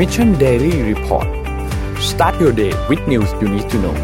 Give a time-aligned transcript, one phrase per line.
[0.00, 1.28] Mission Daily Report
[2.10, 3.96] start your day with news you need to know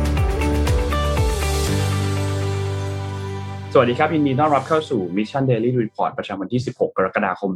[3.73, 7.51] สวัสดีครับยินดีต้อนรับเข้าสู่ Mission Daily Report ประจำวันที่ 16 กรกฎาคม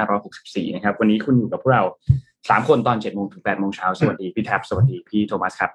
[0.00, 1.84] 2564 นะครับ วันนี้คุณอยู่กับพวกเรา
[2.28, 5.70] 3 คนตอน7โมงถึง8โมงเช้า สวัสดีพี่แท็บ สวัสดีพี่โทมัสครับ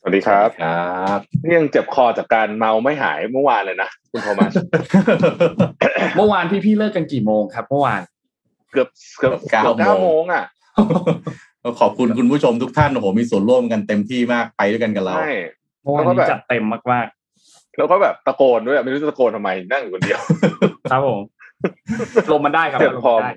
[0.00, 4.52] สวัสดีครับครับนี่ยังเจ็บคอจากการเมาไม่หายเมื่อวานเลยนะคุณโทมัส
[6.16, 8.00] เมื่อวานพี่ๆเลิกกันกี่โมงครับ เมื่อวาน
[8.72, 8.88] เกือบ
[9.18, 10.44] เกือบเกือบเก้าโมงอะ
[11.80, 15.32] ขอบคุณคุณผู้ชมทุกท่านโอ้โหมีส่วนร่วมกันเต็มที่มากไปด้วยกันกับเราใช่
[15.82, 17.06] เมื่อวานนี้จัดเต็มมาก
[17.76, 21.20] แล้วก็แบบตะโกนด้วยไม่รู้จะตะโกนทำไมนั่งอยู่คนเดียวๆครับผม
[22.32, 23.32] ลมมันได้ครับเจ็บลมคอมันได้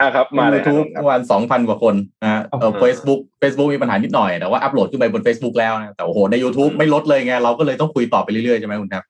[0.00, 9.04] อะครับ มามาเลเลยยทุกวันครับสองพันกว่าคนนะฮะเออโอ้โหเฟซบุ๊กเฟซบุ๊กมีปัญหานิดหน่อยแต่ว่าอัปโหลดขึ้นไปบน Facebook แล้วนะแต่โอ้โหใน YouTube ไม่ลดเลยไงเราก็เลยต้องคุยต่อไปเรื่อยๆใช่ไหมคุณครับ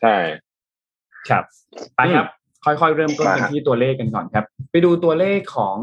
[0.00, 0.16] ใช่
[1.28, 1.44] ครับ
[1.96, 2.26] ไปครับ
[2.64, 5.78] ค่อยๆ เริ่มต้นกันมาฮะที่ตัวเลขกันก่อนครับ ไปดูตัวเลขของ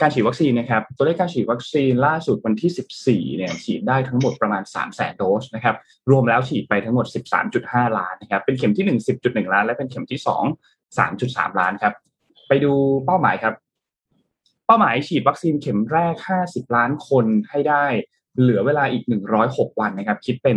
[0.00, 5.76] การฉีดวัคซีนนะครับตัวเลขการฉีดวัคซีนล่าสุดวันที่ 14 เนี่ยฉีดได้ทั้งหมดประมาณ3 0 0 0 0 0โดสนะครับ
[6.10, 7.06] รวมแล้วฉีดไปทั้งหมด
[7.52, 11.94] 13.5 ล้านนะครับเป็นเข็มที่ 1 10.1 ล้าน และเป็นเข็มที่ 2 3.3 ล้านครับ
[12.48, 12.72] ไปดู
[13.04, 13.54] เป้าหมายครับ
[14.66, 16.14] เป้าหมายฉีดวัคซีนเข็มแรก
[16.46, 17.84] 50 ล้านคนให้ได้
[18.40, 19.04] เหลือเวลาอีก
[19.42, 20.56] 106 วันนะครับ คิดเป็น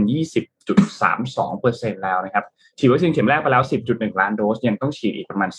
[0.81, 2.45] 20.32%แล้วนะครับ
[2.79, 5.49] ฉีดวัคซีนเข็มแรกไปแล้ว 10.1 ล้านโดส ยังต้องฉีดอีกประมาณ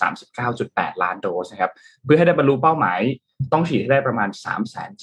[0.46, 1.72] 39.8 ล้านโดสนะครับ
[2.04, 3.00] เพื่อให้ได้บรรลุเป้าหมาย
[3.52, 4.28] ต้องฉีดให้ได้ประมาณ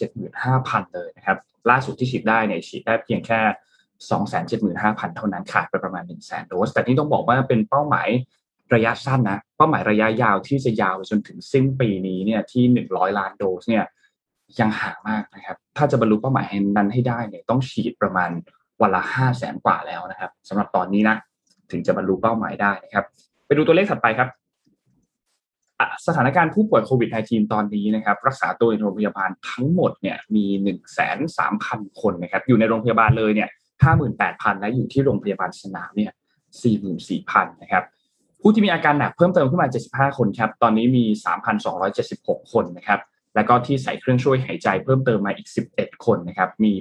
[0.10, 1.38] 375,000 เลยนะครับ
[1.70, 3.40] ล่าสุดที่ฉีดได้เนี่ยฉีดได้เพียงแค่
[4.30, 8.10] 275,000 เท่านั้นขาดไปประมาณ 100,000 โดส แต่นี่ต้องบอกว่าเป็นเป้าหมาย
[8.74, 13.86] ระยะสั้นนะ เป้าหมายระยะยาวที่จะยาวไปจนถึงสิ้นปีนี้เนี่ยที่ 100 ล้านโดสเนี่ย
[14.60, 16.46] ยังห่างมากนะครับ ถ้าจะบรรลุเป้าหมาย
[16.78, 18.30] นั้นให้ได้เนี่ยต้องฉีดประมาณ
[18.82, 21.16] วันละ5แสนกว่าแล้วนะครับสำหรับตอนนี้นะ
[21.72, 23.06] ถึงจะบรรลุเป้าหมายได้นะครับ
[23.46, 24.30] ไปดูตัวเลขถัดไปครับ
[26.08, 33.50] สถานการณ์ผู้ป่วยโควิด -19 ตอนนี้นะครับ รักษาตัวในโรงพยาบาลทั้งหมดเนี่ยมี 1 3 0 0 0 คนนะครับ อยู่ในโรงพยาบาลเลยเนี่ย
[34.06, 36.12] 58,000 และอยู่ที่โรงพยาบาลสนามเนี่ย
[36.88, 37.84] 44,000 นะครับ
[38.42, 41.04] ผู้ที่มีอาการหนักเพิ่มเติมขึ้นมา 75 คนครับ ตอนนี้มี
[41.78, 43.00] 3,276 คนนะครับ
[43.36, 46.72] แล้วก็ที่ใส่เครื่องช่วยหายใจเพิ่มเติมมาอีก 11 คนนะครับ มี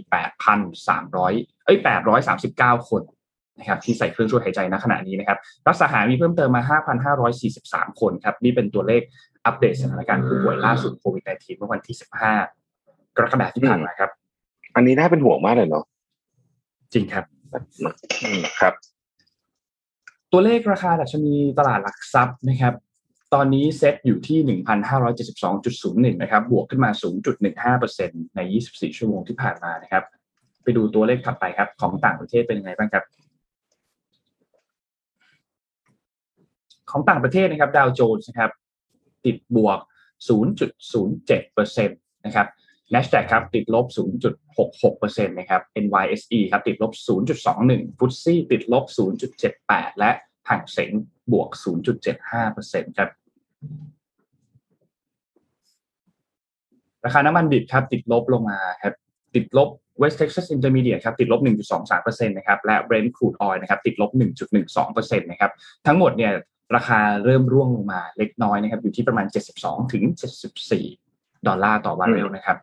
[0.78, 1.78] 8,300 เอ้ย
[2.34, 3.02] 839 คน
[3.58, 5.38] นะครับที่ใส่เครื่องช่วยหายใจณขณะนี้นะครับ
[5.68, 6.62] รักษาหายมีเพิ่มเติมมา
[7.30, 9.02] 5,543 คนครับ นี่เป็นตัวเลข
[9.46, 11.96] อัปเดตสถานการณ์ผู้ป่วยล่าสุดโควิด -19 เมื่อวันที่
[12.56, 14.10] 15 กรกฎาคมที่ผ่านมาครับ
[14.76, 15.84] อันนี้น่าเป็นห่วงมากเลยเนาะ
[16.92, 17.24] จริงครับ
[18.22, 18.74] อืมครับ
[20.32, 22.74] ตัวเลขราคาดัชนีตลาดหลักทรัพย์นะครับ
[23.34, 24.38] ตอนนี้เซ็ตอยู่ที่
[26.06, 26.90] 1,572.01 นะครับ บวกขึ้นมา
[27.62, 30.04] 0.15%ใน 24 ชั่วโมงที่ผ่านมานะครับ
[30.62, 33.04] ไปดูตัวเลขถัดไปครับ ของต่างประเทศเป็นยังไงบ้างครับ
[36.90, 38.50] ของต่างประเทศนะครับดาวโจนส์นะครับ
[39.24, 39.78] ติดบวก
[40.28, 42.46] 0.07%นะครับ
[42.94, 43.86] NASDAQ ครับติดลบ
[44.56, 46.92] 0.66%นะครับ NYSE ครับติดลบ
[47.46, 48.84] 0.21ฟุตซี่ติดลบ
[49.42, 50.10] 0.78 และ
[50.48, 50.92] ห่างเสง
[51.32, 51.48] บวก
[52.24, 53.10] 0.75%ครับ
[57.04, 58.94] ราคาน้ำมันดิบครับติดลบลงมาครับ
[59.34, 59.68] ติดลบ
[60.02, 61.40] West Texas Intermediate ครับติดลบ
[61.84, 64.10] 1.23%นะครับและ Brent crude oil นะครับติดลบ
[64.66, 65.50] 1.12%นะครับ
[65.86, 66.32] ทั้งหมดเนี่ย
[66.76, 69.26] ราคาเริ่มร่วงลงมาเล็กน้อยนะครับอยู่ที่ประมาณ
[69.58, 70.02] 72ถึง
[70.76, 72.56] 74 ดอลลาร์ต่อบาร์เรลนะครับ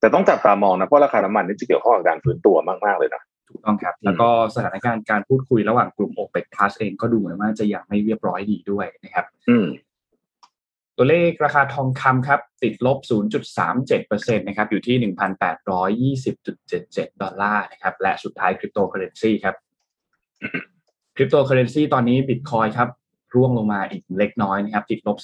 [0.00, 9.66] แต่ต้องจับตามองนะเพราะราคาน้ำมันนี่จะเกี่ยวข้องกับการฟื้นตัวมาก ๆ เลยนะถูกต้องครับ แล้วก็สถานการณ์การพูดคุยระหว่างกลุ่ม OPEC Plus เองก็ดูเหมือนว่าจะยังไม่เรียบร้อยดีด้วยนะครับอืม
[11.04, 12.98] ตัวเลขราคาทองคำครับ ติดลบ
[13.52, 14.96] 0.37%นะครับอยู่ที่
[16.24, 19.54] 1,820.77 ดอลลาร์นะครับและสุดท้ายคริปโตเคอเรนซีครับ
[21.16, 22.88] คริปโตเคอเรนซีตอนนี้บิตคอยน์ครับ
[23.34, 25.18] ร่วงลงมาอีกเล็กน้อยนะครับติดลบ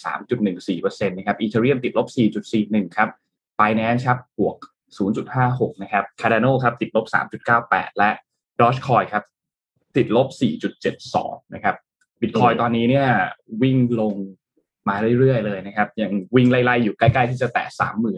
[0.51, 2.07] 3.14%นะครับอีเทเรียมติดลบ
[2.53, 3.09] 4.41 ครับ
[3.59, 4.57] Binance ครับบวก
[5.21, 7.07] 0.56 นะครับ Cardano ครับติดลบ
[7.53, 8.11] 3.98 และ
[8.61, 9.25] Dogecoin ครับ
[9.97, 10.29] ติดลบ
[10.91, 11.77] 4.72 นะครับ
[12.21, 13.09] Bitcoin ตอนนี้เนี่ย
[13.63, 14.15] วิ่งลง
[14.89, 17.67] มาเรื่อยๆเลยนะครับยังวิ่งไล่ๆอยู่ใกล้ๆที่จะแตะ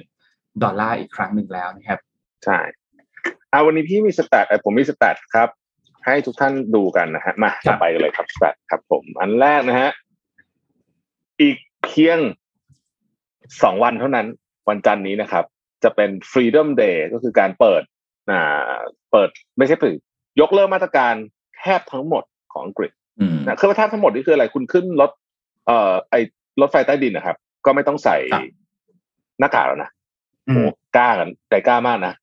[0.05, 2.00] 30,000ดอลลาร์อีกครั้งหนึ่งแล้วนะครับ
[2.44, 2.58] ใช่
[3.50, 5.49] เอาวันนี้พี่มีสแตทเอ่อผมมีสแตทครับ
[6.06, 9.90] ให้ทุกท่านดูกันนะฮะมาครัต่อบไปกันเลยครับสแตทครับ ผม อันแรกนะฮะ
[11.40, 12.19] อีกเพียง
[13.62, 14.26] สองวันเท่านั้น
[14.69, 15.44] วันจันทร์นี้นะครับ
[15.84, 17.82] จะเป็น Freedom Day ก็คือการเปิด
[18.31, 18.78] อ่า
[19.12, 19.28] เปิด
[19.58, 19.94] ไม่ใช่เปิด
[20.40, 21.14] ยกเลิกมาตรการ
[21.58, 22.90] แทบทั้งหมดของอังกฤษ
[23.20, 25.11] อืมนะคือว่าแทบทั้งหมดนี่คืออะไรคุณขึ้นรถ
[25.66, 26.14] เอ่อไอ
[26.60, 27.36] รถไฟใต้ดินนะครับ
[27.66, 28.42] ก็ไม่ต้องใส่ครับ
[29.40, 29.90] หน้ากากแล้วนะ
[30.48, 32.14] อืโหมกล้ากันใจกล้ามากนะ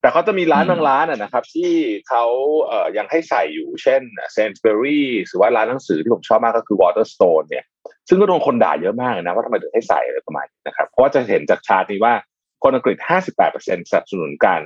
[0.00, 1.72] แต่เขาจะมีร้านบางร้านอะนะครับ ที่
[2.08, 2.24] เขา
[2.66, 4.02] เอ่อยังให้ใส่อยู่ เช่น
[4.32, 7.64] เซนส์เบอรี่หรือว่าร้านหนังสือที่ผมชอบมากก็คือ Waterstone เนี่ย
[8.08, 12.14] ซึ่งก็โดนคนด่าเยอะมากเลยนะว่าทำไมถึงให้ใส่อะไรประมาณนี้นะครับ เพราะว่าจะเห็นจากชาร์ตนี้ว่า
[12.62, 12.96] คนอังกฤษ
[13.44, 14.62] 58%สนับสนุนการ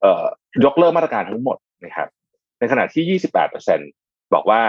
[0.00, 0.26] เอ่อ
[0.64, 2.08] ยกเลิกมาตรการทั้งหมดนะครับ
[2.58, 3.20] ในขณะที่
[3.74, 4.60] 28%บอกว่า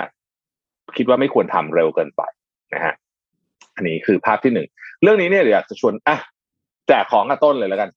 [0.97, 2.21] คิดว่าไม่ควรทำเร็วเกินไป
[2.73, 2.93] นะฮะ
[3.75, 4.67] อันนี้คือภาพที่หนึ่ง
[5.03, 6.17] เรื่องนี้เนี่ยเดี๋ยวอยากจะชวนอะ
[6.87, 7.89] แจกของกับต้นเลยแล้วกัน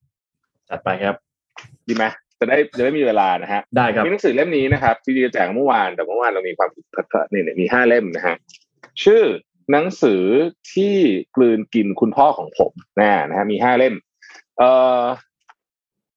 [0.71, 1.17] จัดไปครับ
[1.89, 2.05] ดีไหม
[2.39, 8.37] จะได้จะได้มีเวลานะฮะได้ครับมีหนังสือเล่มนี้นะครับที่จะแจกเมื่อวานแต่เมื่อวานเรามีความผิดพลาดนี่เนี่ยมีห้าเล่มนะฮะ
[9.05, 9.23] ชื่อ
[9.73, 10.23] หนังสือ
[10.73, 10.95] ที่
[11.37, 13.95] กลืนกินคุณพ่อของผมนะนะฮะมีห้าเล่ม
[14.59, 14.71] เอ่
[15.01, 15.03] อ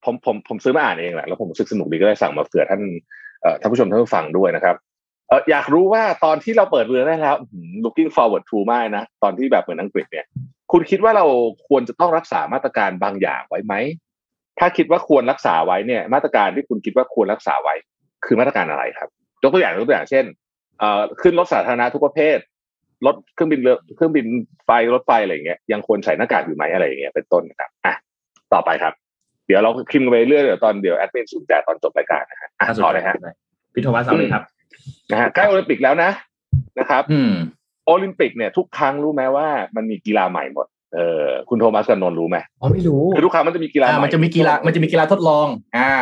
[0.05, 2.81] ผมผมผมซื้อมาอ่านเองแหละแล้วผมรู้สึกสนุกดีก็เลยสั่งมาเผื่อท่าน
[3.41, 4.75] เอ่อท่านผู้ชมท่านผู้ฟังด้วยนะครับ
[5.31, 10.25] เอออยากรู้ว่าตอนที่เราเปิดเรือได้แล้วอื้อหือ looking forward to มากนะ ตอนที่แบบเหมือนอังกฤษเนี่ย
[10.71, 11.25] คุณคิดว่าเรา
[11.67, 13.73] ควรจะต้องรักษามาตรการบางอย่างไว้ไหม
[14.59, 17.75] ถ้าคิดว่าควรรักษาไว้เนี่ย มาตรการที่คุณคิดว่าควรรักษาไว้
[18.25, 19.09] คือมาตรการอะไรครับ
[19.43, 20.25] ยกตัวอย่างยกตัวอย่างเช่น
[20.79, 22.37] เอ่อขึ้นรถสาธารณะทุกประเภท
[23.05, 24.25] รถเครื่องบินเรือเครื่องบิน
[24.65, 27.93] ไฟรถไฟอะไรอย่างเงี้ยยังควรใส่หน้ากากอยู่ไหมอะไรอย่างเงี้ยเป็นต้นนะครับอะ
[28.53, 28.93] ต่อไปครับ
[29.47, 33.15] เดี๋ยวเราคิมกันไปเรื่อยเดี๋ยวตอนเดี๋ยวแอดมินสุ่มแจกตอนจบรายการนะฮะอะน่าสนต่อใจเลยฮะ
[33.73, 34.43] พี่โทมัสเอาเลยครับ
[35.11, 36.11] นะฮะใกล้โอลิมปิกแล้วนะ
[36.79, 37.33] นะครับอืม
[37.85, 45.47] โอลิมปิกเนี่ยทุกครั้งรู้ไหมว่ามันมีกีฬาใหม่หมดเออคุณโทมัสกับนนท์รู้ไหมอ๋อไม่รู้คือทุกครั้งมันจะมีกีฬาอ่าใหมันจะมีกีฬามันจะมีกีฬาทดลอง
[45.77, 45.93] อ่า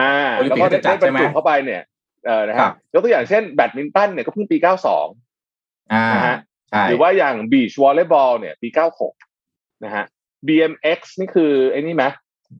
[0.00, 1.82] อ่าโอลิมแล้วปิกก็ก็จะจัดได้บรใช่รไหมจุเข้าไปเนี่ย
[2.26, 6.36] เออนะครัฮะบยกตัวอย่างเช่นแบดมินตันเนี่ยก็เพิ่งปี92อ่านะฮะ
[6.70, 8.68] ใช่หรือว่าอย่างบีชวอลเลย์บอลเนี่ย ปี
[9.26, 10.04] 96นะฮะ
[10.46, 12.04] BMX นี่คือไอ้นี่ไหม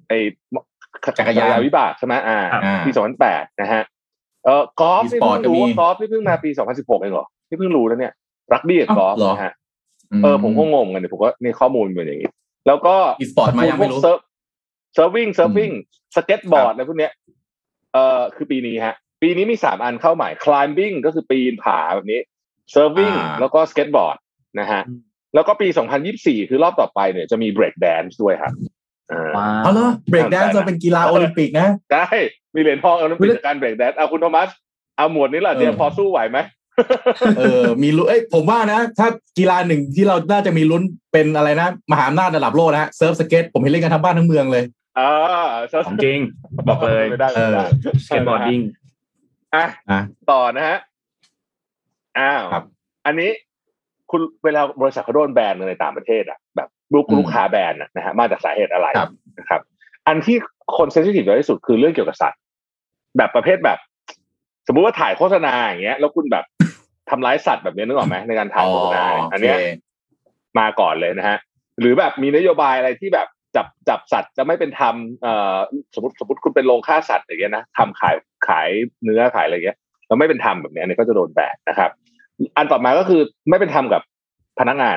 [0.09, 0.19] ไอ้
[1.19, 2.91] จักรยานวิบากใช่ไหมอ่าอ่าปี
[3.27, 3.83] 2008นะฮะ
[4.45, 8.13] เออกอล์ฟนี่ e-sport เพิ่งรู้ก็มีว่ากอล์ฟนี่เพิ่งมาปี2016เองเหรอที่เพิ่งรู้แล้วเนี่ย
[8.53, 9.53] รักบี้กับกอล์ฟอ้าวเหรอนะฮะ
[10.23, 12.31] เออผมก็งงกันเนี่ยผมก็นี่ข้อมูลเป็นอย่างนี้
[12.67, 14.19] แล้วก็ e-sport มายังไม่รู้พวก surf
[14.95, 15.71] surfing surfing
[16.17, 17.13] สเก็ตบอร์ดอะไรพวกเนี้ย
[17.93, 22.21] เอ่อคือปีนี้ฮะ ปีนี้มีสามอันเข้าใหม่ climbing ก็คือปีนผาแบบนี้
[22.75, 24.17] serving อ่าแล้วก็สเก็ตบอร์ด
[24.61, 25.01] นะฮะอืม
[25.35, 25.69] แล้วก็ปี
[26.09, 28.78] 2024 คือรอบต่อไปเนี่ยจะมี break dance ด้วยครับอ่าว้า
[29.11, 32.07] อ้าวเหรอ break dance ทำได้นะจะเป็นกีฬาโอลิมปิกนะได้
[32.55, 34.49] มีเหรียญทองโอลิมปิกเฮ้ยจากการ break dance เอาคุณโทมัส
[34.97, 36.39] เอาหมวดนี้แหละเออเนี่ยพอสู้ไหวไหม
[37.39, 39.09] เออ มีลุ้นเอ้ยผมว่านะ ถ้า
[39.39, 40.83] กีฬาหนึ่งที่เราน่าจะมีลุ้น
[41.13, 44.65] เป็นอะไรนะ มหาอำนาจระดับโลกนะฮะเซิร์ฟสเก็ตผมเห็นเล่นกันทั้งบ้านทั้งเมืองเลย
[44.99, 45.11] อ่า
[45.87, 46.19] ของจริง
[46.69, 47.65] บอกเลยไม่ได้ไม่ได้
[48.07, 48.61] skateboarding
[49.55, 50.01] อะอะ
[50.31, 50.79] ต่อนะฮะ
[52.19, 52.65] อ้าวครับ
[53.07, 53.31] อันนี้
[54.11, 59.61] คุณเวลาบริษัทเขาโดนแบนในต่างประเทศอะ แบบ ลูกอืมลูกค้าแบนอะนะฮะมาจากสาเหตุอะไรครับนะครับ
[60.07, 60.37] อันที่
[60.77, 62.41] คนเซนซิทีฟที่สุดคือเรื่องเกี่ยวกับสัตว์
[63.17, 63.79] แบบประเภทแบบ
[64.67, 66.45] สมมุติว่าถ่ายโฆษณาอย่างเงี้ย แล้วคุณแบบ
[67.11, 69.65] ทำร้ายสัตว์แบบนี้นึกออกไหมในการถ่ายโฆษณาเนี่ยอันเนี้ยโเค
[70.59, 71.39] มาก่อนเลยนะฮะ
[71.81, 75.57] หรือแบบมีนโยบายอะไรที่แบบจับจับสัตว์จะไม่เป็นธรรมเอ่อ
[75.95, 78.15] สมมติสมมติคุณเป็นโรงฆ่าสัตว์อย่างเงี้ยนะทำขาย
[78.49, 78.69] ขาย
[79.05, 79.77] เนื้อขายอะไรเงี้ย
[80.07, 81.91] แล้วไม่เป็นธรรมแบบเนี้ยอันนี้ก็จะโดนแบนนะครับ
[82.57, 84.03] อันต่อมาก็คือไม่เป็นธรรมกับ
[84.59, 84.97] พนักงาน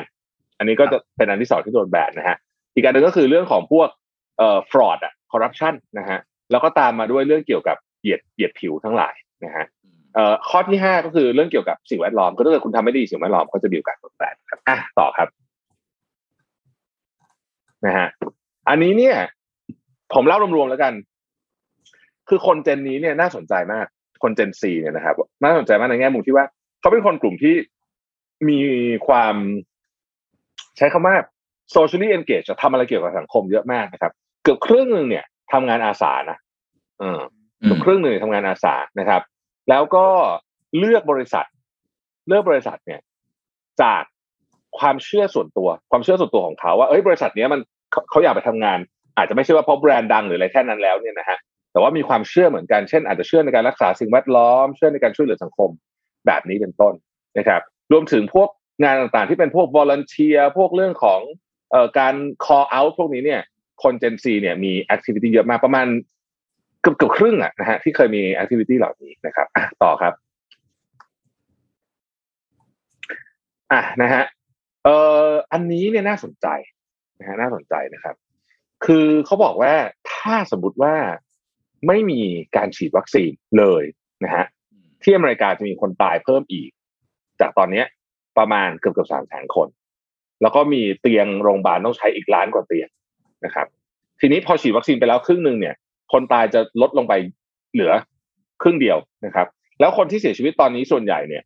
[0.61, 2.37] อันนี้ก็จะเป็นอันที่สองที่โดนแบนนะฮะ
[2.75, 3.89] อีกอันหนึ่งก็คือเรื่องของพวก
[4.37, 6.19] เอ่อ fraud อะ corruption นะฮะ
[6.51, 9.15] แล้วก็ตามมาด้วยเรื่องเกี่ยวกับเหยียดเหยียดผิวทั้งหลาย
[9.45, 9.65] นะฮะ
[10.13, 15.27] เอ่อข้อที่ห้าก็คือเรื่องเกี่ยวกับสิ่งแวดล้อมก็ถ้าเกิดคุณทำไม่ดีสิ่งแวดล้อมก็จะมีโอกาสโดนแบนครับอะต่อครับ
[17.85, 18.07] นะฮะ
[18.69, 19.15] อันนี้เนี่ย
[20.13, 20.93] ผมเล่ารวมๆแล้วกัน
[22.29, 23.85] คือคนเจนนี้เนี่ยน่าสนใจมาก
[24.23, 26.45] คนเจนซีเนี่ยนะครับน่าสนใจมากในแง่มุมที่ว่า
[26.79, 27.55] เขาเป็นคนกลุ่มที่
[28.49, 28.59] มี
[29.07, 29.35] ความ
[30.77, 31.15] ใช้คำว่า
[31.75, 34.11] socially engaged จะทำอะไรเกี่ยวกับสังคมเยอะมากนะครับ
[34.43, 36.37] เกือบครึ่งหนึ่งเนี่ยทำงานอาสานะ
[36.99, 37.19] เออ
[37.61, 39.21] อืเกือมบครึ่งหนึ่งทำงานอาสานะครับ
[39.69, 40.05] แล้วก็
[40.77, 41.45] เลือกบริษัท
[42.27, 42.99] เลือกบริษัทเนี่ย
[43.81, 44.03] จาก
[44.79, 47.59] ความเชื่อส่วนตัว ความเชื่อส่วนตัวของเขาว่าเอ้ยบริษัทเนี้ยมัน
[47.91, 48.79] เขาเขาอยากไปทำงาน
[49.17, 51.37] อาจจะไม่ใช่ว่าเพราะแบรนด์ดังหรืออะไรแค่นั้นแล้วเนี่ยนะฮะ
[51.71, 55.69] แต่ว่ามีความเชื่อเหมือนกันเช่นอาจจะเชื่อในการรักษาสิ่งแวดล้อม เชื่อในการช่วยเหลือสังคม
[56.27, 56.93] แบบนี้เป็นต้น
[57.37, 57.61] นะครับ
[57.91, 58.49] รวมถึงพวก
[58.83, 61.21] งานต่างๆ ที่เป็นพวก volunteer พวกเรื่องของ
[61.71, 63.41] เอ่อการ call out พวกนี้เนี่ย
[63.83, 65.87] คนเจนซีเนี่ยมี activity เยอะมากประมาณ
[66.81, 70.13] เกือบเกือบครึ่งอะนะฮะที่เคยมี activity เหล่านี้นะครับอะต่อครับ
[73.71, 74.23] อะนะฮะ
[74.83, 74.95] เอ่
[75.25, 76.47] ออันนี้เนี่ยน่าสนใจ
[77.19, 78.15] นะฮะน่าสนใจนะครับ
[78.85, 79.73] คือเขาบอกว่า
[80.13, 80.95] ถ้าสมมติว่า
[81.87, 82.21] ไม่มี
[82.55, 83.83] การฉีดวัคซีนเลย
[84.23, 84.45] นะฮะ
[85.03, 86.69] ที่อเมริกาจะมีคนตายเพิ่มอีก
[87.39, 87.85] จากตอนเนี้ย
[88.37, 89.67] ประมาณเกือบเกือบสามแสนคน
[90.41, 92.89] แล้วก็มีเตียงโรงพยาบาลต้องใช้อีกล้านกว่าเตียง
[93.45, 93.67] นะครับ
[94.19, 95.75] ทีนี้พอฉีดวัคซีนไปแล้วครึ่งหนึ่งเนี่ย
[96.11, 97.13] คนตายจะลดลงไป
[97.73, 97.91] เหลือ
[98.61, 99.47] ครึ่งเดียวนะครับ
[99.79, 101.43] แล้วคนที่เสียชีวิตตอนนี้ส่วนใหญ่เนี่ย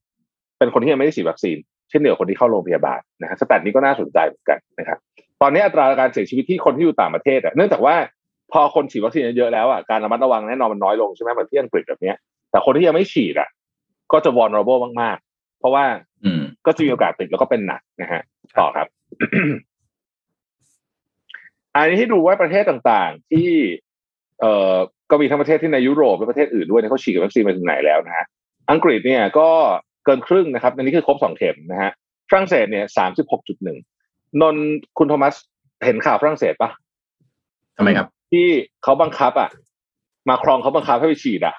[0.58, 1.58] เป็นคนที่ยังไม่ได้ฉีดวัคซีน
[1.90, 4.98] เช่นเดียวกับคนที่เข้าโรงพยาบาลนะฮะสแตทนี้ก็น่าสนใจเหมือนกันนะครับ
[5.42, 7.96] ตอนนี้อัตราการเสียชีวิตที่คนที่อยู่ต่างประเทศอะเนื่องจากว่า
[8.52, 12.16] พอคนฉีดวัคซีนเยอะแล้วอะการระมัดระวังแน่นอนมันน้อยลงใช่ไหมเหมือนที่อังกฤษแบบเนี้ย
[12.52, 13.50] แต่คนที่ยังไม่ฉีดอะ
[14.12, 15.86] ก็จะ vulnerable มากๆ เพราะว่า
[16.26, 18.22] อืม ก็จะมีโอกาสติดแล้วก็เป็นหนักนะฮะ
[18.60, 18.88] ต่อครับ
[21.76, 23.50] อันนี้ให้ดูว่าประเทศต่างๆ ที่
[24.40, 24.76] เอ่อ
[25.12, 28.26] ก็มีทั้งประเทศที่ในยุโรปและประเทศอื่นด้วยเนี่ยเขาฉีดวัคซีนมาถึงไหนแล้วนะฮะ
[28.72, 29.50] อังกฤษเนี่ยก็
[30.06, 31.92] เกินครึ่งนะครับอันนี้คือครบสองเข็มนะฮะ
[32.30, 33.78] ฝรั่งเศสเนี่ยสามสิบหกจุดหนึ่ง
[34.42, 34.68] นนท์
[34.98, 35.36] คุณโทมัส
[35.86, 36.72] เห็นข่าวฝรั่งเศสปะ
[37.78, 38.48] ทำไมครับ ที่
[38.84, 39.50] เขาบังคับอะ
[40.30, 41.56] มาครองเขาบังคับให้ไปฉีดอะ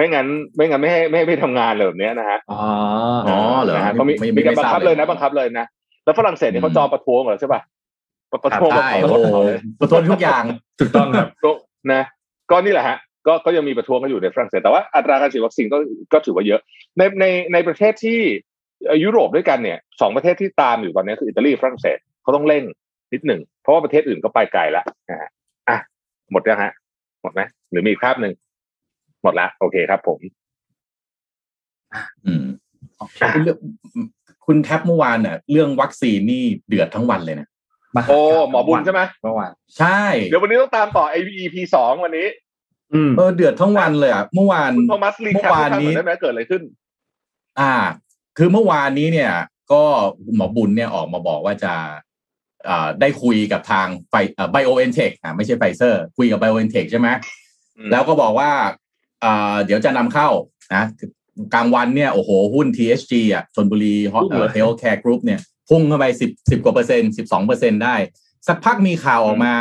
[0.00, 2.60] ไม่งั้นไม่งั้นไม่ให้ไม่ให้ไม่ทำงานเลยแบบเนี้ยนะฮะอ๋อ
[3.28, 5.66] อ๋อเหรอนะฮะเขามีไม่ไม่มีการไม่บังทราบคับเลเลยยนะบังคับเลยนะ
[6.04, 7.60] แล้วฝรั่งเศสเนี่ยเขาจองประท้วงเหรอใช่ป่ะ
[8.44, 9.38] ประท้วงใช่ประโอ้ท้วงโห
[9.80, 10.44] ประท้วงทุกอย่าง
[10.80, 11.28] ถูกต้องครับ
[11.92, 12.02] นะ
[12.50, 15.78] ก็นี่แหละฮะก็ก็ยังมีประท้วงกันอยู่ในฝรั่งเศสแต่ว่าอัตราการฉีดวัคซีนก็
[16.12, 16.60] ก็ถือว่าเยอะ
[16.98, 18.18] ในในในประเทศที่
[18.86, 22.62] เอ่อยุโรปด้วยกันเนี่ยสองประเทศที่ตามอยู่ตอนนี้คืออิตาลีฝรั่งเศสเขาต้องเร่ง
[23.12, 25.30] นิดหนึ่งเพราะว่าประเทศอื่นก็ไปไกลแล้วนะฮะ
[25.68, 25.78] อะ
[26.32, 26.72] หมดยังฮะ
[27.22, 27.40] หมดไหม
[27.70, 28.32] หรือมีอีกภาพหนึ่ง
[29.22, 30.18] หมดละโอเคครับผม
[32.26, 32.44] อืม
[33.44, 33.58] เรื่อง
[34.46, 37.48] คุณแท็บเมื่อวานน่ะ เรื่องวัคซีนนี่เดือดทั้งวันเลยนะ
[38.08, 38.18] โอ้
[38.50, 42.28] หมอบุญใช่ไหมเมื่อวานใช่ เดี๋ยววันนี้ต้องตามต่อ EP สองวันนี้
[42.94, 46.62] อืมเออเดือดทั้งวันเลยอะเมื่อวานคุณโทมัส recap เมื่อวานนี้ให้ฟังหน่อยได้ไหมเกิดอะไรขึ้น
[47.60, 47.74] อ่า
[48.38, 49.32] คือเมื่อวานนี้เนี่ย
[49.72, 49.82] ก็
[50.36, 51.74] หมอบุญเนี่ยออกมาบอกว่าจะ
[52.68, 54.14] อ่าได้คุยกับทางไฟ
[54.52, 57.08] BioNTech อ่าไม่ใช่ไฟเซอร์ คุยกับ BioNTech ใช่ไหม
[57.76, 58.70] อืมแล้วก็บอกว่าอ่า
[59.64, 60.28] เดี๋ยวจะนำเข้า
[60.74, 60.84] นะ
[61.54, 63.94] กลางวันเนี่ยโอ้โห หุ้น THG อะธนบุรี
[64.52, 67.96] Healthcare Group เนี่ยพุ่งเข้าไปสิบสิบกว่าเปอร์เซ็นต์สิบสองเปอร์เซ็นต์ได้
[68.48, 69.52] สักพักมีข่าวออกมา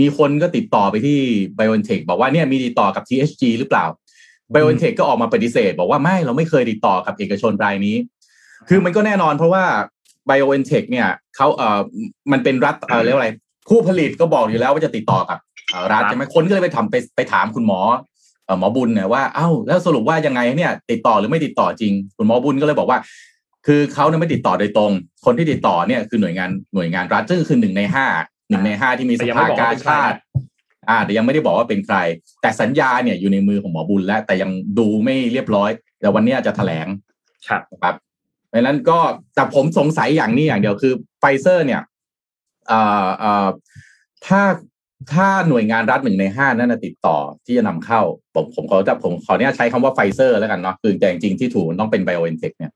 [0.00, 1.18] มีคนก็ติดต่อไปที่
[1.58, 3.84] BioNTech บอกว่าเนี่ยมีติดต่อกับ THG หรือเปล่า
[4.54, 7.96] BioNTech ก็ออกมาปฏิเสธ บอกว่าไม่เราไม่เคยติดต่อกับเอกชนรายนี้
[8.68, 9.64] คือมันก็แน่นอนเพราะว่า
[10.28, 11.80] BioNTech เนี่ยเขาเอ่อ
[12.32, 13.30] มันเป็นรัฐเอ่อเรียกว่าอะไร
[13.68, 15.38] ผู้ผลิตก็บอกอยู่แล้วว่าจะติดต่อกับ
[15.70, 18.02] เอ่อรัฐรัฐใช่ไหมคนก็เลยไปทำไปไปถามคุณหมอเอ่อ
[18.58, 22.98] หมอบุญเนี่ยว่าเอ้าแล้วสรุปว่ายังไงเนี่ย ติดต่อหรือไม่ติดต่อจริง คุณหมอบุญก็เลยบอกว่า
[23.66, 24.92] คือเขาเนี่ยไม่ติดต่อโดยตรง
[25.24, 28.06] คนที่ติดต่อเนี่ยคือหน่วยงานหน่วยงานรัฐซึ่งคือหนึ่งในห้า
[28.48, 30.16] หนึ่งในห้าที่มีสแต่ยังไม่บอกว่าเป็นใคร
[30.88, 31.96] อ่าแต่ยังไม่ได้บอกว่าเป็นใคร
[32.42, 35.70] แต่สัญญาเนี่ยอยู่ในมือของหมอบุญแล้ว แต่ยังดูไม่เรียบร้อย
[36.00, 36.86] แต่วันเนี้ยจะแถลง
[37.48, 37.94] ครับนะครับ
[38.48, 38.98] เพราะฉะนั้นก็
[39.34, 41.82] แต่ผมสงสัยอย่างนี้อย่างเดียวคือไฟเซอร์ เนี่ย
[42.68, 43.48] เอ่อเอ่อ
[44.26, 44.42] ถ้า
[45.12, 48.00] ถ้าหน่วยงานรัฐหนึ่งในห้านั่นนะติดต่อที่จะนำเข้า
[48.34, 52.72] ผมผมขอจะผมขออนุญาตใช้คำว่าไฟเซอร์แล้วกันเนาะคือแต่จริงๆที่ถูกมันต้องเป็น BioNTech เนี่ย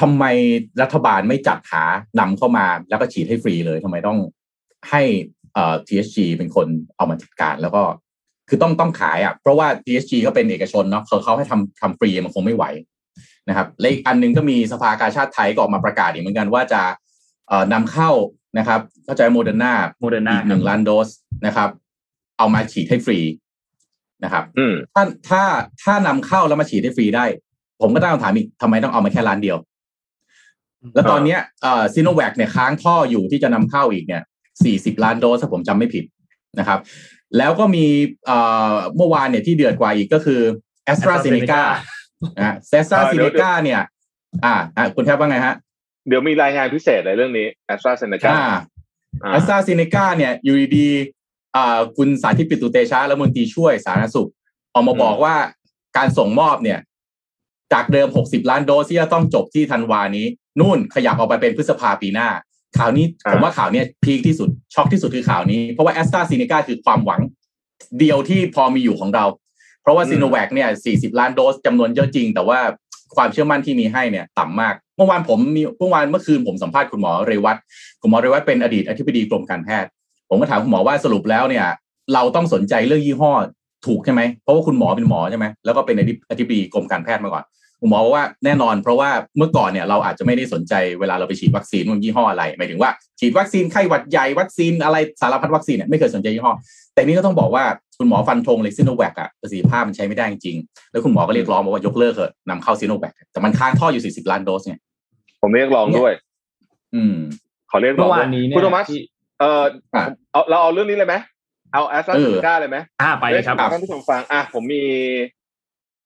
[0.00, 0.24] ทำไม
[0.82, 1.84] รัฐบาลไม่จัดหา
[2.20, 4.18] นำเข้ามาแล้วก็ฉีดให้ฟรีเลยทำไมต้อง
[4.90, 5.02] ให้
[5.54, 6.66] เอ่อ THG เป็นคน
[6.96, 7.82] เอามาจัดการแล้วก็
[8.48, 12.64] คือต้องต้องขายอะ เพราะว่า THG ก็เป็นเอกชนเนาะเขาเขาให้ทำทำฟรีมันคงไม่ไหว
[13.48, 16.82] นะครับและอีกอันหนึงก็มีสภากาชาติไทยก็ออกมาประกาศอีกเหมือนกันว่าจะ
[17.48, 18.10] เอ่อนำเข้า
[18.58, 21.08] นะครับเข้าใจโมเดอร์นา Moderna อีกหนึ่งล้านโดส
[21.46, 21.68] นะครับ
[22.38, 23.18] เอามาฉีดให้ฟรี
[24.24, 25.42] นะครับอืมถ้าถ้า
[25.82, 27.24] ถ้านำเข้าแล้วมาฉีดให้ฟรีได้
[27.80, 29.58] ผมก็ตั้งคำถามอีกทำไมต้องเอามาแค่ล้านเดียว
[30.94, 34.22] แล้วตอนเนี้ยเอ่อซีโนแวคเนี่ยค้างท่ออยู่ที่จะนำเข้าอีกเนี่ย
[34.64, 36.04] สี่สิบล้านโดสถ้าผมจำไม่ผิด
[36.58, 36.80] นะครับ
[37.38, 37.86] แล้วก็มี
[38.26, 38.38] เอ่
[38.72, 40.40] อเมื่อวานเนี่ยที่เดือดกว่าอีกก็คือ
[40.84, 43.80] แอสตราเซเนกา AstraZeneca นะฮะแอสตราเซเนกาเนี่ย
[44.44, 45.54] อ่าอ่าคุณแทบว่าไงฮะ
[46.08, 48.44] เดี๋ยวมีรายงานพิเศษในเรื่องนี้แอสตราเซเนกาอ่า
[49.32, 51.23] แอสตราเซเนกาเนี่ยอยู่ดีๆอ่า
[51.96, 54.30] คุณสาธิตปิตุเตชะและมนตรีช่วยสาธารณสุข
[54.74, 55.34] ออกมาบอกว่า
[55.96, 56.78] การส่งมอบเนี่ย
[57.72, 60.26] จากเดิม 60 ล้านโดสที่จะต้องจบที่ธันวานี้
[60.60, 62.28] นู่นขยับออกไปเป็นพฤษภาปีหน้า
[62.78, 67.20] ข่าวนี้ผมว่าข่าวเนี้ยพีคที่สุดช็อกที่สุดคือข่าวนี้ เพราะว่าแอสตราเซเนกาคือความหวัง
[67.98, 69.24] เดียวที่พอมีอยู่ของเรา
[69.82, 72.58] เพราะว่าซีโนแวคเนี่ย 40 ล้านโดสจำนวนเยอะจริง แต่ว่า
[73.16, 77.56] ความเชื่อมั่นที่มีให้เนี่ยต่ำมาก เมื่อวานผมมีเมื่อวานเมื่อคืนผมสัมภาษณ์คุณหมอเรวัต
[78.00, 79.90] คุณหมอเรวัตเป็นอดีตอธิบดีกรมการแพทย์
[80.34, 81.66] ผมก็ถามคุณหมอว่าสรุปแล้วเนี่ย
[82.14, 83.32] เราต้องสนใจเรื่องยี่ห้อ
[83.86, 85.96] ถูกใช่ไหมเพราะว่าคุณหมอเป็นหมอใช่ไหมแล้วก็เป็น
[86.30, 87.44] อธิบดีกรมการแพทย์มาก่อน
[87.80, 96.52] คุณหมอบอกว่าแน่นอนเพราะว่าเมื่อก่อนเนี่ยเราอาจจะไม่ได้สนใจเวลาเราไปฉีดวัคซีนว่ายี่ห้ออะไรหมายถึงว่าฉีดวัคซีนไข้หวัดใหญ่วัคซีนอะไรสารพัดวัคซีนเนี่ยไม่เคยสนใจยี่ห้อ
[96.94, 97.64] แต่นี่ก็ต้องบอกว่า
[97.98, 104.80] คุณหมอฟันธงเลยซิโนแวคอะประสิทธิภาพมันใช้ไม่ได้จริงๆแล้วคุณหมอก็เรียกร้องบอกว่ายกเลิกเถอะนำเข้าซิโนแวคแต่มันค้างท่ออยู่40ล้านโดสเนี่ย
[105.42, 106.12] ผมเรียกร้องด้วย
[106.94, 107.16] อืม
[107.70, 109.00] ขอเรียกร้เมื่องอด้วานนี้เนี่ยคุณโทมัสที่
[109.40, 109.62] เออ
[109.94, 111.16] อะเอาเราเอาเรื่องนี้เลยไหม
[111.72, 114.84] เอาแอสตราเซเนกาเลยไหมอ่าไปเลยครับให้ท่านผู้ชมฟังอะผมมี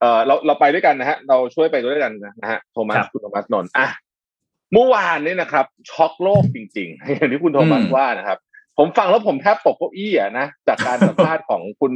[0.01, 3.89] เอ่อเราเราไปด้วยกันนะฮะ เราช่วยไปด้วยกันนะฮะโทมัสครับคุณโทมัสนนท์อะ
[4.73, 8.39] เมื่อวานนี้นะครับ ช็อกโลกจริง ๆ อย่างที่คุณโทมัสอืมว่านะครับ
[8.79, 11.93] ผมฟังแล้วผมแทบตกเก้าอี้อะนะจากการสัมภาษณ์ของคุณ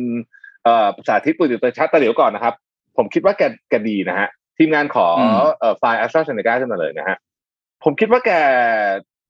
[0.64, 2.54] เอ่อสาธิตปุติเตชัดแต่เดี๋ยวก่อนนะครับ
[2.96, 5.06] ผมคิดว่าแกแกดีนะฮะทีมงานขอ
[5.58, 7.16] เอ่อไฟล์แอสตราเซเนกาขึ้นมาเลยนะฮะ
[7.84, 8.30] ผมคิดว่าแก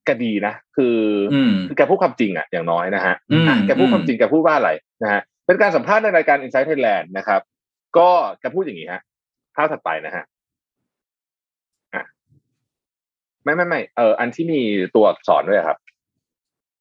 [0.04, 0.96] แกดีนะคือ
[1.34, 4.70] อืมคือแกพูดความจริงอะอย่างน้อยนะฮะอืมอะแกพูดความจริงแกพูดว่าอะไร
[5.02, 7.40] นะฮะเป็นการสัมภาษณ์ในรายการ Inside Thailand นะครับ
[7.98, 8.08] ก็
[8.40, 9.02] แกพูดอย่างนี้ฮะ
[9.56, 10.24] ภาพถัดไปนะฮะ
[11.94, 12.04] อะ
[13.44, 14.60] ไม่ไม่ไม่เอออันที่มี
[14.94, 15.78] ตัวอักษรด้วยครับ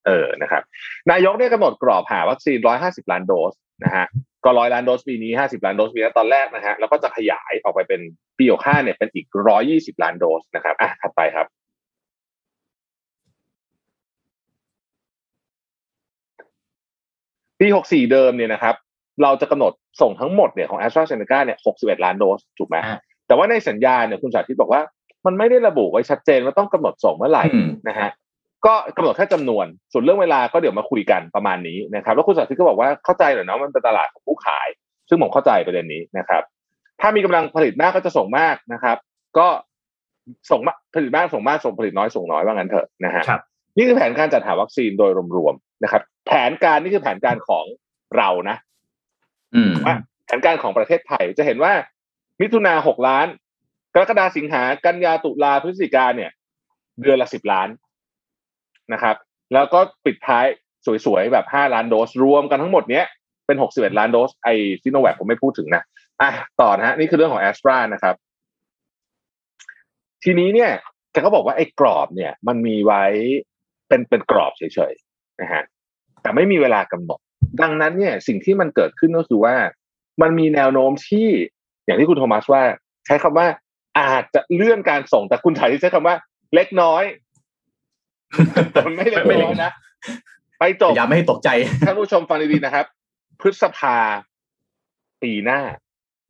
[0.07, 0.63] เออนะครับ
[1.11, 4.05] นายกเนี่ยกำหนดกรอบหาวัคซีน150ล้านโดสนะฮะ
[4.45, 8.01] ก็ร้อยล้านโดสปีนี้50ล้านโดสปีนี้ตอนแรกนะฮะแล้วก็จะขยายออกไปเป็น
[8.37, 9.25] ปี65เนี่ยเป็นอีก
[9.65, 11.47] 120ล้านโดสนะครับอะถัดไปครับ
[17.61, 18.75] ปี 64 เดิมเนี่ยนะครับ
[19.23, 24.81] เราจะกำหนดส่งทั้งหมดเนี่ยของ a s t r a z เซ e c a เนี่ย 61 ล้านโดสถูกไหมอ่าแต่ว่าในสัญญาเนี่ยคุณสาธิตบอกว่า
[25.25, 28.09] มันไม่ได้ระบุไว้ชัดเจนว่าต้องกำหนดส่งเมื่อไหร่อืมนะฮะ
[28.65, 34.67] ก็กำหนดแค่จำนวน ส่วนเรื่องเวลาก็เดี๋ยวมาคุยกันประมาณนี้นะครับ แล้วคุณสาธิตก็บอกว่าเข้าใจเหรอเนาะมันเป็นตลาดของผู้ขาย
[35.09, 36.43] ซึ่งผมเข้าใจประเด็นนี้นะครับ
[37.01, 38.97] ถ้ามีกำลังผลิตมากก็จะส่งมากนะครับ
[39.37, 39.47] ก็
[40.51, 43.41] ส่งมากผลิตมากส่งมากส่งผลิตน้อยส่งน้อยว่างั้นเถอะนะฮะครับ
[43.77, 47.65] นี่คือแผนการจัดหาวัคซีนโดยรวมๆ นะครับ แผนการนี่คือแผนการของ
[48.17, 48.57] เรานะ
[49.55, 49.95] อืมว่า
[50.25, 51.73] แผนการของประเทศไทยจะเห็นว่า
[52.41, 53.27] มิถุนาหกล้าน
[53.93, 56.31] กรกฎาสิงหากันยาตุลาพฤศจิกาเนี่ย
[57.01, 57.67] เดือนละสิบล้าน
[58.93, 59.15] นะครับ
[59.53, 60.45] แล้วก็ปิดท้าย
[61.05, 63.05] สวยๆ แบบห้าล้านโดส รวมกันทั้งหมดเนี้ย
[63.45, 64.49] เป็นหกสิบเอ็ดล้านโดสไอ
[64.83, 65.83] ซิโนแวคผมไม่พูดถึงนะ
[66.21, 66.29] อะ
[66.61, 68.15] ต่อนะฮะนี่คือเรื่องของแอสตรานะครับ
[70.23, 70.71] ทีนี้เนี่ย
[71.11, 73.03] แกก็บอกว่าไอ้กรอบเนี่ย มันมีไว้
[73.87, 75.63] เป็นเป็นกรอบเฉยๆ นะฮะ
[76.21, 77.19] แต่ไม่มีเวลากำหนด
[77.61, 79.55] ดังนั้นเนี่ยสิ่งที่มันเกิดขึ้นก็คือว่า
[80.21, 81.27] มันมีแนวโน้มที่
[81.85, 82.63] อย่างที่คุณโทมัสว่า
[83.05, 83.47] ใช้คำว่า
[83.99, 86.15] อาจจะเลื่อนการส่งแต่คุณถ่ายที่ใช้คำว่า
[86.55, 87.03] เล็กน้อย
[88.71, 89.71] แต่มันไม่เล็กไม่เล็น้กอยนะ
[90.59, 91.49] ไปจบอย่าไม่ให้ตกใจ
[91.85, 92.85] ท่านผู้ชมฟังดีๆนะครับ
[93.41, 93.97] พฤษภา
[95.23, 95.61] ปีหน้า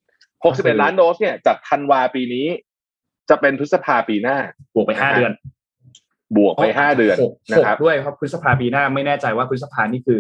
[0.06, 2.48] 61 ล้านโดสเนี่ยจากธันวาปีนี้
[3.30, 4.38] จะเป็นพฤษภาปีหน้า
[4.74, 5.32] บวกไปห้าเดือน
[6.38, 10.20] บวกไปห้าเดือนหกนะครับหกด้วยเพราะพฤษภาปีหน้าไม่แน่ใจว่าพฤษภานี่คือ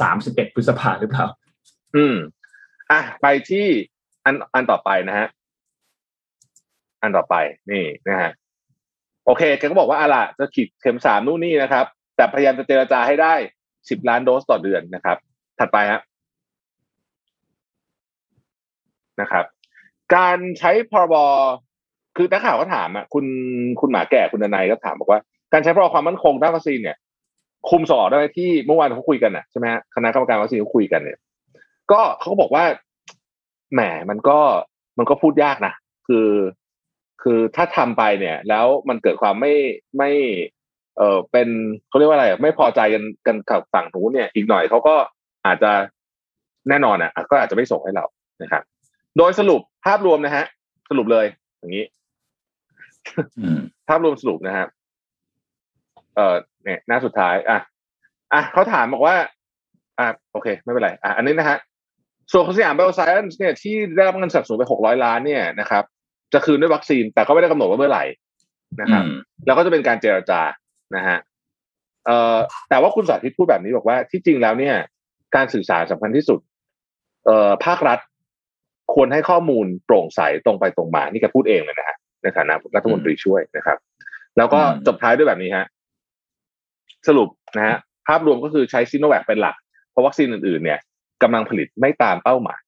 [0.00, 1.26] สามสิบเอ็ดพฤษภาหรือเปล่า
[1.96, 2.16] อืม
[2.92, 3.66] อะ ไปที่
[4.24, 5.28] อันอันต่อไปนะฮะ
[7.02, 7.34] อันต่อไป
[7.70, 8.30] นี่นะฮะ
[9.26, 13.34] โอเคแกก็บอกว่าอะล่ะจะฉีดเข็มสามนู่นนี่นะครับ แต่พยายามจะเจรจาให้ได้
[13.90, 15.16] สิบล้านโดสต่อเดือนนะครับ
[15.58, 16.00] ถัดไปฮะ
[19.20, 19.44] นะครับ
[20.14, 21.14] การใช้พรบ
[22.16, 23.24] คือนักข่าวก็ถามอะ คุณ
[23.80, 25.20] คุณหมาแก่คุณนายก็ถามบอกว่า
[25.52, 26.96] การใช้พรบความมั่นคงด้านวัคซีนเนี่ย
[27.70, 31.18] คุมสออกได้ไหมที่เมื่อวานเขาคุยกันอะใช่ไหมฮะคณะกรรมการวัคซีนเขาคุยกันเนี่ย
[31.92, 32.64] ก็เขาก็บอกว่า
[33.72, 34.38] แหมมันก็
[34.98, 35.72] มันก็พูดยากนะ
[36.08, 36.28] คือ
[37.22, 39.54] คือถ้าทำไปเนี่ย แล้วมันเกิดความไม่
[39.98, 40.10] ไม่
[40.98, 41.48] เออเป็น
[41.88, 44.94] เขาเรียกว่าอะไรอะไม่พอใจกันกันกับฝั่งนู้นเนี่ย อีกหน่อยเขาก็
[45.46, 45.72] อาจจะ
[46.68, 48.04] แน่นอนอะ ก็อาจจะไม่ส่งให้เรา
[48.42, 48.62] นะครับ
[49.18, 50.44] โดยสรุปภาพรวมนะฮะ
[50.90, 51.26] สรุปเลย
[51.58, 51.84] อย่างนี้
[53.38, 54.68] อืมภาพรวมสรุปนะครับ
[56.16, 57.58] เอ่อเนี่ยหน้าสุดท้าย อะ
[58.32, 59.16] อะเขาถามบอกว่า
[59.98, 61.58] อะโอเค ไม่เป็นไร อะ อันนี้นะฮะ
[62.32, 65.84] ส่วนของสยามไบโอไซเอนซ์เนี่ยที่ได้รับเงินสนับสนุนไปหกร้อยล้านเนี่ยนะครับ
[66.32, 68.04] จะคืนด้วยวัคซีน แต่ก็ไม่ได้กำหนดว่าเมื่อไหร่
[68.80, 70.40] นะครับอืมแล้วก็จะเป็นการเจรจา
[70.96, 71.18] นะฮะ
[72.06, 72.36] เอ่อ
[72.68, 74.74] แต่ว่าคุณสาธิตพูดแบบนี้บอกว่าที่จริงแล้วเนี่ย
[75.36, 76.40] การสื่อสารสำคัญที่สุด
[77.26, 77.98] เอ่อภาครัฐ
[78.94, 83.78] ควรให้ข้อมูลโปร่งใสตรงไปตรงมา นี่แกพูดเองเลยนะฮะในฐานะรัฐมนตรีช่วยนะครับ
[84.36, 85.66] แล้วก็อืมจบท้ายด้วยแบบนี้ฮะ
[87.08, 89.56] สรุปนะฮะภาพรวมก็คือใช้ซิโนแวคเป็นหลัก
[89.90, 90.78] เพราะวัคซีนอื่นๆ เนี่ย
[91.22, 92.60] กำลังผลิตไม่ตามเป้าหมาย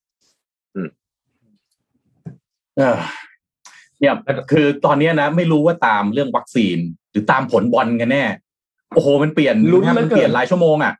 [2.79, 2.99] เออ
[4.01, 4.14] เนี่ย
[4.53, 6.79] คือตอนเนี้ยนะ ไม่รู้ว่าตามเรื่องวัคซีน
[7.11, 8.25] หรือตามผลบอลกันแน่
[8.94, 10.94] โอ้โห มันเปลี่ยนลุ้นแทบเหลืมัอนเกินเปลี่ยนหลายชั่วโมงอะ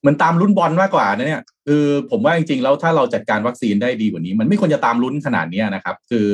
[0.00, 6.26] เหมันตามลุ้นบอลมากกว่านะเนี่ยคือผมว่าจริงๆแล้วถ้าเราจัดการวัคซีนได้ดีกว่านี้ มันไม่ควรจะตามลุ้นขนาดเนี้ยนะครับ คือ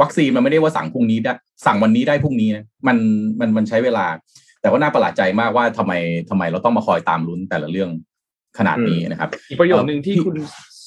[0.00, 1.32] วัคซีนมันไม่ได้ว่าสั่งพรุ่งนี้ได้
[1.66, 2.96] สั่งวันนี้ได้พรุ่งนี้นะมัน
[3.40, 4.06] มันมันใช้เวลา
[4.60, 5.92] แต่ว่าน่าประหลาดใจมากว่าทำไม
[6.30, 7.90] ทำไมเราต้องมาคอยตามลุ้นแต่ละเรื่อง
[8.58, 10.36] ขนาดนี้นะครับ อีกประโยคนึงที่คุณ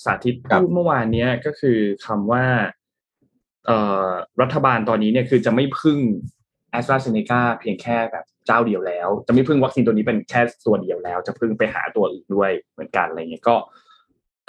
[0.03, 2.43] สาธิตครับพูดเมื่อวานเนี้ยก็คือคำว่า
[3.65, 4.09] เอ่อ
[4.41, 5.99] รัฐบาลตอนนี้เนี่ยคือจะไม่พึ่ง
[6.71, 13.55] แอสตราเซเนกาเพียงแค่แบบเจ้าเดียวแล้ว จะไม่พึ่งวัคซีนตัวนี้เป็นแค่ตัวเดียวแล้ว จะพึ่งไปหาตัวอื่นด้วยเหมือนกันอะไรเงี้ยก็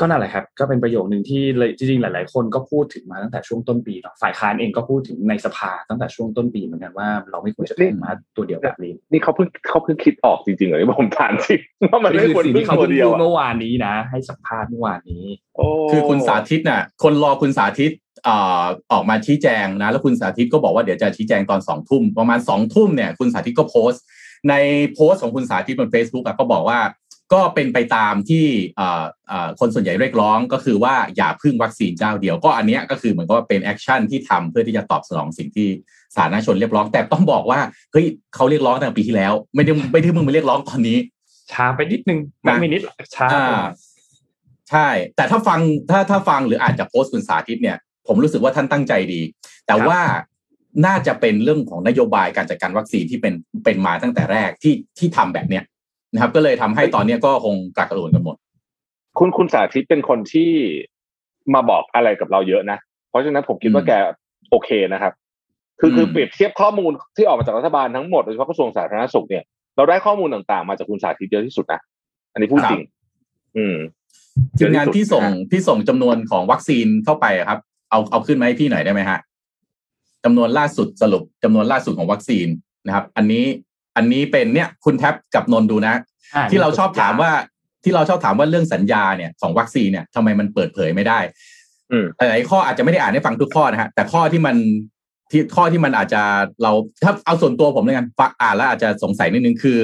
[0.01, 11.61] ก็นั่นแหละครับ ก็เป็นประโยคหนึ่งที่เลยจริงๆหลาย ๆ คนก็พูดถึงมาตั้งแต่ช่วงต้นปีเนาะฝ่ายค้านเองก็พูดถึงในสภาตั้งแต่ช่วงต้นปีเหมือนกันว่าเราไม่ควรจะพึ่งมาตัวเดียวแบบนี้ นี่เขาเพิ่งเขาเพิ่งคิดออกจริงๆเหรอที่ผมถามจริง
[11.93, 15.25] ว่ามันนี่ไม่คือควรสิ่งพึ่ที่งเขาตัวเพิ่งเดียวพูดอะเมื่อวานนี้นะ ให้สัมภาษณ์เมื่อวานนี้
[15.57, 17.93] โอ้คือคุณสาธิตน่ะ คนรอคุณสาธิต
[18.25, 24.03] เอ่อออกมาชี้แจงนะ แล้วคุณสาธิตก็บอกว่าเดี๋ยวจะชี้แจงตอนสองทุ่มประมาณสองทุ่มเนี่ยคุณสาธิตก็โพสต์
[24.51, 24.55] ใน
[24.95, 26.79] โพสต์ของคุณสาธิตบน Facebook อะก็บอกว่า
[27.33, 35.69] ก็เป็นไปตามที่เอ่อเอ่อคนส่วนใหญ่เรียกร้องก็คือว่าอย่าพึ่งวัคซีนเจ้าเดียวก็อันเนี้ยก็คือเหมือนกับว่าเป็น action ที่ทำเพื่อที่จะตอบสนองสิ่งที่
[36.17, 37.61] สาธารณชนเรียกร้องแต่ต้องบอกว่า
[37.93, 40.99] เฮ้ยเขาเรียกร้องตั้งแต่ปีที่แล้ว ไม่ได้ไม่ได้เพิ่งมาเรียกร้องตอนนี้
[41.53, 43.63] ช้าไปนิดนึงไม่ไม่นิดหรอกช้าอ่า
[44.71, 45.61] ใช่ แต่ถ้าฟัง
[45.91, 49.21] ถ้าถ้าฟังหรืออาจจะโพสต์คุณสาธิตเนี่ย ผมรู้สึกว่าท่านตั้งใจดี
[49.67, 50.01] แต่ว่า
[50.87, 53.35] น่าจะเป็นเรื่องของนโยบายการจัดการวัคซีนที่เป็น
[53.65, 55.65] เป็นมาตั้งแต่แรกที่ที่ทำแบบเนี้ย
[56.15, 58.37] นะครับ ก็เลยทำให้ตอนเนี้ยก็คงกลักกระโดดกันหมด
[59.19, 60.51] คุณคุณสาธิตเป็นคนที่
[61.55, 62.79] มาบอกอะไรกับเราเยอะนะ
[63.11, 63.93] เพราะฉะนั้นผมคิดว่าอืมแก
[64.51, 65.13] โอเคนะครับ
[65.81, 69.45] คือคือมเปรียบเทียบข้อมูลที่ออกมาจากรัฐบาลทั้งหมดโดยเฉพาะกระทรวงสาธารณสุขเนี่ย
[69.77, 71.81] เราได้ข้อมูลต่างๆ มาจากคุณสาธิตเยอะที่สุดนะ
[72.33, 72.83] อันนี้พูดจริง
[73.57, 73.77] อืม
[74.59, 77.59] ทีมงานที่ส่งเยอะที่สุดที่ส่งจำนวนของวัคซีนเข้าไปอะครับ
[77.91, 79.19] เอาเอาขึ้นมาให้พี่หน่อยได้ไหมฮะ
[80.25, 82.47] จำนวนล่าสุดสรุปจำนวนล่าสุดของวัคซีน
[82.87, 83.45] นะครับ อันนี้
[83.97, 85.95] อันนี้เป็นเนี่ยคุณแท็บกับนนท์ดูนะ
[86.35, 87.31] อ่ที่เราชอบถามว่า
[87.85, 91.19] ที่เราชอบถามว่าเรื่องสัญญาเนี่ยของวัคซีนเนี่ยทำไมมันเปิดเผยไม่ได้
[91.93, 94.57] อืมหลายๆข้ออาจจะไม่ได้อ่านให้ฟังทุกข้อนะฮะแต่ข้อที่มัน
[95.31, 96.23] ที่ข้อที่มันอาจจะ
[96.63, 99.79] เราถ้าเอาส่วนตัวผมเลยกันฟังอ่านแล้วอาจจะสงสัยนิดนึงคือ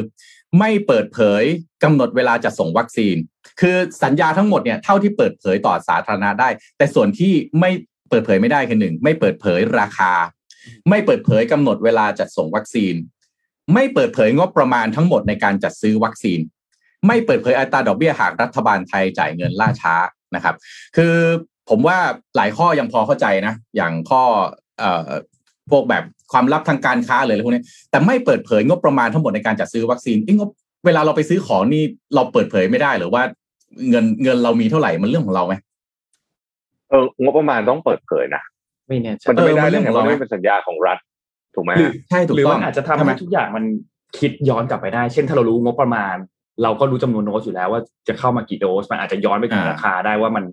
[0.59, 1.43] ไม่เปิดเผย
[1.85, 3.17] กำหนดเวลาจะส่งวัคซีน
[3.61, 7.71] คือสัญญาทั้งหมดเนี่ยเท่าที่เปิดเผยต่อสาธารณะได้ แต่ส่วนที่ไม่
[8.11, 10.13] เปิดเผยไม่ได้คือหนึ่งไม่เปิดเผยราคา
[10.89, 12.95] ไม่เปิดเผยกำหนดเวลาจัดส่งวัคซีน
[13.75, 16.41] ไม่เปิดเผยงบประมาณทั้งหมดในการจัดซื้อวัคซีน
[17.07, 19.95] ไม่เปิดเผยอัตราดอกเบี้ยหากรัฐบาลไทยจ่ายเงินล่าช้า
[20.35, 20.55] นะครับ
[20.97, 21.15] คือ
[21.71, 21.99] ผมว่า
[22.37, 24.23] หลายข้อยังพอเข้าใจนะ อย่างข้อ
[24.79, 25.09] เอ่อ
[25.71, 30.51] พวกแบบความลับทางการค้าเลยอะไรพวกนี้แต่ไม่เปิดเผยงบประมาณทั้งหมดในการจัดซื้อวัคซีนเอ้ยงบ
[30.87, 31.83] เวลาเราไปซื้อของนี่
[32.15, 33.23] เราเปิดเผยไม่ได้หรือว่า
[33.91, 35.55] เงินเงินเรามีเท่าไหร่มันเรื่องของเราไหม
[36.91, 38.43] เอองบประมาณต้องเปิดเผยนะ
[38.89, 40.99] ไม่แน่ใจมันจะไม่ได้เออมันเรื่เรื่อองงของเรามันไม่เป็นสัญญาของรัฐ
[41.55, 43.65] ถูกไหมหรือใช่ถูกหรือต้อมังนอาจจะทำใช่ไหมให้ทุกอย่างมัน
[44.19, 46.17] คิดย้อนกลับไปได้ เช่นถ้าเรารู้งบประมาณ
[46.63, 50.45] เราก็รู้จำนวนโดสอยู่แล้วว่าจะเข้ามากี่โดส มันอาจจะย้อนไปถึงอ่าราคาได้ว่ามัน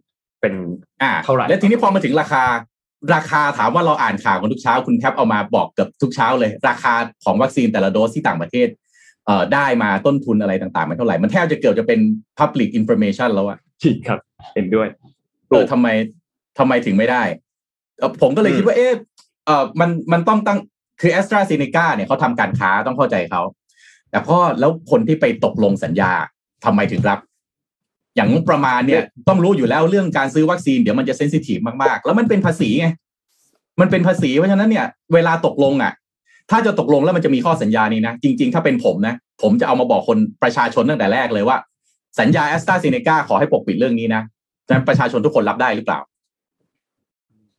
[0.41, 0.53] เป็น
[1.01, 2.43] อ่าเท่าไหร่แล้วทีนี้พอมาถึงราคา
[3.15, 8.67] ราคาถามว่าเราอ่านข่าวกันทุกเช้าคุณแทบเอามาบอกเกือบทุกเช้าเลย ราคาของวัคซีนแต่ละโดสที่ต่างประเทศ
[9.25, 11.99] เอ่อได้มาต้นทุนอะไรต่างๆ มันเท่าไหร่ มันแทบจะเกือบจะเป็น
[12.39, 14.19] public information แล้วอะจริงครับ
[14.55, 14.87] เห็นด้วย
[15.49, 15.87] เออทำไม
[16.59, 17.23] ทำไมถึงไม่ได้
[17.99, 18.93] เอ่อผมก็เลยคิดว่าเอ๊ะ
[19.45, 20.59] เออมันมันต้องตั้ง
[20.99, 23.41] คือแอสตราเซเนกาเนี่ยเขาทำการค้าต้องเข้าใจเขา
[24.11, 26.11] แต่พอแล้วคนที่ไปตกลงสัญญา
[26.65, 27.19] ทำไมถึงรับ
[28.15, 32.87] อย่างงบประมาณเนี่ย ต้องรู้อยู่แล้วเรื่องการซื้อวัคซีนเดี๋ยวมันจะเซนซิทีฟมากๆ แล้วมันเป็นภาษีไง
[33.81, 35.93] มันเป็นภาษีเพราะฉะนั้นเนี่ย เวลาตกลงอะ
[36.51, 41.57] ถ้าจะตกลงแล้วมันจะมีข้อสัญญานี้นะ จริง ๆ ถ้าเป็นผมนะ ผมจะเอามาบอกคนประชาชนตั้งแต่แรกเลยว่า
[42.19, 44.21] สัญญาแอสตราเซเนกาขอให้ปกปิดเรื่องนี้นะ
[44.67, 45.99] ฉะนั้นประชาชนทุกคนรับได้หรือเปล่า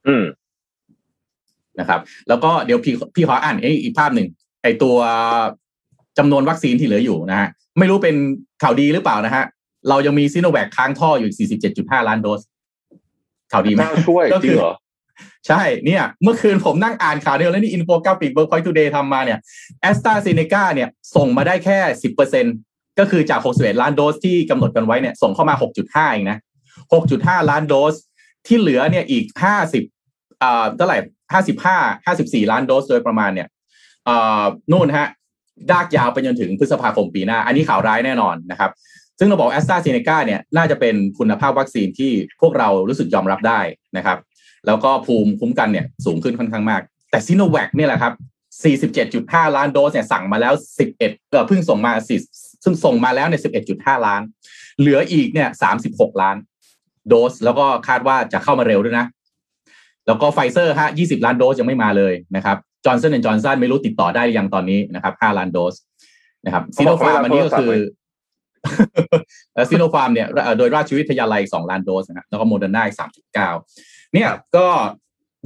[0.07, 0.25] อืม
[1.81, 4.29] นะครับ แล้วก็เดี๋ยวพี่พี่ขออ่านไอ้อีกภาพหนึ่ง
[4.63, 4.97] ไอ้ตัว
[6.19, 8.17] จำนวนวัคซีนที่เหลืออยู่นะฮะไม่รู้เป็น
[8.63, 9.45] ข่าวดีหรือเปล่านะฮะ
[9.89, 12.41] เรายังมีซีโนแวคค้างท่ออยู่ 47.5 ล้านโดส
[13.53, 14.75] ข่าวดีไหมน่าช่วยก็จริคืงอเหรอ
[15.47, 19.39] ใช่เนี่ย เมื่อคืนผมนั่งอ่านข่าวเนี่ยแล้วนี่อินโฟกราฟิก Workpoint Today ทำมาเนี่ย
[19.81, 21.79] แอสตราเซเนกาเนี่ยส่งมาได้แค่
[22.39, 26.39] 10%ก็คือจาก 61 ล้านโดสที่กำหนดกันไว้เนี่ยส่งเข้ามา 6.5เองนะ
[26.93, 27.95] 6.5 ล้านโดส
[28.47, 29.25] ที่เหลือเนี่ยอีก
[29.85, 30.99] 50อ่าเท่าไหร่
[31.33, 33.49] 55 54ล้านโดสโดยประมาณเนี่ย
[34.09, 35.09] อ่านู่นฮะ
[35.71, 38.71] ลากยาวไปจนถึงพฤษภาคมปีหน้า อันนี้ข่าวร้ายแน่นอนนะครับ
[39.19, 43.61] ซึ่งเราบอกแอสตราเซเนกาเนี่ยน่าจะเป็นคุณภาพวัคซีนที่พวกเรารู้สึกยอมรับได้
[43.97, 44.19] นะครับ
[44.67, 48.13] แล้วก็ภูมิคุ้มกันเนี่ยสูงขึ้นค่อนข้างมาก แต่ซิโนแวคเนี่ยแหละครับ
[48.95, 51.93] 47.5 ล้านโดสเนี่ยสั่งมาแล้ว 11เอ่อเพิ่งส่งมา
[52.29, 53.41] 10ซึ่งส่งมาแล้วเนี่ย
[53.75, 54.23] 11.5 ล้าน
[54.79, 55.49] เหลืออีกเนี่ย
[55.85, 56.37] 36 ล้าน
[57.09, 59.07] โดส แล้วก็คาดว่าจะเข้ามาเร็วด้วยนะ
[60.09, 65.75] แล้วก็ไฟเซอร์ฮะ20 ล้านโดสยังไม่มาเลยนะครับจอห์นสันแอนด์จอห์นสันไม่รู้ติดต่อได้หรือยังตอนนี้นะครับ5ล้านโดส
[66.45, 67.73] นะครับซีโนฟาร์มอันนี้ก็คือ
[69.71, 72.97] ซีโนฟาร์มเนี่ยเอ่อโดยราชวิทยาลัย 2 ล้านโดสนะครับแล้วก็โมเดอร์นาอีก
[73.55, 74.67] 3.9 เนี่ยก็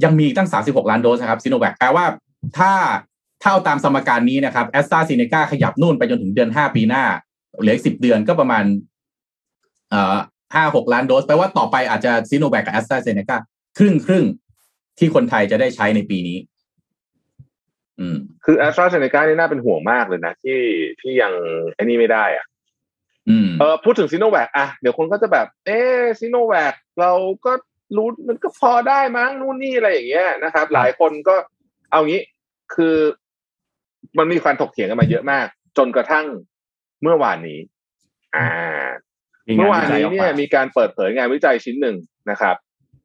[0.03, 2.05] ยังมีตั้ง 36 ล้านโดสนะครับซิโนแวคแปลว่า
[2.57, 2.73] ถ้า
[3.41, 7.03] ถ้าเอาตามสมการนี้นะครับแอสตราเซเนกาขยับนู่นไปจนถึงเดือน 5 ปีหน้า
[7.61, 8.63] เหลืออีก10 เดือนก็ประมาณ
[9.89, 10.15] เอ่อ
[10.55, 13.35] ห้าหกล้านโดสแปลว่าต่อไปอาจจะซิโนแวคกับแอสตราเซเนกา
[13.77, 14.25] ครึ่งครึ่ง
[14.97, 16.37] ที่คนไทยจะได้ใช้ในปีนี้
[17.99, 20.59] อืม คือแอสตราเซเนกานี่น่าเป็นห่วงมากเลยนะ ที่
[21.01, 21.33] ที่ยัง
[21.75, 22.45] ไอ้นี่ไม่ได้อะ
[23.29, 27.11] อืมเออพูดถึงซีโนแวคอะเดี๋ยวคนก็จะแบบ เออซีโนแวคเรา
[27.45, 27.51] ก็
[27.95, 31.35] รู้มันก็พอได้มั้งนู่นนี่อะไรอย่างเงี้ยนะครับ หลายคนก็
[31.91, 32.21] เอางี้
[32.75, 32.95] คือ
[34.17, 36.25] มันมีการถกเถียงกันมาเยอะมาก จนกระทั่ง
[37.01, 37.59] เมื่อวานนี้
[38.35, 38.47] อ่า
[39.57, 41.95] เมื่อวานนี้เนี่ยมีการเปิดเผยงานวิจัยชิ้นหนึ่ง
[42.31, 42.55] นะครับ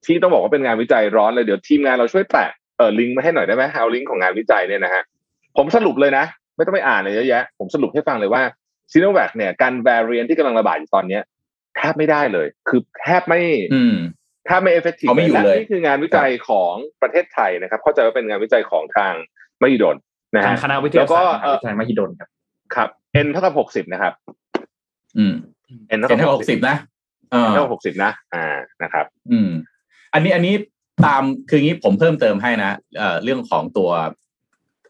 [0.08, 5.02] ที่ต้องบอกว่าเป็นงานวิจัยร้อนเลยเดี๋ยวทีมงานเราช่วยแปะเออลิงก์มาให้หน่อยได้ไหมเอาลิงก์ของงานวิจัยเนี่ยนะฮะ
[5.56, 6.24] ผมสรุปเลยนะ
[6.56, 8.42] ไม่ต้องไปอ่านเลยเยอะแยะ ผมสรุปให้ฟังเลยว่า
[8.92, 11.22] ซีโนแวคเนี่ยการ variant ที่กำลังระบาดอยู่ตอนเนี้ย
[11.76, 13.40] แทบไม่ได้เลย คือแทบไม่
[13.74, 13.96] อืม
[14.46, 19.14] แทบไม่ effective เอาไม่อยู่และเลยนี่คืองานวิจัยของประเทศไทยนะครับเข้าใจว่าเป็นงานวิจัยของทาง
[19.62, 19.96] มหิดล
[20.34, 22.28] นะทางฮะคณะวิทยาแล้วก็ศาสตร์มเอ่อหาวิทยาลัยมหิดลครับ
[22.74, 22.88] ครับ
[23.24, 24.12] n เท่ากับหกสิบนะครับ
[25.18, 25.34] อืม
[25.96, 26.76] n เท่าเป็นกับให้หหกกสิสิบบนะ
[27.30, 28.46] เออเท่ากับหกสิบนะ อ่า
[28.82, 29.50] นะครับ อืม
[30.12, 30.54] อันนี้อันนี้
[31.06, 33.90] ตามคืองี้ผมเพิ่มเติมให้นะเอ่อเรื่องของตัว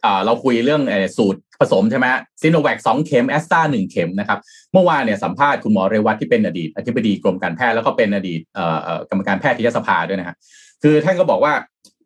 [0.05, 0.83] อ่าเราคุยเรื่อง
[1.19, 2.07] สูตรผสมใช่ไหม
[2.43, 4.39] ซิโนแวคสองเข็มแอสตราหนึ่งเข็มนะครับ
[4.73, 10.37] เมื่อวานเนี่ยสัมภาษณ์คุณหมอเรวัตที่เป็นอดีตอธิบดีกรมการแพทย์แล้วก็เป็นอดีตเอ่อกรรมการแพทยสภาด้วยนะฮะ
[10.83, 11.53] คือท่านก็บอกว่า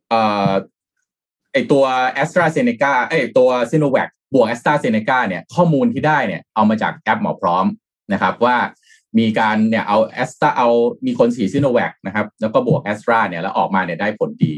[0.08, 0.50] เอ่อ
[1.52, 7.66] ไอตัวแอสตราเซเนกาไอตัวซิโนแวคบวกแอสตราเซเนกาเนี่ยข้อมูลที่ได้เนี่ยเอามาจากแอปหมอพร้อม
[8.12, 8.56] นะครับว่า
[9.18, 10.68] มีการเนี่ยเอาแอสตราเอา
[11.06, 14.52] มีคนฉีดซีโนแวคนะครับ แล้วก็บวกแอสตราเนี่ยแล้วออกมาเนี่ยได้ผลดี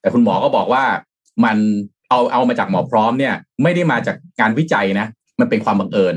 [0.00, 0.84] แต่คุณหมอก็บอกว่า
[1.44, 1.56] มัน
[2.10, 5.06] เอาเอามาจากหมอพร้อมเนี่ย ไม่ได้มาจากการวิจัยนะ
[5.40, 6.16] มันเป็นความบังเอิญ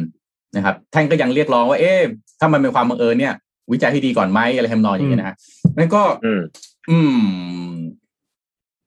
[0.56, 2.00] นะครับ ท่านก็ยังเรียกร้องว่า เอ๊ะ
[2.40, 3.34] ถ้ามันเป็นความบังเอิญเนี่ย
[3.72, 5.36] วิจัยให้ดีก่อนไหมอะไรทำนองอย่างนี้นะฮะ
[5.78, 6.42] นั่นก็ อืม
[6.90, 7.00] อื
[7.72, 7.74] ม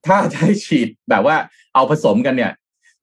[0.07, 1.37] ถ้าจะให้ฉีดแบบว่า
[1.75, 2.53] เอาผสมกันเนี่ย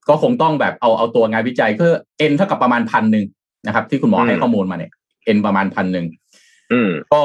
[0.09, 1.85] ก็คงต้องแบบเอาเอาตัวงานวิจัยก็
[2.17, 3.25] n เท่ากับประมาณพันหนึ่ง
[3.67, 4.91] นะครับ ที่คุณหมอให้อืมข้อมูลมาเนี่ย
[5.25, 6.05] n ประมาณพันหนึ่ง
[6.71, 7.21] อืมก็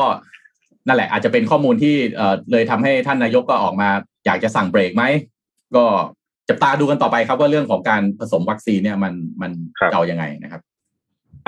[0.86, 3.88] นั่นแหละ อาจจะเป็นข้อมูลที่เอ่อเลยทำให้ท่านนายกก็ออกมา
[4.26, 5.04] อยากจะสั่งเบรกไหม
[5.76, 5.84] ก็
[6.48, 10.60] จับตาดูกันต่อไปครับว่าเรื่องของการผสมวัคซีนเนี่ยมันมันครับจะเอายังไงนะครับ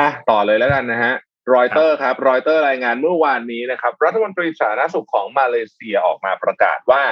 [0.00, 1.14] อะต่อเลยแล้วกันนะฮะ
[1.54, 7.02] รอยเตอร์ครับรอยเตอร์รายงานเมื่อวานนี้นะครับ รัฐมนตรีสาธารณสุขของมาเลเซียออกมาประกาศว่า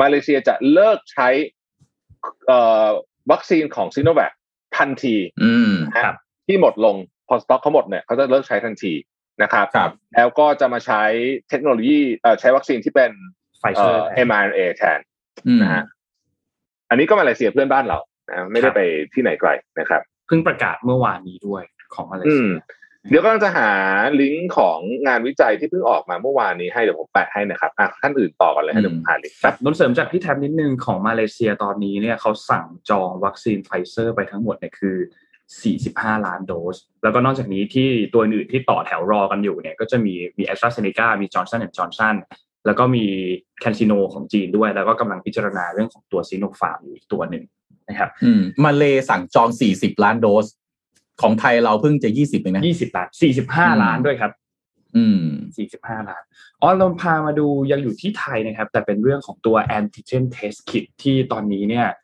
[0.00, 1.28] มาเลเซียจะเลิกใช้
[2.46, 2.86] เอ่อ
[3.30, 4.32] วัคซีนของซิโนแวค
[4.76, 6.96] ทันทีอืมนะครับที่หมดลง
[7.28, 8.92] พอสต็อกเขาหมดเนี่ยเขาจะเลิกใช้ทันที
[9.42, 11.02] นะครับครับแล้วก็จะมาใช้
[11.48, 13.10] เทคโนโลยีเอ่อใช้วัคซีนที่เป็น
[13.58, 14.98] ไฟเซอร์เอ่อ mRNA แทน
[15.46, 15.84] อืมนะฮะ
[16.90, 18.80] อันนี้ก็มาเลเซียเพื่อนบ้านเรานะไม่ได้ไป
[19.14, 21.62] ที่ไหนไกลนะครับเพิ่งประกาศเมื่อวานนี้ด้วย
[21.94, 22.60] ของมาเลเซีย อืม
[23.10, 23.70] เดี๋ยวก็จะหา
[24.20, 34.96] ลิงก์ของงานวิจัยที่เพิ่งออกมาเมื่อวานนี้ให้เดี๋ยวผมแปะให้นะครับอะท่านอื่นต่อกันเลยให้เดี๋ยวผมหาลิงก์แป๊รับ เสริมจากพี่แทบนิดนึงของมาเลเซียตอนนี้เนี่ยเขาสั่งจองวัคซีนไฟเซอร์ไปทั้งหมดเนี่ยคือ
[35.52, 42.16] 45 ล้านโดส แล้วก็นอกจากนี้ที่ตัวอื่นที่ต่อแถวรอกันอยู่เนี่ยก็จะมีมีแอสตราเซเนกามีจอร์ n สันแอนด์จอร์ s สัน
[42.66, 43.04] แล้วก็มี
[43.60, 47.44] แคนซิโนของจีนด้วย แล้วก็กำลังพิจารณาเรื่องของตัวซีโนฟาร์มอยู่อีกตัวหนึ่ง
[47.88, 50.46] นะครับอืมมาเลสั่งจอง 40 ล้านโดส
[51.22, 53.08] ของไทยเราเพิ่งจะ 20เองนะ 20 ล้าน
[53.44, 54.32] 45 ล้านด้วยครับ
[54.96, 55.20] อืม
[55.64, 56.22] 45 ล้าน
[56.60, 62.03] อ๋อเราพามาดูยังอยู่ที่ไทยนะครับ แต่เป็นเรื่องของตัว antigen test kit ที่ตอนนี้เนี่ยอ่าเออเออเออเอ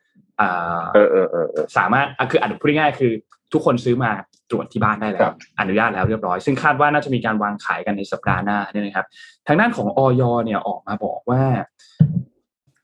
[1.77, 3.11] สามารถอะคืออ่านพูดง่ายๆคือ
[3.53, 4.11] ทุกคนซื้อมา
[4.51, 9.05] ตรวจที่บ้านได้แล้ครัวบอนุญาตแล้วเรียบร้อย ซึ่งคาดว่าน่าจะมีการวางขายกันในสัปดาห์หน้าเนี่ยนะครับ
[9.47, 11.41] ทางด้านของออยเนี่ยออกมาบอกว่า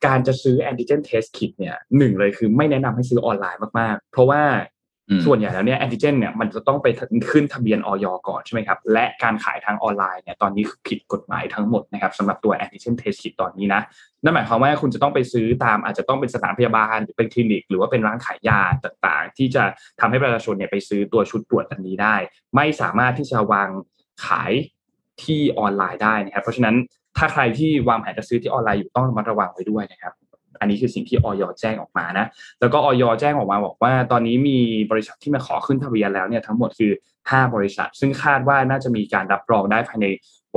[0.06, 4.77] การจะซื้อ antigen test kit เนี่ยหนึ่งเลยคือไม่แนะนำให้ซื้อออนไลน์มากๆ เพราะว่าอืม
[5.26, 6.88] ส่วนใหญ่แล้วเนี่ยแอนติเจนเนี่ยมันจะต้องไป
[7.32, 13.82] ขึ้นทะเบียนอย.ก่อนใช่ไหมครับและการขายทางออนไลน์เนี่ยตอนนี้ผิดกฎหมายทั้งหมดนะครับสำหรับตัว antigen test kit ตอนนี้นะ
[14.24, 19.64] นั่นหมายความว่าคุณจะต้องไปซื้อตามอาจจะต้องเป็นสถานพยาบาลหรือเป็นคลินิก หรือว่าเป็นร้านขายยาต่างๆ ที่จะ
[20.00, 22.16] ทำให้ประชาชนเนี่ยไปซื้อตัวชุดตรวจอันนี้ได้
[22.56, 23.70] ไม่สามารถที่จะวาง
[24.26, 24.52] ขาย
[25.24, 26.76] ที่ออนไลน์ได้นะครับเพราะฉะนั้น
[27.18, 30.14] ถ้าใครที่วางแผนจะซื้อที่ออนไลน์อยู่ต้องระมัดระวังไว้ด้วยนะครับ
[30.60, 32.26] อันนี้คือสิ่งที่ออยแจ้งออกมานะ
[32.60, 34.60] แล้วก็ออยแจ้งออกมาบอกว่า ตอนนี้มี
[34.92, 36.92] บริษัทที่มาขอขึ้นทะเบียนแล้วเนี่ยทั้งหมดคือ
[37.22, 40.06] 5 บริษัท ซึ่งคาดว่าน่าจะมีการรับรองได้ภายใน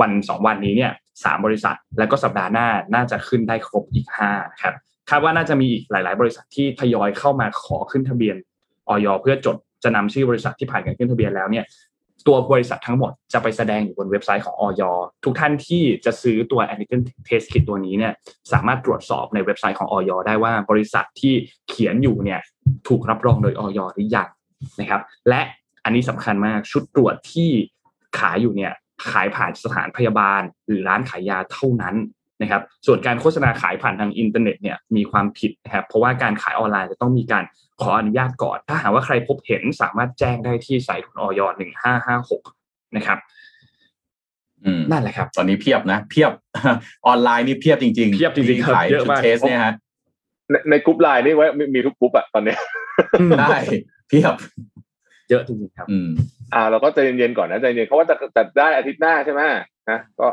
[0.01, 0.91] วัน 2 วันนี้เนี่ย
[1.23, 4.75] สามบริษัท แล้วก็สัปดาห์หน้าน่าจะขึ้นได้ครบอีก5ครับ
[5.09, 8.35] คาดว่าน่าจะมีอีกหลาย ๆ บริษัทที่ทยอยเข้ามาขอขึ้นทะเบียน
[8.89, 11.65] ออยเพื่อจดจะนำชื่อบริษัทที่ผ่านการขึ้นทะเบียนแล้วเนี่ย
[12.27, 14.81] ตัวบริษัททั้งหมดจะไปแสดงอยู่บนเว็บไซต์ของออย
[15.23, 18.13] ทุกท่านที่จะซื้อตัว antigen test kit ตัวนี้เนี่ย
[18.51, 21.33] สามารถตรวจสอบในเว็บไซต์ของอย.ได้ว่าบริษัทที่
[21.69, 22.39] เขียนอยู่เนี่ย
[22.87, 24.29] ถูกรับรองโดยอย.หรือยัง
[24.79, 25.41] นะครับ และ
[25.83, 27.49] อันนี้สำคัญมากชุดตรวจที่
[28.19, 28.73] ขายอยู่เนี่ย
[29.11, 31.95] ขายผ่านสถานพยาบาล หรือร้านขายยาเท่านั้น
[32.41, 37.43] นะครับส่วนการโฆษณาขายผ่านทางอินเทอร์เน็ตเนี่ยมีความผิดนะครับเพราะว่าการขายออนไลน์จะต้องมีการ
[37.83, 42.41] ขออนุญาตก่อน ถ้าหากว่าใครพบเห็นสามารถแจ้งได้ที่สายของอย.หนึ่งห้าห้าหก
[42.95, 43.19] นะครับ
[44.65, 46.31] อืมนั่นแหละครับ ตอนนี้เพียบนะ เพียบ
[47.07, 49.73] ออนไลน์นี่เพียบจริงๆเพียบจริงๆที่ครับขายเยอะชุดมากเทสเนี่ยฮะ
[50.51, 52.59] ในในกรุ๊ปไลน์นี่ไว้มีมีทุกกรุ๊ปอะตอนเนี้ย
[53.39, 53.57] ได้
[54.09, 54.33] เพียบ
[55.29, 56.09] เยอะจริงๆครับ อืม
[56.53, 59.41] อ่า เราก็ใจเย็นๆก่อนนะใจเย็นเขาว่าจะจัดได้อาทิตย์หน้าใช่ไหม
[59.89, 60.27] นะก็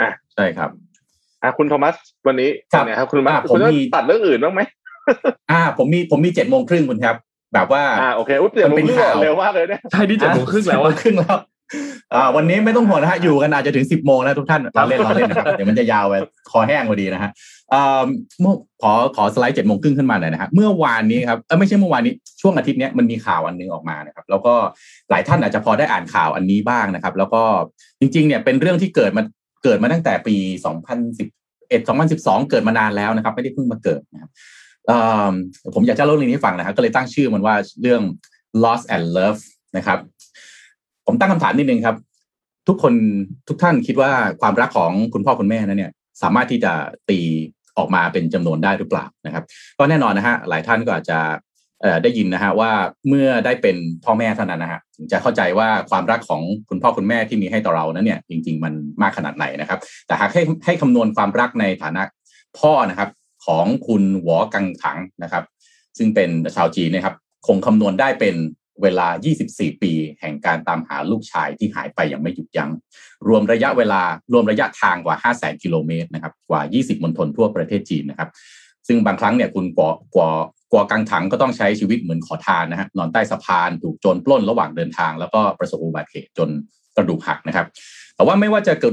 [0.00, 0.70] อะใช่ครับ
[1.42, 4.62] อะคุณโทมัสวันนี้ครับเป็นไงครับคุณโทมัสอะผมคุณจะมีตัดเรื่องอื่นบ้างไหม
[5.50, 7.16] อ่า ผมมีผมมีเจ็ดโมงครึ่งคุณครับ
[7.54, 11.36] แบบว่าอ่าโอเคอุ๊ยเดี๋ยวมันผเป็นมเรื่องข่าวเร็วมากเลยเนี่ยใช่ที่เจ็ดโมงครึ่งแล้วเจ็ดโมอะงครึ่งแล้ว
[12.14, 16.14] อ่าวันนี้ไม่ต้องห่วงนะฮะอยู่กันอาจจะถึงสิบโมงนะทุกท่านเราเล่นเราเล่นนะครับเดี๋ยวมันจะยาวไป
[16.50, 17.30] คอแห้งพอดีนะฮะ
[17.72, 18.02] อ่า
[18.40, 24.54] เมื่อขอขอสไลด์เจ็ดโมงครึ่งขึ้นมาหน่อยนะฮะเมื่อวานนี้ครับเออไม่ใช่เมื่อวานนี้ช่วงอาทิตย์เนี้ยมันมีข่าวอันหนึงออกมานะครับ แล้วก็
[25.10, 27.42] หลายท่านอาจจะพอได้อ่านข่าวอันนี้บ้างนะครับ แล้วก็
[28.00, 29.22] จริง ๆ เนี่ยเป็นเรื่องที่เกิดมา
[29.64, 30.36] เกิดมาตั้งแต่ปี
[31.14, 34.55] 2011 2012 เกิดมานานแล้วนะครับ ไม่ได้เพิ่งมาเกิดนะครับเอ่อ
[35.74, 38.02] ผมอยากจะเล่าเรื่องนี้ให้ฟังนะครับก็เลยตั้งชื่อมันว่าเรื่อง
[38.62, 39.40] loss and love
[39.76, 39.98] นะครับ
[41.06, 41.96] ผมตั้งคำถามนิดนึงครับ
[42.68, 42.94] ทุกคน
[43.48, 46.72] ทุกท่านคิดว่าความรักของคุณพ่อคุณแม่นั้นเนี่ย สามารถที่จะ
[47.10, 47.20] ตี
[47.78, 49.44] ออกมาเป็นจำนวนได้หรือเปล่านะครับ
[49.78, 51.18] ก็แน่นอนนะฮะหลายท่านก็อาจจะ
[51.82, 52.70] เอ่อได้ยินนะฮะว่า
[53.08, 58.72] เมื่อได้เป็นพ่อแม่เท่านั้นนะฮะถึงจะเข้าใจว่าความรักของคุณพ่อคุณแม่ที่มีให้ต่อเรานั้นเนี่ยจริง ๆ มัน
[59.02, 62.02] มากขนาดไหนนะครับ แต่หากให้ให้คำนวณความรักในฐานะ
[62.58, 63.08] พ่อนะครับ
[63.46, 65.44] ของคุณหวอกังถังนะครับ
[65.98, 68.36] ซึ่งเป็นชาวจีนนะครับ คงคำนวณได้เป็น
[68.82, 69.08] เวลา
[69.46, 72.70] 24 ปี แห่งการตามหาลูกชายที่หายไปอย่างไม่หยุดยัง้ง
[73.28, 78.30] รวมระยะเวลารวมระยะทางกว่า 5 0 0 0 0กิโลเมตรนะครับ กว่า 20มณฑลทั่วประเทศจีนนะครับ
[78.86, 80.30] ซึ่งบางครั้งเนี่ยคุณกว่ากว่า
[80.72, 86.48] กว่ากังถังก็ต้องใช้ชีวิตเหมือนขอทานนะฮะนอนใต้สะพานถูกโจรปล้นระหว่างเดินทาง แล้วก็ประสบอุบัติเหตุจน
[86.96, 87.66] กระดูกหักนะครับ
[88.16, 88.92] แต่ว่าไม่ว่าจะเกิด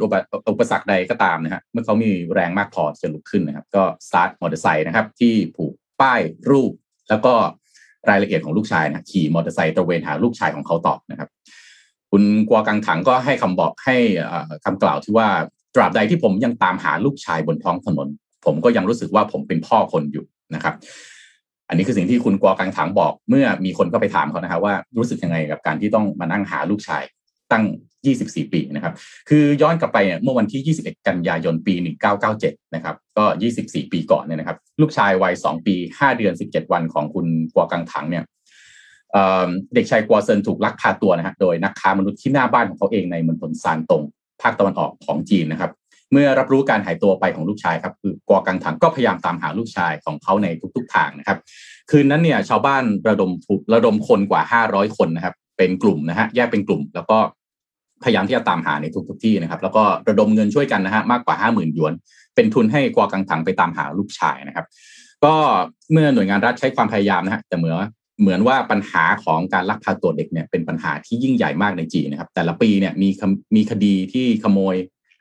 [0.49, 6.71] อุปสรรคใดก็ตามนะฮะเมื่อเขามีแรงมากพอจะลุกขึ้นนะครับ ก็สตาร์ทมอเตอร์ไซค์นะครับ ที่ผูกป้ายรูป
[7.09, 7.33] แล้วก็
[8.09, 11.29] รายละเอียดของลูกชายนะขี่มอเตอร์ไซค์ตระเวนหาลูกชายของเขาต่อนะครับ
[12.12, 13.95] คุณกัวกังถังก็ให้คำบอกให้
[14.65, 15.27] คำกล่าวที่ว่า
[15.75, 18.07] ตราบใดที่ผมยังตามหาลูกชายบนท้องถนน
[18.45, 20.75] ผมก็ยังรู้สึกว่าผมเป็นพ่อคนอยู่นะครับ
[21.69, 27.03] อันนี้คือสิ่งที่คุณกัวกังถังบอก เมื่อมีคนก็ไปถามเขานะครับว่ารู้สึกยังไงกับการที่ต้องมานั่งหาลูกชาย
[27.51, 27.63] ตั้ง
[28.05, 28.93] 24 ปีนะครับ
[29.29, 31.73] คือย้อนกลับไปเนี่ยเมื่อวันที่ 21 กันยายนปี
[32.23, 33.25] 1997 นะครับก็
[33.59, 38.23] 24 ปีก่อนเนี่ยนะครับ ลูกชายวัย 2 ปี 5 เดือน 17 วันของคุณกัวกังถังเนี่ย
[39.75, 44.03] เด็กชายกัวเซินถูกลักพาตัวนะฮะโดยนักค้ามนุษย์ที่หน้าบ้านของเขาเองในมณฑลซานตง
[44.41, 45.71] ภาคตะวันออกของจีนนะครับ
[46.11, 51.37] เมื่อรับรู้การหายตัวไปของลูกชายครับคือกัวกังถังก็พยายามตามหาลูกชายของเขาในทุก ๆ ทางนะครับ
[51.91, 53.31] คืนนั้นเนี่ยชาวบ้านระดม
[53.73, 57.17] ระดมคนกว่า 500 คนนะครับ เป็นกลุ่มนะฮะแยกเป็นกลุ่ม แล้วก็
[58.03, 61.93] พยายามที่จะตามหาในทุกๆที่นะครับ แล้วก็ระดมเงินช่วยกันนะฮะมากกว่าห้าหมื่นหยวน
[62.35, 64.65] เป็นทุนให้กัวกังถังไปตามหาลูกชายนะครับ
[65.25, 65.33] ก็
[65.91, 67.75] เมื่อหน่วยงานรัฐใช้ความพยายามนะฮะแต่เหมือน
[68.21, 73.09] เหมือนว่าปัญหาของการลักพาตัวเด็กเนี่ยเป็นปัญหาที่ยิ่งใหญ่มากในจีนนะครับ แต่ละปีเนี่ยมี
[73.55, 74.75] มีคดีที่ขโมย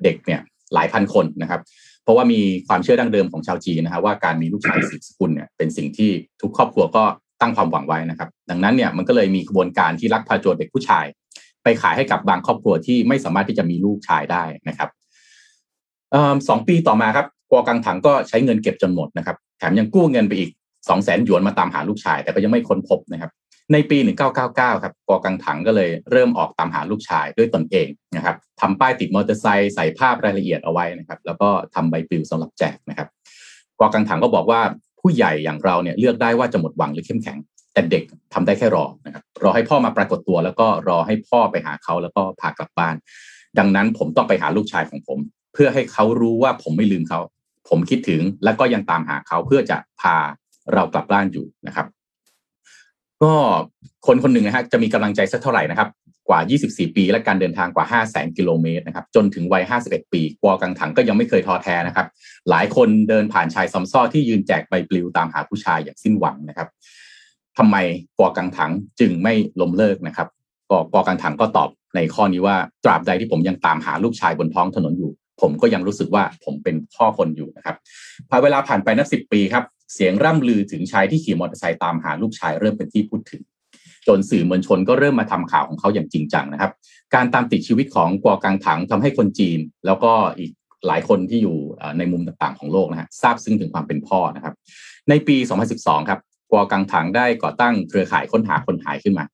[0.05, 0.41] เด็กเนี่ย
[0.75, 1.61] หลายพันคนนะครับ
[2.05, 7.05] เพราะว่ามีความเชื่อดั้งเดิมของชาวจีนนะครับว่าการมีลูกชายสืบสกุลเนี่ยเป็นสิ่งที่ทุกครอบครัวก็
[7.41, 11.07] ตั้งความหวังไว้นะครับ ดังนั้นเนี่ยมันก็เลยมีกระบวนการที่ลักพาตัวเด็กผู้ชาย
[11.65, 14.91] ไปขายให้กับบางครอบครัวที่ไม่สามารถที่จะมีลูกชายได้นะครับ
[16.49, 20.51] สองปีต่อมาครับกัวกังถังก็ใช้เงินเก็บจนหมดนะครับ แถมยังกู้เงินไปอีก
[20.89, 23.31] สองแสนหยวนมาตามหาลูกชาย แต่ก็ยังไม่ค้นพบนะครับ
[23.73, 23.99] ในปี
[24.41, 33.09] 1999 ครับกัวกังถังก็เลยเริ่มออกตามหาลูกชายด้วยตนเองนะครับทำป้ายติดมอเตอร์ไซค์ใส่ภาพรายละเอียดเอาไว้นะครับ แล้วก็ทำใบปลิวสำหรับแจกนะครับ
[33.79, 34.61] กัวกังถังก็บอกว่า
[35.01, 37.39] ผู้ใหญ่อย่างเราเนี่ยเลือกได้ว่าจะหมดหวังหรือเข้มแข็ง
[37.73, 38.03] แต่เด็ก
[38.35, 42.95] ทำได้แค่รอนะครับรอให้พ่อมาปรากฏตัว แล้วก็รอให้พ่อไปหาเขาแล้วก็พากลับบ้าน
[43.59, 45.19] ดังนั้นผมต้องไปหาลูกชายของผม
[45.53, 47.21] เพื่อให้เขารู้ว่าผมไม่ลืมเขา
[47.69, 50.17] ผมคิดถึงและก็ยังตามหาเขาเพื่อจะพา
[50.75, 51.87] เรากลับบ้านอยู่นะครับ
[53.23, 53.33] ก็
[54.07, 55.89] คนคนหนึ่งนะฮะจะมีกำลังใจสักเท่าไหร่นะครับ
[56.29, 62.07] กว่า 24 ปี และการเดินทางกว่า 5 0 0 0 0กิโลเมตรนะครับ จนถึงวัย 51 ปีกัวกังถังก็ยังไม่เคยท้อแท้นะครับ
[62.51, 66.69] หลายคนเดินผ่านชายซัมซ้อที่ยืนแจกใบปลิวตามหาผู้ชายอย่างสิ้นหวังนะครับ
[67.59, 67.77] ทำไม
[68.19, 70.29] กอกังถังจึงไม่ล้มเลิกนะครับ
[70.71, 77.77] ก็กอกังถังก็ตอบในข้อนี้ว่าตราบใดที่ผมยังตามหาลูกชายบนท้องถนนอยู่ ผมก็ยังรู้สึกว่าผมเป็นพ่อคนอยู่นะครับ
[78.31, 83.43] พอเวลาผ่านไปนับสิบปีครับเสียงร่ำลือถึงชายที่ขี่มอเตอร์ไซค์ตามหาลูกชายเริ่มเป็นที่พูดถึง
[84.09, 86.73] จนสื่อมวลชนก็เริ่มมาทำข่าวของเขาอย่างจริงจังนะครับ
[87.15, 90.51] การตามติดชีวิตของกัวกังถังทำให้คนจีน แล้วก็อีก
[90.87, 91.57] หลายคนที่อยู่
[91.99, 94.55] ในมุมต่างๆของโลกนะฮะทราบซึ้งถึงความเป็นพ่อนะครับ
[95.09, 95.37] ในปี
[95.73, 96.21] 2012 ครับ
[96.59, 99.25] วกังถังได้ก่อตั้งเครือข่ายค้นหาคนหายขึ้นมา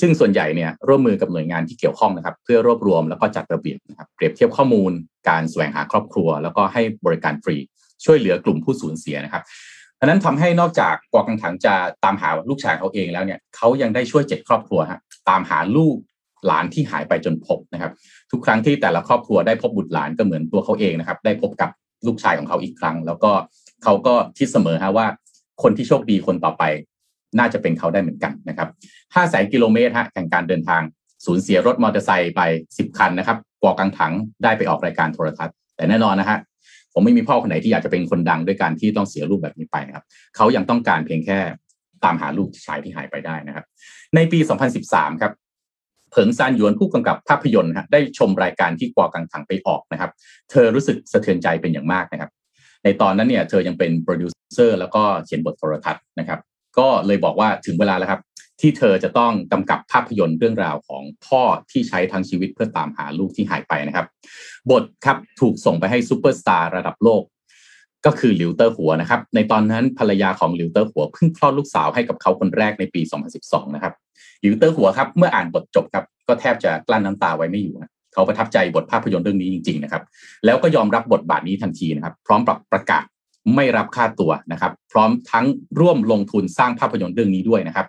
[0.00, 4.92] ซึ่งส่วนใหญ่เนี่ยร่วมมือกับหน่วยงานที่เกี่ยวข้องนะครับ เพื่อรวบรวมแล้วก็จัดระเบียบนะครับเปรียบเทียบข้อมูล
[5.28, 7.56] การแสวงหาครอบครัว แล้วก็ให้บริการฟรี
[8.04, 9.42] ช่วยเหลือกลุ่มผู้สูญเสียนะครับ
[9.98, 15.96] ดังนั้นทำให้นอกจากกัวกังถังจะตามหาลูกชายเขาเองแล้วเนี่ยเขายังได้ช่วยเจ็ดครอบครัวฮะตามหาลูก
[16.46, 17.92] หลานที่หายไปจนพบนะครับ
[18.30, 21.70] ทุกครั้งที่แต่ละครอบครัวได้พบบุตรหลานก็เหมือนตัวเขาเองนะครับ ได้พบกับ
[22.06, 23.30] ลูกชายของเขาอีกครั้ง แล้วก็
[23.84, 25.06] เขาก็คิดเสมอฮะว่า
[25.62, 26.64] คนที่โชคดีคนต่อไป
[27.38, 28.68] น่าจะเป็นเขาได้เหมือนกันนะครับ
[29.14, 30.82] 5 0 0 0 0กิโลเมตรฮะแข่งการเดินทาง
[31.26, 32.40] สูญเสียรถมอเตอร์ไซค์ไป
[32.72, 36.38] 10คันนะครับกวากังถังได้ไปออกรายการโทรทัศน์ แต่แน่นอนนะฮะ
[36.92, 40.04] ผมไม่มีพ่อคนไหนที่อยากจะเป็นคนดังด้วยการที่ต้องเสียลูกแบบนี้ไปนะครับ
[40.36, 41.38] เขายังต้องการเพียงแค่
[42.04, 43.64] ตามหาลูกชายที่หายไปได้นะครับ
[44.14, 44.38] ในปี
[44.80, 45.32] 2013 ครับ
[46.10, 50.10] เผิงซานหยวนผู้กำกับภาพยนตร์ฮะได้ชมรายการที่กัวกังถังไปออกนะครับ
[50.50, 52.30] เธอรู้สึกสะเทือนใจเป็นอย่างมากนะครับ
[52.84, 56.40] ในตอนนั้นเนี่ยเธอยังเป็นโปรดิวเซอร์แล้วก็เขียนบทโทรทัศน์นะครับ
[56.78, 58.20] ก็เลยบอกว่าถึงเวลาแล้วครับ
[58.60, 64.06] ที่เธอจะต้องกำกับภาพยนตร์เรื่องราวของพ่อที่ใช้ทั้งชีวิตเพื่อตามหาลูกที่หายไปนะครับ
[64.70, 67.22] บทครับถูกส่งไปให้ซูเปอร์สตาร์ระดับโลก
[68.06, 73.00] ก็คือหลิวเต๋อหัวนะครับ ในตอนนั้นภรรยาของหลิวเต๋อหัวเพิ่งคลอดลูกสาวให้กับเขาคนแรกในปี
[73.38, 73.94] 2012 นะครับ
[74.40, 80.02] หลิวเต๋อหัวครับ เมื่ออ่านบทจบครับ ก็แทบจะกลั้นน้ำตาไว้ไม่อยู่นะ เขาประทับใจบทภาพยนตร์เรื่องนี้จริง ๆ นะครับ
[80.44, 83.04] แล้วก็ยอมรับบทบาทนี้ทันทีนะครับ พร้อมกับประกาศ
[83.54, 85.46] ไม่รับค่าตัวนะครับ พร้อมทั้ง
[85.80, 87.86] ร่วมลงทุนสร้างภาพยนตร์เรื่องนี้ด้วยนะครับ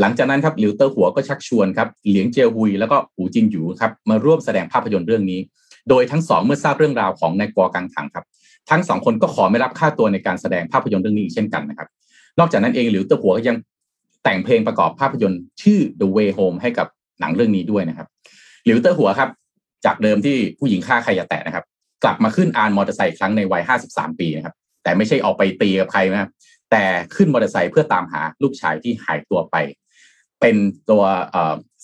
[0.00, 5.40] หลังจากนั้นครับหลิวเต๋อหัวก็ชักชวนครับเหลียงเจียฮุยแล้วก็หูจินหยูครับมาร่วมแสดงภาพยนตร์เรื่องนี้
[5.88, 8.24] โดยทั้งสองเมื่อทราบเรื่องราวของนายกัวกังถังครับ
[8.70, 11.88] ทั้งสองคนก็ขอไม่รับค่าตัวในการแสดงภาพยนตร์เรื่องนี้เช่นกันนะครับ
[12.38, 13.56] นอกจากนั้นเองหลิวเตอร์หัวก็ยัง
[14.24, 16.86] แต่งเพลงประกอบภาพยนตร์ชื่อ The Way Home ให้กับ
[17.20, 18.06] หนังเรื่องนี้ด้วยนะครับ
[18.64, 19.28] หลิวเตอร์หัวครับ
[19.84, 21.64] จากเดิมที่ผู้หญิงฆ่าใครอย่าแตะนะครับ
[22.04, 26.30] กลับมาขึ้นอานมอเตอร์ไซค์ครั้งในวัย 53 ปีนะครับ แต่ไม่ใช่ออกไปตีกับใครนะครับ
[26.70, 26.84] แต่
[27.16, 29.56] ขึ้นมอเตอร์ไซค์เพื่อตามหาลูกชายที่หายตัวไป
[30.40, 30.56] เป็น
[30.90, 31.02] ตัว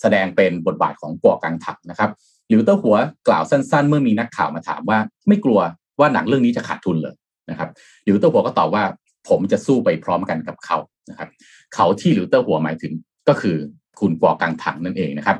[0.01, 2.11] แสดงเป็นบทบาทของกัวกังถังนะครับ
[2.49, 2.95] หลิวเต๋อหัว
[3.27, 5.59] กล่าวสั้น ๆ เมื่อมีนักข่าวมาถามว่า ไม่กลัว
[5.99, 7.15] ว่าหนังเรื่องนี้จะขาดทุนเลย
[7.49, 7.69] นะครับ
[8.03, 8.83] หลิวเต๋อหัวก็ตอบว่า
[9.29, 10.77] ผมจะสู้ไปพร้อมกันกับเขา
[11.09, 11.29] นะครับ
[11.75, 12.93] เขาที่หลิวเต๋อหัวหมายถึง
[13.29, 13.57] ก็คือ
[13.99, 15.37] คุณกัวกังถังนั่นเองนะครับ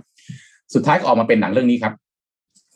[0.73, 1.93] สุดท้ายก็ออกมาเป็นหนังเรื่องนี้ครับ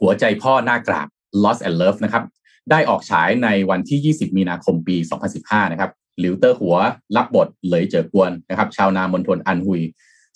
[0.02, 1.08] หัวใจพ่อน่ากราบ
[1.44, 2.24] Lost and Love นะครับ
[2.72, 4.96] ได้ออกฉายในวันที่ 20 มีนาคมปี
[5.36, 6.76] 2015 นะครับหลิวเต๋อหัว
[7.16, 9.82] รับบทเหลยเจ๋อควนนะครับ ชาวนามณฑลอันฮุย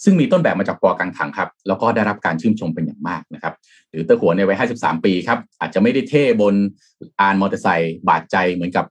[0.03, 3.53] ซึ่งมีต้นแบบมาจากกัวกังถังครับ แล้วก็ได้รับการชื่นชมเป็นอย่างมากนะครับ
[3.91, 6.55] หลิวเต๋อหัวในวัย 53 ปีครับ อาจจะไม่ได้เท่บน
[7.19, 8.85] อานมอเตอร์ไซค์บาดใจเหมือนกับ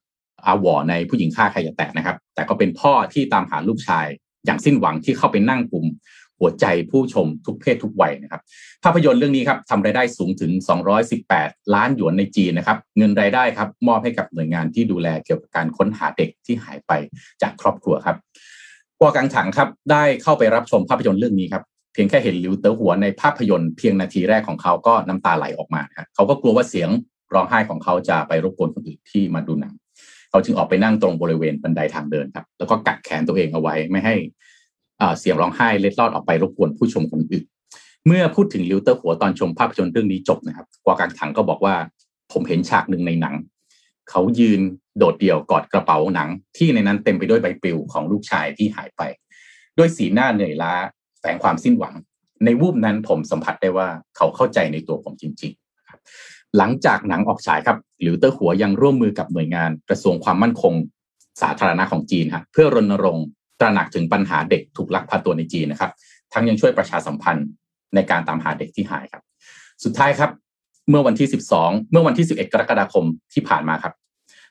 [0.47, 4.07] อาหัวในผู้หญิงฆ่าใครอย่าแตะนะครับ แต่ก็เป็นพ่อที่ตามหาลูกชาย
[4.47, 5.87] อย่างสิ้นหวังที่เข้าไปนั่งกลุ่ม
[6.41, 8.41] หัวใจผู้ชมทุกเพศทุกวัยนะครับ
[8.85, 10.53] ภาพยนตร์เรื่องนี้ครับทำรายได้สูงถึง
[11.13, 16.93] 218 ล้านหยวนในจีนนะครับเงินรายได้ครับมอบให้กับหน่วยงานที่ดูแลเกี่ยวกับการค้นหาเด็กที่หายไป
[17.43, 18.17] จากครอบครัวครับ
[18.99, 21.63] กัวกังถังครับได้เข้าไปรับชมภาพยนตร์เรื่องนี้ครับ
[21.93, 26.89] เพียงแค่เห็นหลิวเต๋อหัวในภาพยนตร์เพียงนาทีแรกของเขาก็น้ำตาไหลออกมาครับเขาก็กลัวว่าเสียง
[27.35, 29.75] ร้องไห้ของเขาจะไปรบกวนคนอื่นที่มาดูหนัง
[30.31, 34.15] เขาจึงออกไปนั่งตรงบริเวณบันไดทางเดินครับ แล้วก็กัดแขนตัวเองเอาไว้ ไม่ให้
[35.19, 37.45] เสียงร้องไห้เล็ดลอดออกไปรบกวนผู้ชมคนอื่น
[38.07, 41.75] เมื่อพูดถึงหลิวเต๋อหัวตอนชมภาพยนตร์เรื่องนี้จบนะครับกัวกังถังก็บอกว่า
[42.33, 43.35] ผมเห็นฉากหนึ่งในหนัง
[44.11, 44.61] เขายืน
[44.99, 49.03] โดดเดี่ยวกอดกระเป๋าหนัง ที่ในนั้นเต็มไปด้วยใบปลิวของลูกชายที่หายไป
[49.79, 50.73] ด้วยสีหน้าเหนื่อยล้า
[51.21, 51.95] แฝงความสิ้นหวัง
[52.45, 60.75] ในวูบนั้นผมสัมผัสได้ว่าเขาเข้าใจในตัวผมจริงๆ หลังจากหนังออกฉายครับหลิวเตอร์หัวยังร่วมมือกับหน่วยงาน กระทรวงความมั่นคง
[61.43, 63.27] สาธารณะของจีนครับเพื่อรณรงค์
[63.61, 65.93] ตระหนักถึงปัญหาเด็กถูกลักพาตัวในจีนนะครับ
[66.33, 67.47] ทั้งยังช่วยประชาสัมพันธ์
[67.95, 69.23] ในการตามหาเด็กที่หายครับ
[69.85, 70.31] สุดท้ายครับ
[70.91, 73.05] เมื่อวันที่ 12 เมื่อวันที่ 11 กรกฎาคม
[73.35, 73.95] ที่ผ่านมาครับ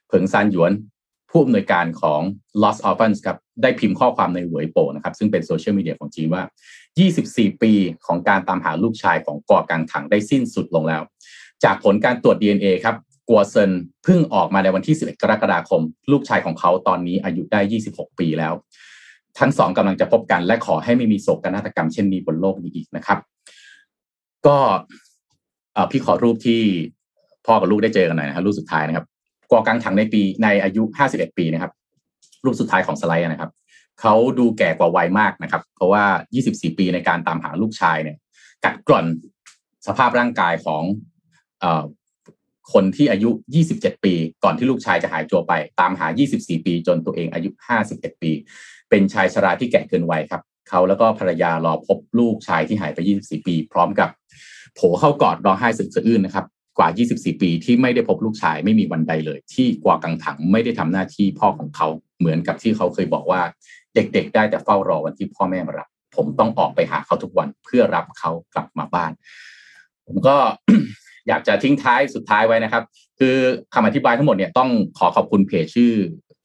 [0.08, 0.74] เผิงซานหยวน
[1.32, 2.22] ผู้อำนวยการของ
[2.62, 6.44] Lost Orphans ครับได้พิมพ์ข้อความในหวยโปนะครับ ซึ่งเป็นโซเชียลมีเดียของจีนว่า
[7.04, 7.72] 24 ปี
[8.06, 11.02] ของการตามหาลูกชายของก่อกังถังได้สิ้นสุดลงแล้ว
[11.64, 12.96] จากผลการตรวจ DNA ครับ
[13.30, 13.72] กัวเซิน
[14.04, 15.82] เพิ่งออกมาในวันที่ 11 กรกฎาคม
[16.12, 18.54] ลูกชายของเขาตอนนี้อายุได้ 26 ปีแล้ว
[19.40, 23.20] ทั้งสองกำลังจะพบกัน และขอให้ไม่มีโศกนาฏกรรมเช่นนี้บนโลกนี้อีกนะครับ
[24.48, 24.58] ก็
[25.92, 26.62] พี่ขอรูปที่
[27.46, 29.06] พ่อกับลูกได้เจอกันหน่อยนะครับรูปสุดท้ายนะครับ
[29.52, 31.72] กอกังถังในปีในอายุห้าสิบเอ็ดปีนะครับ
[32.46, 33.52] รูปสุดท้ายของสไลด์นะครับ
[34.02, 36.04] เขาดูแก่กว่าวัยมากนะครับ เพราะว่า
[36.42, 38.18] 24ปีในการตามหาลูกชายเนี่ย
[38.66, 39.06] กัดกร่อน
[39.88, 40.84] สภาพร่างกายของ
[41.64, 41.66] อ
[42.74, 43.30] คนที่อายุ
[43.68, 44.14] 27 ปี
[44.44, 47.50] ก่อนที่ลูกชายจะหายตัวไป ตามหา 24 ปี จนตัวเองอายุ
[47.86, 48.32] 51 ปี
[48.90, 54.10] เป็นชายชราที่แก่เกินวัยครับ เขาแล้วก็ภรรยารอพบลูกชายที่หายไป 24 ปี พร้อมกับ
[54.76, 56.46] โผเข้ากอดร้องไห้สึกสะอื้นนะครับ
[56.78, 61.88] กว่า 24 ปีที่ไม่ได้พบลูกชายไม่มีวันใดเลย ที่กว่ากังถังไม่ได้ทำหน้าที่พ่อของเขา
[62.20, 63.42] เหมือนกับที่เขาเคยบอกว่า
[63.96, 69.12] เด็กๆ ได้แต่เฝ้ารอวันที่พ่อแม่มารับผมต้องออกไปหาเขาทุกวันเพื่อรับเขากลับมาบ้าน
[70.06, 70.36] ผมก็
[71.28, 72.84] อยากจะทิ้งท้ายสุดท้ายไว้นะครับ
[73.20, 73.36] คือ
[73.74, 74.70] คำอธิบายทั้งหมดเนี่ยต้อง
[75.00, 75.94] ขอขอบคุณเพจชื่อ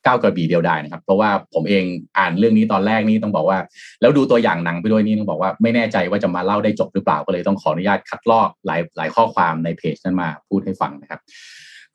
[0.04, 1.84] ก้าวกระบี่เดียวไดายนะครับ เพราะว่าผมเอง
[2.18, 3.58] อ่านเรื่องนี้ตอนแรกนี่ต้องบอกว่า
[4.00, 11.20] แล้วดูตัวอย่างหนังไปด้วยนี่ต้องบอกว่าไม่แน่ใจว่าจะมาเล่าได้จบหรือเปล่าก็เลยต้องขออนุญาตคัดลอกหลายหลายข้อความในเพจนั้นมาพูดให้ฟังนะครับ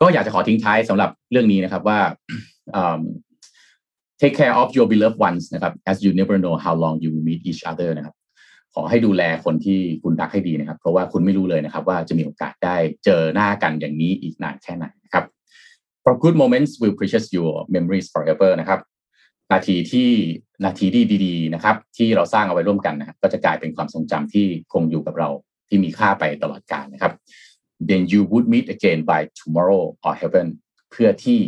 [0.02, 2.00] ก็อยากจะขอทิ้งท้ายสำหรับเรื่องนี้นะครับว่า
[4.22, 7.26] take care of your beloved ones นะครับ as you never know how long you will
[7.30, 8.16] meet each other นะครับ
[8.76, 14.86] ขอให้ดูแลคนที่คุณรักให้ดีนะครับ เพราะว่าคุณไม่รู้เลยนะครับ ว่าจะมีโอกาสได้เจอหน้ากันอย่างนี้อีกนานแค่ไหน
[16.02, 18.80] นะครับ from good moments will precious your memories forever นะครับ
[19.52, 20.10] นาทีที่
[20.66, 25.30] นาทีที่ดี ๆ นะครับ ที่เราสร้างเอาไว้ร่วมกันนะครับก็จะกลายเป็นความทรงจำที่คงอยู่กับเรา
[25.70, 27.14] ที่มีค่าไปตลอดกาลนะครับ
[27.90, 30.48] then you would meet again by tomorrow or heaven
[30.92, 31.40] เพื่อที่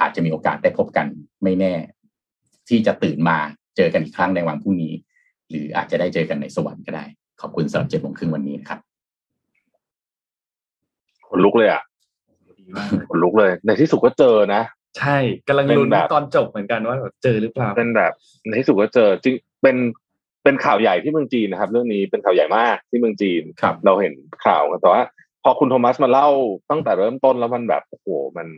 [0.00, 1.06] อาจจะมีโอกาสได้พบกัน
[1.42, 1.74] ไม่แน่
[2.68, 3.38] ที่จะตื่นมา
[3.76, 4.94] เจอกันอีกครั้งในวันพรุ่งนี้
[5.48, 7.04] หรืออาจจะได้เจอกันในสวรรค์ก็ได้
[7.40, 8.80] ขอบคุณสำหรับเจ็ดโมงครึ่งวันนี้นะครับ
[11.28, 11.82] คนลุกเลยอะ
[13.08, 14.62] คนลุกเลย ในที่สุดก็เจอนะ
[14.98, 15.16] ใช่
[15.48, 18.12] กำลังลุ้นตอนจบเหมือนกันว่าเจอหรือเปล่าเป็นแบบ
[18.46, 19.76] ในที่สุดก็เจอจริงเป็น
[20.44, 24.12] เป็นข่าวใหญ่ที่เมืองจีนนะครับ เรื่องนี้เป็นข่าวใหญ่มากที่เมืองจีนครับ เราเห็น
[24.46, 25.02] ข่าวแต่ว่า
[25.42, 26.28] พอคุณโทมัสมาเล่า
[26.70, 28.06] ตั้งแต่เริ่มต้นแล้วมันแบบโอ้โห
[28.36, 28.48] มัน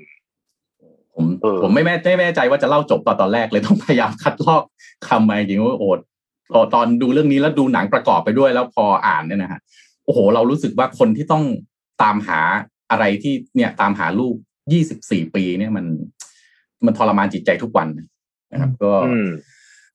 [1.14, 4.62] ผมเออผมไม่แม่ไม่แน่ใจว่าจะเล่าจบตอนตอนแรกเลยต้องพยายามคัดลอก
[5.08, 5.98] คำมาจริงๆว่าโอด
[6.52, 9.60] พอตอนดูเรื่องนี้แล้วดูหนังประกอบไปด้วยแล้วพออ่านเนี่ยนะฮะ
[10.04, 11.44] โอ้โห เรารู้สึกว่าคนที่ต้อง
[12.02, 12.40] ตามหา
[12.90, 14.34] อะไรที่เนี่ยตามหาลูก
[14.72, 15.86] ยี่สิบสี่ปีเนี่ยมัน
[16.86, 17.88] มันทรมานจิตใจทุกวัน
[18.52, 19.30] นะครับ ก็อืม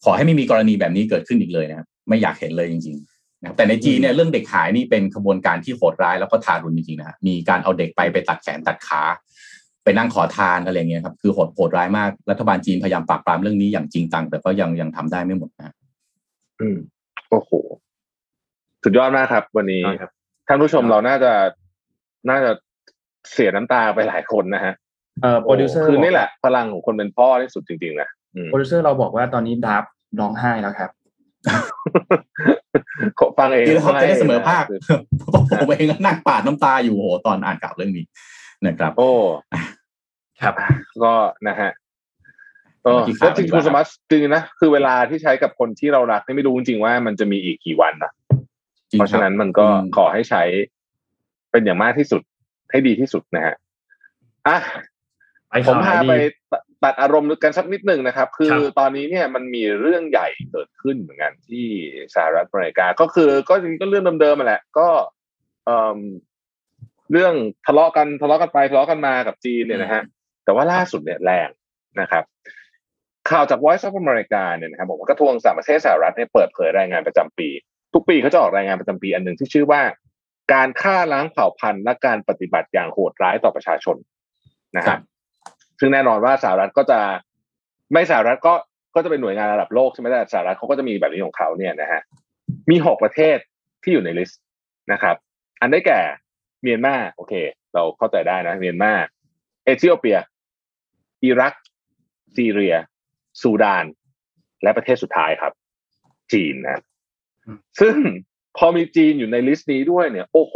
[0.03, 9.01] ขอให้ไม่มีกรณีแบบนี้เกิดขึ้นอีกเลยนะครับ ไม่อยากเห็นเลยจริง ๆ นะครับ แต่ในจีนเนี่ยเรื่องเด็กหายนี่เป็นขบวนการที่โหดร้ายแล้วก็ทารุณจริงๆนะฮะมีการเอาเด็กไปไปตัดแขนตัดขา
[9.83, 15.75] ไปนั่งขอทานอะไรเงี้ยครับคือโหดโหดร้ายมากรัฐบาลจีนพยายามปราบปรามเรื่องนี้อย่างจริงจังแต่ก็ยังยังทำได้ไม่หมดนะฮะ
[16.61, 16.77] อืม
[17.29, 17.51] โอ้โห
[18.83, 20.11] สุดยอดมากครับ วันนี้ครับ
[20.47, 21.33] ท่านผู้ชมเราน่าจะ
[22.29, 22.51] น่าจะ
[23.31, 24.73] เสียน้ำตาไปหลายคนนะฮะ
[25.21, 29.83] เอ่อโปรดิวเซอร์คือนี่แหละพลังของคนเป็นพ่อที่สุดจริงๆนะอืมโปรดิวเซอร์เราบอกว่าตอนนี้ดับ
[30.19, 30.91] ร้องไห้แล้วครับ
[33.37, 34.79] ฟังเองดีแล้วครับจะได้เสมอภาคคือ
[35.59, 38.05] ผมเองก็นั่งปาดน้ำตาอยู่โหตอนอ่านข่าวเรื่องนี้
[38.67, 39.11] นะครับ โอ้
[40.41, 40.53] ครับ
[41.03, 41.13] ก็
[41.47, 41.71] นะฮะ
[42.83, 48.11] เออที่ก็ข่าวจริงดีกคุว่าณสมัสจริงๆนะคือเวลาที่ใช้กับคนที่เรารักนี่ไม่รู้จริงๆว่ามันจะมีอีกกี่วันนะ
[48.89, 50.43] จริงเพราะฉะนั้นมันก็อืมขอให้ใช้
[51.51, 52.21] เป็นอย่างมากที่สุด
[52.75, 53.55] ให้ดีที่สุดนะฮะ
[54.47, 54.57] อะ
[55.49, 61.67] ไปผมข่าวพาไหนไปดีตัดตัดอารมณ์กันสักนิดหนึ่งนะครับ คือครับตอนนี้เนี่ยมันมีเรื่องใหญ่เกิดขึ้นเหมือนกันที่
[62.15, 64.87] สหรัฐอเมริกา ก็คือก็จริงๆก็เรื่องเดิมๆมาแหละ ก็
[65.65, 65.99] เอ่อ
[67.11, 67.33] เรื่อง
[67.65, 70.01] ทะเลาะกันทะเลาะกันไปทะเลาะกันมากับจีนเนี่ยนะฮะ
[70.45, 71.49] แต่ว่าล่าสุดเนี่ยแรง
[72.01, 72.23] นะครับ
[73.29, 77.49] ข่าวจาก Voice of America เนี่ยนะครับบอกว่ากระทรวงต่างประเทศสหรัฐเนี่ยเปิดเผยรายงานประจำปี
[77.93, 79.81] ทุกปีเขาจะออกรายงานประจำปีอันหนึ่งที่ชื่อว่า
[80.53, 83.97] การฆ่าล้างเผ่าพันธุ์และการปฏิบัติอย่างโหดร้ายต่อประชาชน
[84.77, 84.99] นะครับ
[85.79, 86.99] ซึ่งแน่นอนว่าสหรัฐก็จะ
[87.93, 88.53] ไม่สหรัฐก็
[88.95, 92.01] ก็จะเป็นหน่วยงานระดับโลกใช่ไหมแต่สหรัฐเขาก็จะมีแบบนี้ของเขาเนี่ยนะฮะ
[92.69, 93.37] มีหกประเทศ
[93.83, 94.41] ที่อยู่ในลิสต์
[94.91, 95.15] นะครับ
[95.61, 95.99] อันได้แก่
[96.61, 97.33] เมียนมาโอเค
[97.73, 98.93] เราเข้าใจได้นะ เมียนมา
[99.65, 100.19] เอธิโอเปีย
[101.23, 101.53] อิรัก
[102.35, 102.75] ซีเรีย
[103.41, 103.85] ซูดาน
[104.63, 105.53] และประเทศสุดท้ายครับ
[106.33, 106.81] จีนนะ
[107.45, 107.95] อืมซึ่ง
[108.57, 110.55] พอมีจีนอยู่ใน list นี้ด้วยเนี่ย โอ้โห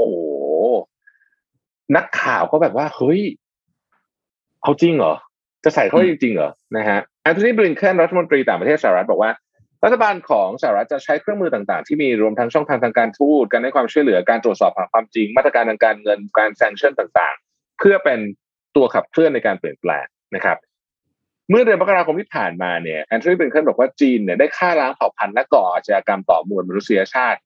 [1.95, 3.21] นักข่าวก็แบบว่า เฮ้ย
[4.61, 5.13] เอาจริงเหรอ
[5.63, 9.31] จะใส่เข้าไปจริงๆเหรอ นะฮะแอนโทนีบลินเคนรัฐมนตรีต่างประเทศสหรัฐบอกว่า
[9.83, 18.19] รัฐบาลของสหรัฐจะใช้เครื่องมือต่างๆ ที่มีรวมทั้งช่องทางทางการทูต การให้ความช่วยเหลือ การตรวจสอบหาความจริง มาตรการทางการเงิน การ sanction ต่างๆ เพื่อเป็น
[18.75, 20.57] ตัวขับเคลื่อนในการเปลี่ยนแปลงนะครับ
[21.49, 27.39] เมื่อเดือนมกราคมที่ผ่านมาเนี่ยแอนโทนีบลินเคนบอกว่าจีนเนี่ยได้ฆ่าล้างเผ่าพันธุ์และก่ออาชญากรรมต่อมวลมนุษยชาติ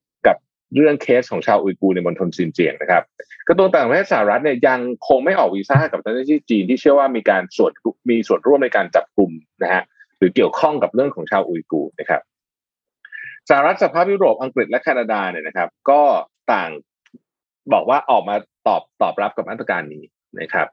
[0.76, 3.04] เรื่องเคสของชาวอุยกูร์ในมณฑลซินเจียงนะครับ
[3.48, 7.72] กระทรวงต่างประเทศสหรัฐเนี่ยยังคงไม่ออกวีซ่ากับเจ้าหน้าที่จีนที่เชื่อว่ามีการส่วน
[8.10, 9.32] มีส่วนร่วมในการจับกลุ่ม
[9.64, 9.84] นะฮะ
[10.18, 12.22] หรือเกี่ยวข้องกับเรื่องของชาวอุยกูร์นะครับ
[13.50, 16.02] สหรัฐสภาพยุโรปอังกฤษและแคนาดาเนี่ยนะครับ ก็
[16.54, 16.70] ต่าง
[17.74, 18.36] บอกว่าออกมา
[18.68, 20.04] ตอบตอบรับกับมาตรการนี้
[20.40, 20.68] นะครับ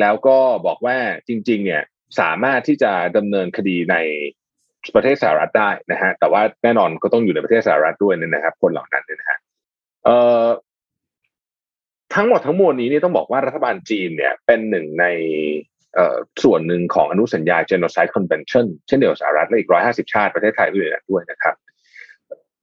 [0.00, 0.96] แล้วก็บอกว่า
[1.28, 1.82] จริง ๆ เนี่ย
[2.20, 3.96] สามารถที่จะดำเนินคดีใน
[4.96, 9.38] ประเทศสหรัฐได้นะฮะแต่ว่าแน่นอนก็ต้องอยู่ในประเทศสหรัฐด้วยนะครับ คนเหล่านั้นเนี่ยนะฮะ
[10.04, 10.46] เอ่อ
[12.14, 15.06] ทั้งหมดทั้งมวลนี้นี่ต้องบอกว่ารัฐบาลจีนเนี่ยเป็นหนึ่งใน
[16.42, 21.54] ส่วนหนึ่งของอนุสัญญา Genocide Convention เช่นเดียวกับสหรัฐและอีก 150 ชาติประเทศไทยก็อยู่ในนั้นด้วยนะครับ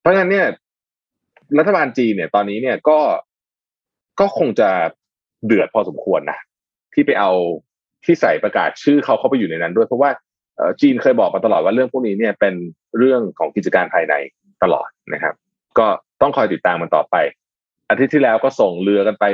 [0.02, 0.48] เพราะฉะนั้นเนี่ย
[1.60, 3.00] รัฐบาลจีนเนี่ยตอนนี้เนี่ยก็
[4.20, 4.70] ก็คงจะ
[5.46, 6.40] เดือดพอสมควรนะ
[6.94, 7.32] ที่ไปเอา
[8.06, 10.10] ที่ใส่ประกาศชื่อเขาเข้าไปอยู่ในนั้นด้วยเพราะว่า
[10.82, 12.54] จีนเคยบอกมาตลอดว่าเรื่องพวกนี้เนี่ยเป็น
[12.98, 14.14] เรื่องของกิจการภายใน
[14.64, 15.36] ตลอดนะครับ
[15.80, 15.88] ก็
[16.22, 17.16] ต้องคอยติดตามมันต่อไป
[17.90, 19.26] อาทิตย์ที่แล้วก็ส่งเรือกันไป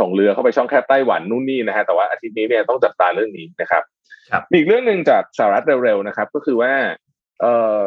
[0.00, 3.82] ส่งเรือเข้าไปช่องแคบไต้หวันนู่นนี่นะฮะแต่ว่าอาทิตย์นี้เนี่ยต้องจับตาเรื่องนี้นะครับ
[4.30, 6.72] ครับมีอีกเรื่องหนึ่งจากสหรัฐเร็วๆนะครับ ก็คือว่า
[7.40, 7.80] เอ่อ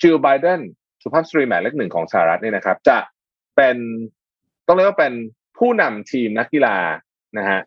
[0.00, 0.60] จิลไบเดน
[1.02, 2.98] สุภาพสตรีหมายเลขหนึ่งของสหรัฐเนี่ยนะครับ จะ
[3.56, 3.76] เป็น
[4.66, 5.12] ต้องเรียกว่าเป็น
[5.58, 6.76] ผู้นำทีมนักกีฬา
[7.38, 7.60] นะฮะ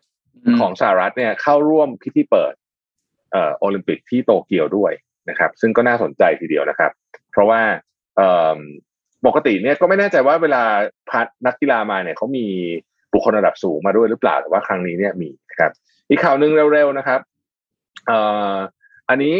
[0.44, 2.59] อืมของสหรัฐเนี่ยเข้าร่วมพิธีเปิดเอ่อ
[3.58, 4.92] โอลิมปิกที่โตเกียวด้วย
[5.28, 6.90] นะครับ ซึ่งก็น่าสนใจทีเดียวนะครับ
[7.32, 7.60] เพราะว่า
[9.26, 10.62] ปกติเนี่ยก็ไม่แน่ใจว่าเวลา
[11.10, 12.46] พัดนักกีฬามาเนี่ยเขามี
[13.12, 15.70] บุคคลระดับสูงมาด้วยหรือเปล่าแต่ว่าครั้งนี้เนี่ยมีนะครับ
[16.10, 17.20] อีกข่าวหนึ่งเร็วๆนะครับ
[18.06, 18.18] เอ่
[19.08, 19.34] อันนี้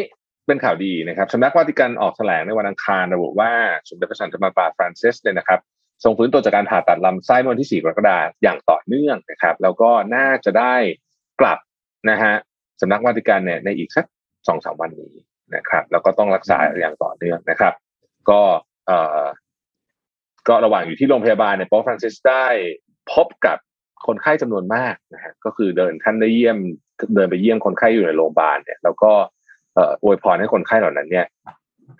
[0.46, 3.52] เป็นข่าวดีนะครับสำนักวาติกันออกแถลงในวันอังคารระบุว่า
[3.88, 5.60] สมเด็จพระสันตะมาปาฟรานซิสเนี่ยนะครับ
[6.04, 10.74] ทรงฟื้นตัวจากการผ่าตัดลำไส้เมื่อวันที่ 4 กรกฎาคมอย่างต่อเนื่องนะครับ แล้วก็น่าจะได้
[11.40, 11.58] กลับ
[12.10, 12.34] นะฮะ
[12.80, 14.04] สำนักวาติกันเนี่ยในอีกสัก
[14.48, 15.12] สองสามวันนี้
[15.56, 17.74] นะครับ แล้วก็ต้องรักษาอย่างต่อเนื่องนะครับ
[18.30, 18.40] ก็
[18.86, 19.24] เอ่อ
[20.48, 22.44] ก็ระหว่างอยู่ที่โรงพยาบาลเนี่ย Pope ฟรานซิสได้
[23.12, 23.58] พบกับ
[24.06, 26.58] คนไข้จำนวนมากนะฮะก็คือเดินท่านได้เยี่ยม
[27.14, 29.12] เดินไปเยี่ยมคนไข้อยู่ในโรงพยาบาลเนี่ยแล้วก็
[29.74, 31.26] เอ่ออวยพรให้คนไข้เหล่านั้น เนี่ย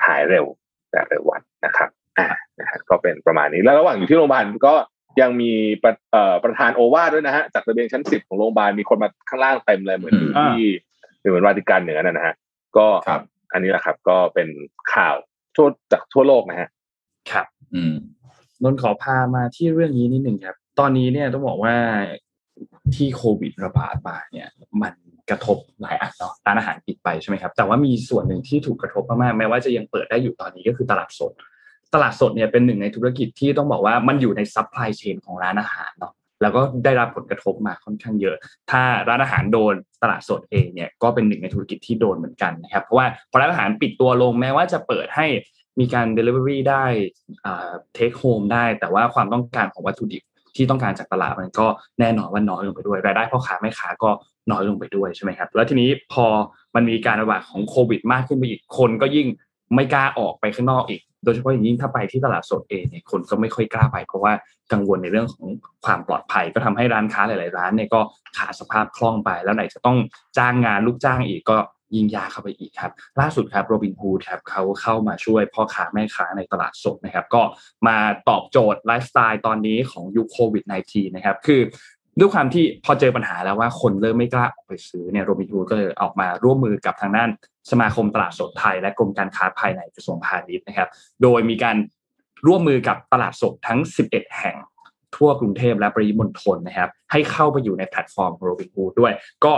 [0.07, 0.45] หายเร็ว
[0.91, 2.29] แต่เร็ววันนะครับอ่า
[2.61, 4.75] นะฮะก็เป็นประมาณนี้แล้วระหว่างอยู่ที่โรงพยาบาลก็
[5.21, 5.53] ยังมี
[5.83, 10.63] ประเอ่อประธานโอวาทด้วยนะฮะจากระเบียงชั้นสิบของโรงพยาบาลมีคนมาข้างล่างเต็มเลยเหมือนอยู่อืมที่
[11.21, 12.35] หรือเหมือนวาติกันอย่างนั้นนะฮะ
[12.77, 14.49] ก็ครับอันนี้แหละครับ ก็เป็น
[14.95, 15.17] ข่าว
[15.57, 16.69] ทั่วจากทั่วโลกนะฮะ
[17.33, 17.95] ครับ อืม
[18.63, 21.75] นนท์ขอพามาที่เรื่องนี้นิดหนึ่งครับ ตอนนี้เนี่ยต้องบอกว่า
[22.95, 24.49] ที่โควิดระบาดมาเนี่ย
[24.83, 24.95] มัน
[25.31, 31.33] กระทบหลายอันเนาะร้านอาหารปิดไปใช่ไหมครับ แต่ว่ามีส่วนหนึ่งที่ถูกกระทบมากๆแม้ว่าจะยังเปิดได้อยู่ตอนนี้ก็คือตลาดสด
[31.95, 36.13] ตลาดสดเนี่ยเป็นหนึ่งในธุรกิจที่ต้องบอกว่ามันอยู่ใน supply chain ของร้านอาหารเนาะ
[36.43, 38.37] แล้วก็ได้รับผลกระทบมาค่อนข้างเยอะ
[38.71, 45.27] ถ้าร้านอาหารโดนตลาดสดเองเนี่ยก็เป็นหนึ่งในธุรกิจที่โดนเหมือนกันนะครับ เพราะว่าพอร้านอาหารปิดตัวลงแม้ว่าจะเปิดให้
[45.81, 46.85] มีการ Delivery ได้
[47.95, 50.23] เทคโฮมได้ แต่ว่าความต้องการของวัตถุดิบ
[50.57, 51.67] ที่ต้องการจากตลาดมันก็
[52.01, 54.11] แน่นอนว่าน้อยลงไปด้วย รายได้พ่อค้าแม่ค้าก็
[54.51, 56.27] น้อยลงไปด้วยใช่ไหมครับ แล้วทีนี้พอ
[56.75, 59.27] มันมีการระบาดของโควิด มากขึ้นไปอีกคนก็ยิ่ง
[59.75, 64.33] ไม่กล้าออกไปข้างนอกอีก โดยเฉพาะอย่างยิ่งถ้าไปที่ตลาดสดเองเนี่ยคนก็ไม่ค่อยกล้าไป เพราะว่า
[64.73, 65.47] กังวลในเรื่องของ
[65.85, 68.01] ความปลอดภัย ก็ทำให้ร้านค้าหลาย ๆ ร้านเนี่ยก็
[68.37, 69.99] ขาดสภาพคล่องไปแล้วไหนจะต้อง
[70.39, 71.57] จ้างงานลูกจ้างอีกก็
[71.95, 77.43] ยิ่งยากเข้าไปอีกครับล่าสุดครับโรบินฮูดครับเขาเข้ามาช่วยพ่อค้าแม่ค้าในตลาดสดนะครับก็
[77.87, 77.97] มา
[78.29, 81.61] ตอบโจทย์ไลฟ์สไตล์ตอนนี้ของยุคโควิด -19 นะครับคือ
[82.21, 87.29] ด้วยความที่พอเจอปัญหาแล้วว่าคนเริ่มไม่กล้าออกไปซื้อเนี่ยโรบินฮูดก็เลยออกมาร่วมมือกับทางด้าน
[87.71, 90.89] สมาคมตลาดสดไทย และกรมการค้าภายในกระทรวงพาณิชย์นะครับ
[91.23, 91.77] โดยมีการ
[92.47, 93.79] ร่วมมือกับตลาดสดทั้ง
[94.11, 94.57] 11 แห่ง
[95.17, 99.13] ทั่วกรุงเทพและปริมณฑลนะครับ ให้เข้าไปอยู่ในแพลตฟอร์มโรบินฮูดด้วย
[99.45, 99.53] ก็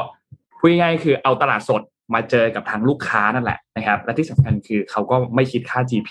[0.58, 1.82] พูดง่ายๆคือเอาตลาดสด
[2.14, 6.10] มาเจอกับทางลูกค้านั่นแหละนะครับ และที่สำคัญคือเขาก็ไม่คิดค่า GP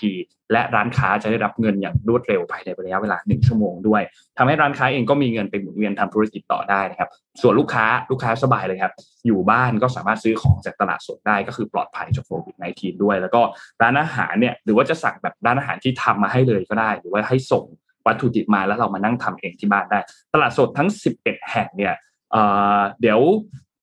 [0.52, 4.02] และร้านค้าจะได้รับเงินอย่างรวดเร็วภายในระยะเวลา 1 ชั่วโมงด้วย
[4.38, 7.08] ทำให้ร้านค้าเองก็มีเงินไปหมุนเวียนทำธุรกิจต่อได้นะครับ
[7.42, 8.92] ส่วนลูกค้าลูกค้าสบายเลยครับ
[9.26, 13.40] อยู่บ้านก็สามารถซื้อของจากตลาดสดได้ก็คือปลอดภัยจากโควิด -19 ด้วย แล้วก็
[13.82, 17.64] ร้านอาหารเนี่ยหรือว่าจะสั่งแบบร้านอาหารที่ทำมาให้เลยก็ได้ หรือว่าให้ส่ง
[18.06, 20.00] วัตถุดิบมาแล้วเรามานั่งทำเองที่บ้านได้
[20.32, 20.88] ตลาดสดทั้ง
[21.20, 21.94] 11 แห่งเนี่ย
[22.32, 23.20] เดี๋ยว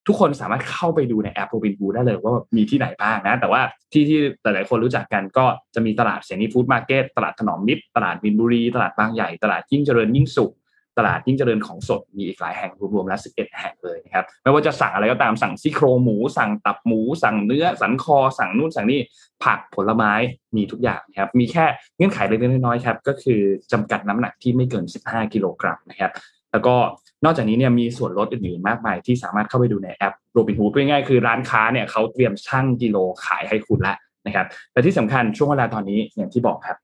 [0.08, 5.46] ทุกคนสามารถเข้าไปดูในแอปโรบินฮูดได้เลยว่ามีที่ไหนบ้างนะ แต่ว่าที่ที่หลายๆคนรู้จักกันก็
[5.76, 10.54] จะมีตลาดเสรีฟู้ดมาร์เก็ตตลาดถนอมมิตร ตลาดมินบุรี ตลาดบางใหญ่ ตลาดยิ่งเจริญยิ่งสุข
[10.98, 19.00] ตลาดยิ่งเจริญของสด มีอีกหลายแห่งรวมๆแล้ว 11 แห่งเลยนะครับ ไม่ว่าจะสั่งอะไรก็ตาม สั่งซี่โครงหมู สั่งตับหมู สั่งเนื้อ สันคอ สั่งนู่นสั่งนี่
[19.44, 20.14] ผักผลไม้
[20.56, 21.66] มีทุกอย่างนะครับ มีแค่
[21.98, 23.42] เงื่อนไขเล็กๆน้อยๆครับ ก็คือ
[23.72, 26.12] จำกัดน้ำหนักที่ไม่เกิน 15 กิโลกรัมนะครับ
[26.52, 26.76] แล้วก็
[27.26, 36.78] นอกจากนี้เนี่ยมีส่วนลดอื่นๆมากมายที่สามารถเข้าไปดูในแอปโรบินฮูดง่ายๆคือร้านค้าเนี่ยเขาเตรียมชั่งกิโลขายให้คุณแล้วนะครับแต่ที่สำคัญช่วงเวลาตอนนี้อย่างที่บอกครับ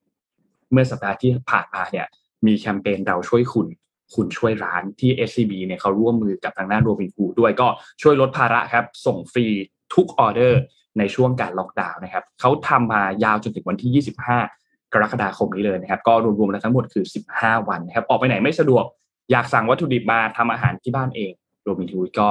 [0.72, 2.05] เมื่อสัปดาห์ที่ผ่านมาเนี่ย
[2.45, 3.68] มีแคมเปญเราช่วยคุณ
[4.16, 7.68] คุณช่วยร้านที่ SCB เนี่ยเขาร่วมมือกับทางด้านโรบินฮูดด้วยก็
[8.01, 9.45] ช่วยลดภาระครับ ส่งฟรี
[9.93, 10.59] ทุกออเดอร์
[10.99, 17.05] ในช่วงการล็อกดาวน์นะครับเขาทำมายาวจนถึงวันที่ 25 กรกฎาคมนี้เลยนะครับ ก็รวมๆแล้วทั้งหมดคือ
[17.36, 18.86] 15 วันนะครับ ออกไปไหนไม่สะดวก
[19.32, 21.32] อยากสั่งวัตถุดิบมาทำอาหารที่บ้านเอง
[21.64, 22.30] โรบินฮูดก็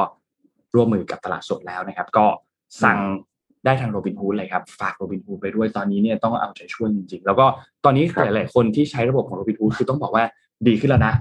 [0.75, 2.27] ร่วมมือกับตลาดสดแล้วนะครับ ก็
[2.83, 2.99] สั่ง
[3.65, 7.47] ได้ทางโรบินฮูดเลยครับ ฝากโรบินฮูดไปด้วยตอนนี้เนี่ยต้องเอาใจช่วยจริงๆ แล้วก็
[7.85, 10.25] ตอนนี้ครับหลายๆคนที่ใช้ระบบของโรบินฮูดคือต้องบอกว่า
[10.69, 11.15] ดีขึ้นแล้วนะ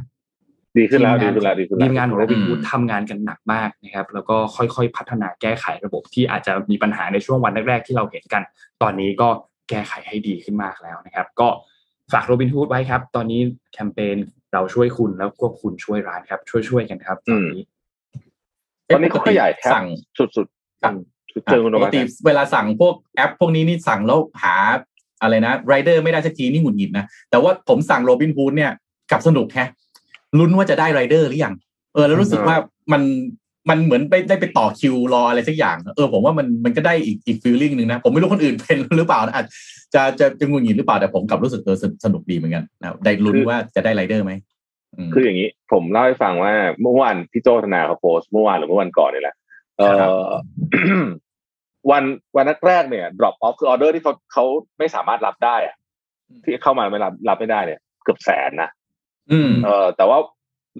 [0.77, 8.43] ดีขึ้นแล้วทีดีมขึ้นแล้วดีขึ้นแล้วทีมงานของโรบินอืมฮูดทำงานกันหนักมากนะครับ แล้วก็ค่อยๆพัฒนาแก้ไขระบบที่อาจจะมีปัญหาในช่วงวันแรกๆที่เราเห็นกัน
[8.81, 9.29] ตอนนี้ก็
[9.69, 11.47] แก้ไขให้ดีขึ้นมากแล้วนะครับ ก็
[12.13, 13.41] ฝากโรบินฮูดไว้ครับ ตอนนี้
[13.73, 14.17] แคมเปญ
[14.53, 17.63] เราช่วยคุณแล้วก็คุณช่วยร้านครับ ช่วยๆกันครับตอนนี้
[18.87, 19.87] ตอนนี้เขาขยาย capacity
[20.35, 21.01] สุดๆครับอืม
[21.45, 24.55] เจอคุณโนปกมาติเวลาสั่งพวกแอป พวกนี้นี่สั่งแล้วหา
[25.21, 28.71] อะไรนะไรเดอร์ไม่ได้สักทีนี่หงุดหงิดนะแต่ว่าผมสั่งโรบินฮูดเนี่ย
[29.11, 29.69] กลับสนุกแฮะ
[30.39, 31.53] ลุ้นว่าจะได้ไรเดอร์หรือยัง
[31.93, 32.55] เออแล้วรู้สึกว่า
[32.91, 33.01] มัน
[33.69, 39.43] มันเหมือนไปได้ไปต่อคิวรออะไรสักอย่าง เออผมว่ามันมันก็ได้อีกอีก feeling หนึ่งนะ ผมไม่รู้คนอื่นเป็นหรือเปล่านะอา
[39.93, 44.33] จจะจะจะหงุดหงิดหรือเปล่าแต่ผมกลับรู้สึกเออสนุกสนุกดีเหมือนกันนะได้ลุ้นว่าจะได้ไรเดอร์ไหม
[45.07, 49.35] มคืออย่างนี้ผมเล่าให้ฟังว่าเมื่อวานพี่โจธนาเขาโพสต์เมื่อวานหรือเมื่อวันก่อนนี่แหละ
[49.77, 50.85] เอครับอ
[51.91, 52.03] วัน
[52.35, 54.45] วันแรกๆเนี่ย drop off คือออเดอร์ที่เขาเขา
[54.79, 55.75] ไม่สามารถรับได้อะ
[56.43, 58.69] ที่เข้ามาไม่รับรับไม่ได้เนี่ย เกือบแสนนะ
[59.31, 60.17] อืมเออแต่ว่า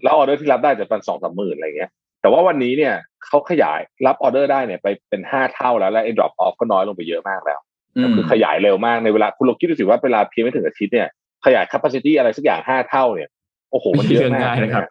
[0.04, 1.92] แล้วออเดอร์ที่รับได้จะเป็นสองสามหมื่นอะไรเงี้ย
[2.22, 2.94] แต่ว่าวันนี้เนี่ย
[3.26, 7.60] เขาขยายรับออเดอร์ได้เนี่ยไปเป็นห้าเท่าแล้วและไอ้ drop off ก็น้อยลงไปเยอะมากแล้ว
[8.04, 11.08] ก็คือขยายเร็วมากในเวลาคุณลองคิดดูสิว่าเวลาเพียงไม่ถึงอาทิตย์เนี่ย
[11.46, 13.30] ขยาย capacity อะไรสักอย่างห้าเท่าเนี่ย
[13.72, 14.86] โอ้โหมันเยอะมากเรื่องง่ายนะครับ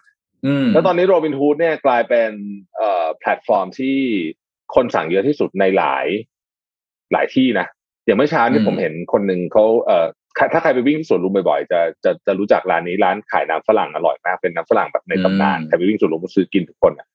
[0.46, 2.30] อืมแล้วตอนนี้โรบิน o ูดเนี่ยกลายเป็น
[2.76, 3.96] เอ่อแพลตฟอร์มที่
[4.74, 6.06] คนสั่งเยอะที่สุดในหลาย
[7.12, 7.66] หลายที่นะ
[8.06, 10.06] อย่างเมื่อเช้านี่อืมผมเห็นคนหนึ่งเขาเอ่อ
[10.38, 17.06] ถ้าถ้าใครไปวิ่งที่สวนลุมบ่อยๆจะจะจะรู้จักร้านนี้ร้านขายน้ำฝรั่งอร่อยมากเป็นน้ำฝรั่งแบบในตำนานใครไปวิ่งสวนลุมก็ซื้อกินทุกคนอะ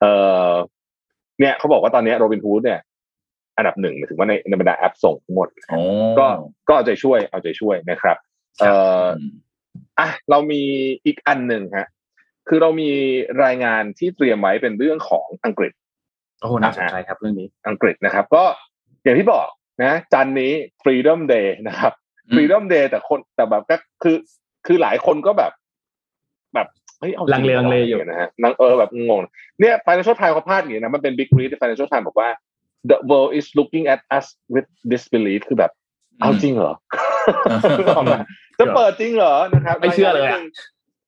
[0.00, 0.12] เอ่
[0.50, 0.52] อ
[1.40, 2.80] เนี่ยเขาบอกว่าตอนนี้โรบิน o ูดเนี่ย
[3.56, 5.80] อันดับหนึ่งหมายถึงว่าในในบรรดาแอปส่งทั้งหมดอ๋อ
[6.18, 6.26] ก็
[6.68, 8.16] ก็เอาใจช่วยเอาใจช่วยนะครับ
[8.60, 8.72] เอ่
[9.04, 9.06] อ
[9.98, 10.62] อะเรามี
[11.06, 11.88] อีกอันหนึ่งฮะ
[12.48, 12.90] คือเรามี
[13.44, 15.72] รายงานที่เตรียมไว้เป็นเรื่องของอังกฤษ
[16.40, 18.44] โอ้โหน่าสนใจครับเรื่องนี้อังกฤษนะครับ ก็
[19.04, 19.46] อย่างที่บอก
[19.84, 20.52] นะจันนี้
[20.82, 21.92] Freedom Day นะครับ
[22.34, 24.16] Freedom Day แต่คนแต่แบบก็คือ
[24.66, 25.52] คือหลายคนก็แบบ
[26.54, 29.20] แบบเฮ้ยเอาจริลังเลลังเลอยู่นะฮะนังเออแบบงง
[29.60, 32.28] เนี่ย Financial Times เขาพาดอย่างนี้นะมันเป็น Big Read ที่ Financial Times บอกว่า
[32.90, 35.72] the world is looking at us with disbelief คือแบบ
[36.20, 36.74] เอาจริงเหรอ
[37.94, 38.18] เอามา
[38.58, 40.40] จะเปิดจริงเหรอนะครับไม่เชื่อเลยอะ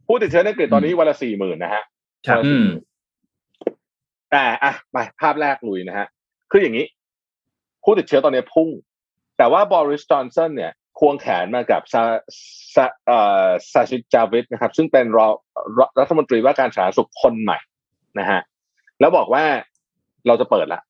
[0.06, 1.82] ผู้ติดเชื้อในอังกฤษตอนนี้วันละสี่หมื่นนะฮะ
[2.26, 2.66] ครับวันละอืม
[4.30, 6.06] แต่อะไปภาพแรกลุยนะฮะ
[6.50, 6.86] คืออย่างนี้
[7.84, 8.68] ผู้ติดเชื้อตอนนี้พุ่ง
[9.38, 12.02] แต่ว่าบริสจอนสันเนี่ยควงแขนมากับซา
[12.74, 15.26] ซาเอ่อซาชิดจาวิดนะครับ ซึ่งเป็นรอ
[15.78, 17.58] รรัฐมนตรีว่าการสาธารณสุขคนใหม่
[18.18, 18.40] นะฮะ
[19.00, 19.44] แล้วบอกว่า
[20.26, 20.80] เราจะเปิดละ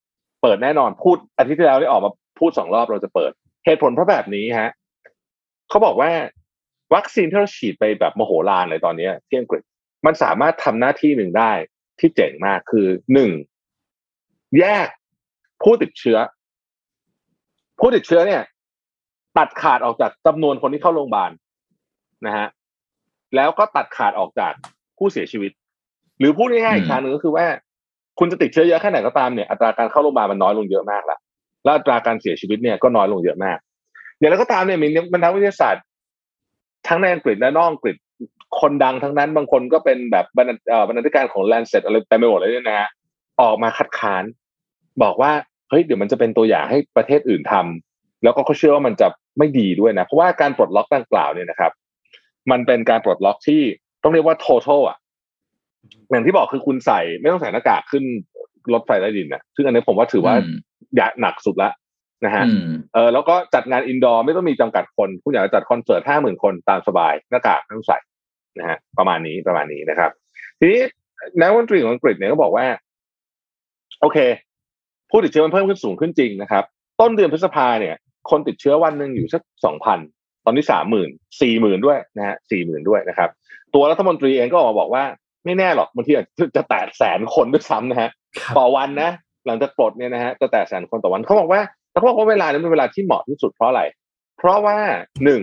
[0.43, 3.33] เปิดแน่นอนพูดอาทิตย์ที่แล้วได้ออกมาพูดสองรอบเราจะเปิด
[3.65, 4.71] เหตุผลเพราะแบบนี้ฮะ
[5.69, 6.11] เขาบอกว่า
[6.95, 9.63] วัคซีนที่เราฉีดไปแบบมโหฬารเลยตอนนี้ที่อังกฤษ
[10.07, 11.53] มันสามารถทำหน้าที่หนึ่งได้
[12.01, 13.31] ที่เจ๋งมากคือหนึ่ง
[14.59, 14.89] แยก
[15.63, 16.19] ผู้ติดเชื้อ
[17.81, 18.43] ผู้ติดเชื้อเนี่ย
[19.39, 21.31] ตัดขาดออกจากจำนวนคนที่เข้าโรงพยาบาล
[22.27, 22.49] นะฮะ
[23.37, 24.53] แล้วก็ตัดขาดออกจาก
[24.99, 25.53] ผู้เสียชีวิต
[26.19, 27.47] หรือพูดง่ายๆอีกทางหนึ่งก็คือว่า
[28.19, 31.19] คุณจะติดเชื้อเยอะแค่ไหนก็ตามเนี่ยอัตราการเข้าโรงพยาบาลมันน้อยลงเยอะมากละ
[31.65, 33.59] แล้วอัตราการเสียชีวิตเนี่ยก็น้อยลงเยอะมาก
[34.19, 35.85] อย่างไรก็ตามเนี่ยมีมันนักวิทยาศาสตร์
[36.89, 37.97] ทั้งในอังกฤษและนอกอังกฤษ
[38.61, 42.89] คนดังทั้งนั้นบางคนก็เป็นแบบบรรณาธิการของ Lancet อะไรเต็มไปหมดเลยเนี่ยนะฮะ
[43.41, 44.25] ออกมาคัดค้าน
[45.03, 45.33] บอกว่า
[45.71, 49.09] เฮ้ยเดี๋ยวมันจะเป็นตัวอย่างให้ประเทศอื่นทำแล้วก็เขาเชื่อว่ามันจะ
[49.39, 51.73] ไม่ดีด้วยนะ เพราะว่าการปลดล็อกดังกล่าวเนี่ยนะครับ
[52.51, 53.63] มันเป็นการปลดล็อกที่
[54.03, 54.98] ต้องเรียกว่า total อะ
[56.11, 58.05] อย่างที่บอกคือคุณใส่ไม่ต้องใส่หน้ากากขึ้น
[58.73, 60.59] รถไฟใต้ดินนะซึ่งอันนี้ผมว่าถือว่าอืม
[60.97, 61.71] อยากหนักสุดละ
[62.25, 67.99] นะฮะอืมเออแล้วก็จัดงานอินดอร์ไม่ต้องมีจำกัดคน คุณอยากจะจัดคอนเสิร์ตห้าหมื่นคนตามสบายหน้ากากไม่ต้องใส่
[68.59, 70.11] นะฮะประมาณนี้ประมาณนี้นะครับ
[70.59, 70.81] ทีนี้
[71.41, 72.67] นักวิทยของอังกฤษเนี่ยก็บอกว่า
[74.01, 74.19] โอเค
[75.11, 76.65] ผู้ติดเชื้อมันเพิ่มขึ้นสูงขึ้นจริงนะครับ
[77.01, 77.95] ต้นเดือนพฤษภาเนี่ย
[78.31, 79.99] คนติดเชื้อวันหนึ่งอยู่สักสองพัน
[80.45, 81.11] ตอนนี้สามหมื่น
[81.41, 83.31] สี่หมื่นด้วยนะฮะสี่หมื่นด้วยนะครับ
[83.75, 85.05] ตัวรัฐมนตรีเองก็ออกมาบอกว่า
[85.49, 86.27] ไม่แน่หรอกบางทีอาจ
[86.57, 89.11] จะแตะแสนคนด้วยซ้ำนะฮะครับต่อวันนะ
[89.47, 93.83] หลังจากปลดเนี่ยนะฮะจะแตะแสนคนต่อวันเขาบอกว่าแต่เขาบอกว่าเวลานี้เป็นเวลาที่เหมาะที่สุดเพราะอะไร
[94.39, 94.77] เพราะว่า
[95.25, 95.43] หนึ่ง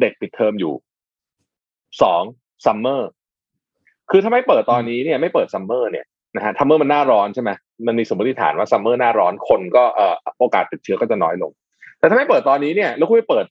[0.00, 0.74] เด็กปิดเทอมอยู่
[2.02, 2.22] สอง
[2.64, 3.08] summer
[4.10, 7.50] คือถ้าไม่เปิดตอนนี้เนี่ยไม่เปิด summer เนี่ยนะฮะ summer มันหน้าร้อนใช่ไหม
[7.86, 11.52] มันมีสมมติฐานว่า summer หน้าร้อนคนก็เอ่อโอกาสติดเชื้อก็จะน้อยลง
[11.98, 13.44] แต่ถ้าไม่เปิดตอนนี้เนี่ยแล้วคุณไปเปิด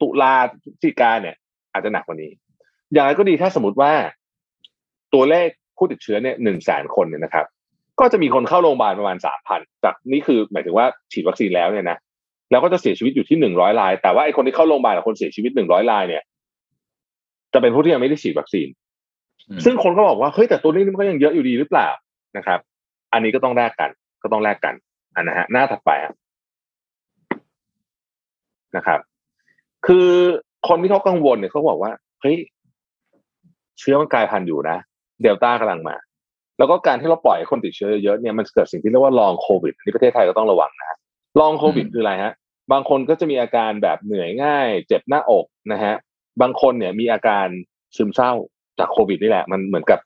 [0.00, 1.36] ตุลาพฤศจิกาเนี่ย
[1.72, 2.30] อาจจะหนักกว่านี้
[2.92, 3.92] อย่างไรก็ดีถ้าสมมติว่า
[5.14, 7.46] ตัวเลขผู้ติดเชื้อเนี่ยหนึ่งแสนคนเนี่ยนะครับ
[8.00, 11.98] ก็จะมีคนเข้าโรงพยาบาลประมาณสามพันจากนี่คือหมายถึงว่าฉีดวัคซีนแล้วเนี่ยนะ
[12.50, 16.22] แล้วก็จะเสียชีวิตอยู่ที่หนึ่งร้อยราย แต่ว่าไอ้คนที่เข้าโรงพยาบาลกับคนเสียชีวิตหนึ่งร้อยรายเนี่ย
[17.52, 18.68] จะเป็นผู้ที่ยังไม่ได้ฉีดวัคซีน
[19.48, 21.88] อืมซึ่งคนก็บอกว่าเฮ้ยแต่ตัวเลขนี้มันก็ยังเยอะอยู่ดีหรือเปล่า
[22.36, 22.58] นะครับ
[23.12, 23.90] อันนี้ก็ต้องแลกกัน
[24.22, 24.74] ก็ต้องแลกกัน
[25.14, 26.14] อันนะฮะหน้าถัดไปครับ
[28.76, 29.00] นะครับ
[29.86, 30.08] คือ
[30.68, 31.90] คนที่เขากังวลเนี่ยเขาบอกว่า
[32.20, 32.36] เฮ้ย
[33.78, 34.78] เชื้อมันกลายพันธุ์อยู่นะ
[35.22, 35.96] เดลต้ากำลังมา
[36.58, 40.98] แล้วก็การที่เราปล่อยให้คนติดเชื้อเยอะเนี่ยมันเกิดสิ่งที่เรียกว่าลองโควิดที่ประเทศไทยก็ต้องระวังนะ
[41.40, 42.32] ลองโควิดอืมคืออะไรฮะ
[42.72, 45.94] บางคนก็จะมีอาการแบบเหนื่อยง่าย เจ็บหน้าอกนะฮะ
[46.40, 47.46] บางคนเนี่ยมีอาการ
[47.96, 48.32] ซึมเศร้า
[48.78, 50.00] จากโควิดนี่แหละ มันเหมือนกับ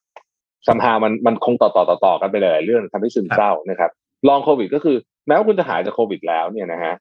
[0.68, 3.90] สัมหามันมันคงต่อต่อต่อต่อกันไปหลายๆเรื่องทำให้ซึมเศร้านะครับ
[4.28, 4.96] ลองโควิดก็คือ
[5.26, 6.94] แม้ว่าคุณจะหายจากโควิดแล้วเนี่ยนะฮะ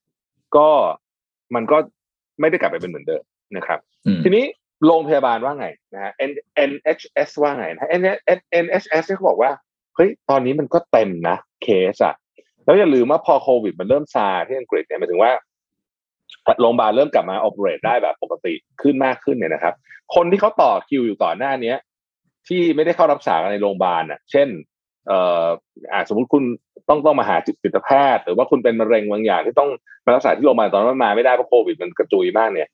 [0.55, 0.68] ก็
[1.55, 1.78] มันก็
[2.39, 3.24] ไม่ได้กลับไปเป็นเหมือนเดิม
[3.57, 4.45] นะครับอืมทีนี้
[4.86, 6.12] โรงพยาบาลว่าไงนะฮะ
[6.70, 8.04] NHS ว่าไงนะ N
[8.38, 9.52] N NHS เขาบอกว่า
[9.96, 12.16] เฮ้ยตอนนี้มันก็เต็มนะเคสอะ
[12.66, 15.32] แล้วอย่าลืมว่าพอโควิด มันเริ่มซาที่อังกฤษเนี่ยหมายถึงว่า
[16.62, 19.74] โรงพยาบาลเริ่มกลับมา operate ได้แบบปกติขึ้นมากขึ้นเนี่ยนะครับ
[20.16, 21.78] คนที่เขาต่อคิวอยู่ต่อหน้าเนี้ย
[22.48, 24.48] ที่ไม่ได้เข้ารับสารในโรงพยาบาลอะ เช่น
[25.08, 25.46] เอ่อ
[25.92, 26.44] อาสมมติคุณ
[26.90, 29.70] ต้องต้องมาหาจิตแพทย์ หรือว่าคุณเป็นมะเร็งบางอย่างที่ต้อง
[30.06, 32.68] มารักษาที่โรงพยาบาลตอนนั้นมาไม่ได้เพราะโควิดมันกระจุยมากเนี่ย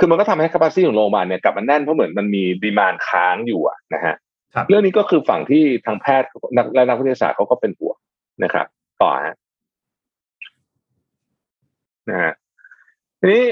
[0.00, 4.14] คือมันก็ทำให้ capacity ของโรงพยาบาลเนี่ยกลับมาแน่นเพราะเหมือนมันมีดีมานค้างอยู่อะนะฮะ
[4.54, 7.96] ครับเรื่องนี้ก็คือฝั่งที่ทางแพทย์นักและนักวิทยาศาสตร์เขาก็เป็นห่วง
[8.44, 8.66] นะครับ
[9.02, 9.36] ต่อฮะ
[12.10, 12.32] นะฮะ
[13.20, 13.44] ทีนี้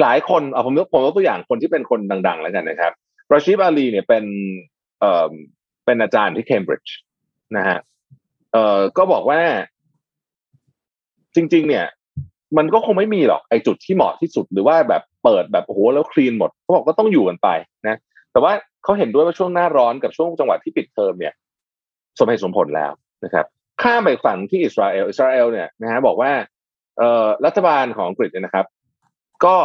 [0.00, 2.92] หลายคนเอาผมยกผมยกตัวอย่างคนที่เป็นคนดัง ๆ แล้วกันนะครับ
[3.32, 4.24] ราชิบอาลีเนี่ยเป็น
[5.00, 5.32] เอ่อ
[5.84, 6.96] เป็นอาจารย์ที่เคมบริดจ์
[7.56, 7.78] นะฮะ
[8.52, 9.40] เอ่อก็บอกว่า
[11.34, 11.86] จริง ๆ เนี่ย
[12.58, 17.48] มันก็คงไม่มีหรอกไอ้จุดที่เหมาะที่สุดหรือว่าแบบเปิดแบบโอ้โหแล้วคลีนหมดเขาบอกก็ต้องอยู่กันไป
[17.88, 17.96] นะ
[18.32, 18.52] แต่ว่า
[18.84, 21.34] เขาเห็นด้วยว่าช่วงหน้าร้อนกับช่วงจังหวะที่ปิดเทอมเนี่ย
[22.18, 22.92] สมเหตุสมผลแล้ว
[23.24, 23.46] นะครับ
[23.82, 26.32] ข้ามไปฝั่งที่อิสราเอลอิสราเอลเนี่ยนะฮะบอกว่า
[26.98, 28.66] เอ่อรัฐบาลของอังกฤษเนี่ยนะครับ
[29.44, 29.56] ก็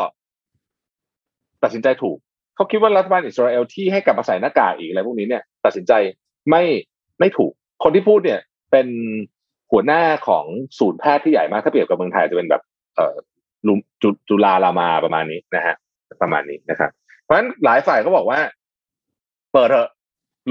[1.64, 2.18] ตัดสินใจถูก
[2.56, 5.94] เขาคิดว่ารัฐบาลอิสราเอลที่ให้กลับมาใส่หน้ากากอีกอะไรพวกนี้เนี่ย ตัดสินใจ
[6.50, 6.64] ไม่
[7.20, 7.52] ไม่ถูก
[7.84, 8.40] คนที่พูดเนี่ย
[8.72, 8.88] เป็น
[9.72, 10.46] หัวหน้าของ
[10.80, 12.62] ศูนย์แพทย์ที่ใหญ่มากถ้าเปรียบกับเมืองไทยจะเป็นแบบ
[14.04, 15.76] จุจุฬารามาประมาณนี้นะฮะ
[16.22, 16.92] ประมาณนี้นะครับ
[17.24, 18.40] เพราะฉะนั้นหลายฝ่ายก็บอกว่า
[19.54, 19.90] เปิดเถอะ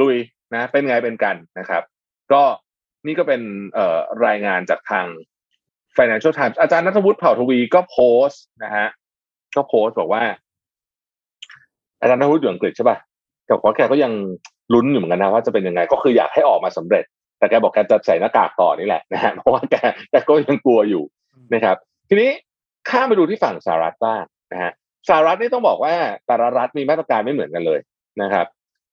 [0.00, 0.16] ลุย
[0.54, 1.82] นะ เป็นไงเป็นกันนะครับ
[2.32, 2.42] ก็
[3.06, 3.40] นี่ก็เป็น
[3.74, 5.06] เอ่อรายงานจากทาง
[5.96, 8.86] Financial Times อาจารย์นัทวุฒิเผ่าทวีก็โพสต์นะฮะ
[9.56, 10.22] ก็โพสต์บอกว่า
[12.00, 12.96] อาจารย์นัทวุฒิอยู่อังกฤษใช่ป่ะ
[13.46, 14.12] แต่ว่าแกก็ยัง
[14.74, 17.04] ลุ้นอยู่เหมือนกันนะว่าจะเป็นยังไง ก็คืออยากให้ออกมาสำเร็จ
[17.38, 19.76] แต่แกบอกแกจะใส่หน้ากากต่อนี่แหละนะฮะเพราะว่าแก
[20.10, 21.02] แกก็ยังกลัวอยู่
[21.54, 21.76] นะครับ
[22.12, 22.30] ทีนี้
[22.90, 24.72] ข้ามไปดูที่ฝั่งสหรัฐบ้างนะฮะ
[25.08, 25.94] สหรัฐนี่ต้องบอกว่า
[26.26, 27.80] แต่ละรัฐมีมาตรการไม่เหมือนกันเลย
[28.22, 28.46] นะครับ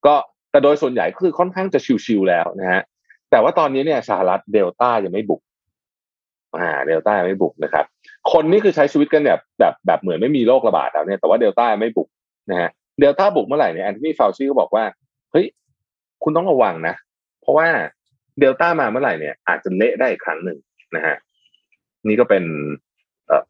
[0.06, 0.16] ก็
[0.52, 2.82] แต่โดยส่วนใหญ่คือค่อนข้างจะชิวๆแล้วนะฮะ
[3.32, 5.42] แต่ว่าตอนนี้เนี่ยสหรัฐเดลต้ายังไม่บุก
[6.58, 7.86] อ่าเดลต้าไม่บุกนะครับ
[8.32, 12.08] คนนี่คือใช้ชีวิตกันแบบแบบแบบเหมือนไม่มีโรคระบาดแล้วเนี่ยแต่ว่าเดลต้าไม่บุก
[12.52, 14.84] นะฮะเดลต้าบุกเมื่อไหร่เนี่ยแอนโทนีฟาวซี่ก็บอกว่า
[15.32, 15.46] เฮ้ย
[16.24, 16.96] คุณต้องระวังนะ
[17.42, 17.68] เพราะว่า
[18.40, 20.58] เดลต้ามาเมื่อไหร่เนี่ยอาจจะเละได้อีกครั้งหนึ่ง
[20.96, 21.16] นะฮะ
[22.08, 22.44] นี่ก็เป็น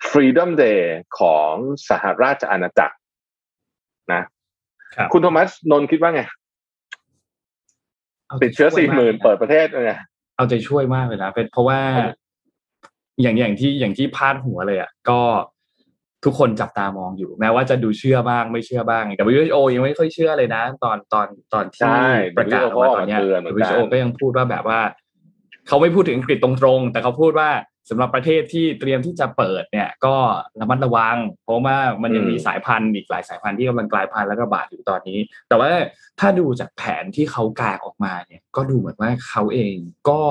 [0.09, 0.81] Freedom Day
[1.19, 1.53] ของ
[1.89, 2.95] สหราชอาณาจักร
[4.13, 4.23] นะ
[4.95, 9.93] ครับคุณโทมัสนนท์คิดว่าไงาใจติดเชื้อช่วยสี่มากหมื่นลยะเปิดประเทศไง
[10.37, 12.15] เอาใจช่วยมากเลยนะเป็นเพราะว่าครับ
[13.21, 15.21] อย่างอย่างที่อย่างที่พาดหัวเลยอะก็
[16.25, 22.07] ทุกคนจับตามองอยู่ แม้ว่าจะดูเชื่อบ้างไม่เชื่อบ้างแต่ WHO ยังไม่ค่อยเชื่อเลยนะ ตอนตอนตอนที่ใช่
[22.37, 24.79] ประกาศออกมาตอนเนี้ย WHO ก็ออกมาเตือนเหมือนกัน WHO ก็ยังพูดว่าแบบว่า
[25.67, 27.49] เขาไม่พูดถึงอังกฤษตรงๆ แต่เขาพูดว่า
[27.89, 30.15] สำหรับประเทศที่เตรียมที่จะเปิดเนี่ย ก็
[30.59, 35.19] ระมัดระวัง เพราะว่ามันยังมีสายพันธุ์อีกหลายสายพันธุ์ที่กำลังกลายพันธุ์และระบาดอยู่ตอนนี้
[35.49, 35.71] แต่ว่า
[36.19, 39.75] ถ้าดูจากแผนที่เขากางออกมาเนี่ย ก็ดูเหมือนว่าเขาเอง
[40.09, 40.21] ก็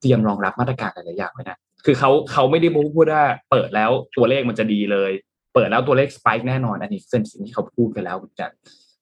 [0.00, 5.12] เตรียมรองรับมาตรการหลายๆอย่างไว้นะคือเขาเขาไม่ได้พูดว่าเปิดแล้วตัวเลขมันจะดีเลย
[5.54, 8.50] เปิดแล้วตัวเลขสป k ค์แน่นอน อันนี้เป็นสิ่งที่เขาพูดกันแล้วเหมือนกัน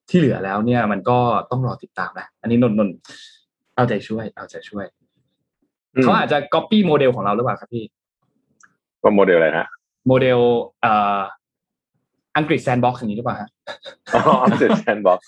[0.08, 1.18] ที่เหลือแล้วเนี่ยมันก็
[1.50, 2.96] ต้องรอติดตามนะอันนี้นนท์นนท์
[3.76, 5.03] เอาใจช่วย เอาใจช่วยอืม
[6.02, 7.84] เขาอาจจะก๊อปปี้โมเดลของเราหรือเปล่าครับพี่
[9.02, 9.66] ก็โมเดลอะไรฮะ
[10.08, 10.38] โมเดล
[10.82, 11.18] เอ่อ
[12.36, 13.48] อังกฤษแซนบ็อกซ์อย่างนี้หรือเปล่าฮะ
[14.14, 15.20] อ๋อเสร็จแซนบ็อก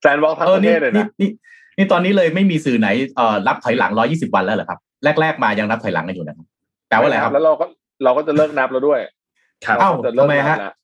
[0.00, 1.28] แซนบ็อกทั้งเอปอระเทนี่ศเลยนี่นะนี่
[1.76, 4.78] นี่ตอนนี้เลยไม่มีสื่อไหนเอ่อรับถอยหลัง120วันแล้วเหรอครับ
[5.20, 6.46] แรก ๆ มายังรับถอยหลังกันอยู่นะครับ
[6.88, 7.64] แปลว่าอะไรครับ แล้วเราก็
[8.04, 9.00] เราก็จะเลิกนับแล้วด้วย
[9.66, 10.74] ครับเอ้าจะเลิกทำไมนับฮะแล้ว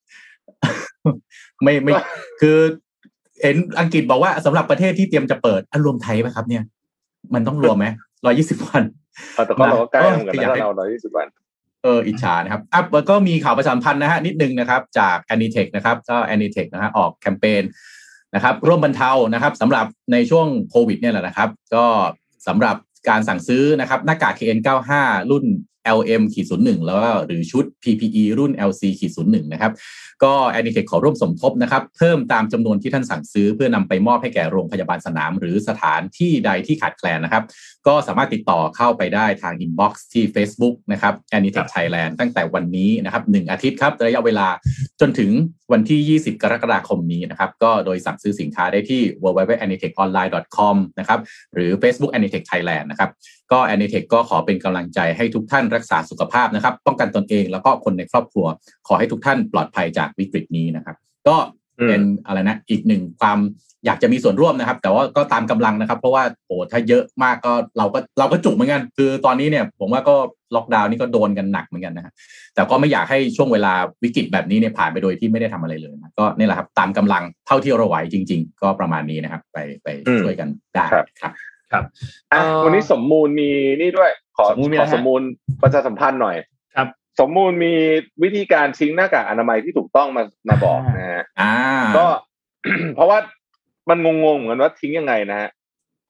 [1.63, 1.93] ไม่ไม่
[2.41, 2.57] คือ
[3.43, 6.63] เห็นอังกฤษบอกว่าสำหรับประเทศที่เตรียมจะเปิดอันรวมไทยไหมครับ เนี่ย
[7.35, 7.87] มันต้องรวมไหม
[8.25, 11.29] ร้อยี่สิบวันเอา แต่ก็เราก็ใกล้เหมือนกันเอออยากนะให้เราร้อยยี่สิบวัน
[11.83, 16.67] เอออิจฉานะครับอะแล้วก็มีข่าวประชาสัมพันธ์นะฮะนิดนึงนะครับ จาก a n i t e c h นะครับก็ a n i t e c
[16.67, 17.63] h นะฮะออกแคมเปญ
[18.35, 21.85] นะครับ ร่วมบรรเทานะครับสำหรับในช่วงโควิดเนี่ยแหละนะครับ ก็
[22.47, 22.77] สำหรับ
[23.09, 24.93] การสั่งซื้อนะครับหน้ากาก KN95
[25.31, 25.45] รุ่น
[25.99, 29.73] LM ขีดศูนย์หนึ่งแล้วก็หรือชุด PPE รุ่น LC ขีดศูนย์หนึ่งนะครับ
[30.25, 37.45] ก็ a n i t e c h ขอร่วมสมทบนะครับเพิ่มตามจำนวนที่ท่านสั่งซื้อ เพื่อนำไปมอบให้แก่โรงพยาบาลสนาม หรือสถานที่ใดที่ขาดแคลนนะครับ
[37.87, 44.49] ก็สามารถติดต่อเข้าไปได้ทาง inbox ที่ Facebook นะครับ a n i t e c h Thailand ตั้งแต่วันนี้นะครับหนึ่งอาทิตย์ครับระยะเวลา
[45.01, 45.31] จนถึง
[45.73, 51.21] วันที่ 20 กรกฎาคมนี้นะครับก็โดยสั่งซื้อสินค้าได้ที่ www.anitechonline.com นะครับ
[51.55, 53.11] หรือ Facebook Anitech Thailand นะครับ
[53.53, 58.47] ก็ Anitech ก็ขอเป็นกำลังใจให้ทุกท่านรักษาสุขภาพนะครับ ป้องกันตนเองแล้วก็คนในครอบครัว
[58.87, 60.97] ขอให้ทุกท่านปลอดภัยจากวิกฤตนี้นะครับ
[61.29, 61.37] ก็
[61.89, 63.39] เป็นอะไรนะอีกหนึ่งความ
[63.87, 70.17] อยากจะมีส่วนร่วมนะครับ แต่ว่าก็ตามกำลังนะครับ เพราะว่าโอ้ถ้าเยอะมากก็เราก็เราก็จุกเหมือนกัน คือตอนนี้เนี่ยผมว่าก็
[70.55, 72.13] ล็อกดาวน์นี่ก็โดนกันหนักเหมือนกันนะฮะ
[72.55, 73.73] แต่ก็ไม่อยากให้ช่วงเวลา
[74.05, 79.89] วิกฤตแบบนี้เนี่ยผ่านไปโดยที่ไม่ได้ทำอะไรเลยนะก็นี่แหละครับตามกำลังเท่าที่เราไหวจริง ๆ ก็ประมาณนี้นะครับ ไปไป
[80.21, 80.85] ช่วยกันได้
[81.21, 81.33] ครับ
[81.73, 81.85] ครับ
[82.33, 83.51] อะเอ่อวันนี้สมมูลมี
[83.81, 85.23] นี่ด้วย ขอสมมูลมีขอะไรอฮะสมมูล
[85.63, 86.37] ประชาสัมพันธ์หน่อย
[86.77, 86.89] ครับ
[87.21, 87.73] สมมูลมี
[88.23, 91.53] วิธีการทิ้งหน้ากากอนามัยที่ถูกต้องมามาบอกนะฮะอ่า
[91.97, 92.07] ก็
[92.95, 93.19] เพราะว่า
[93.91, 95.51] มันงงๆเหมือนกันว่าทิ้งยังไงนะฮะ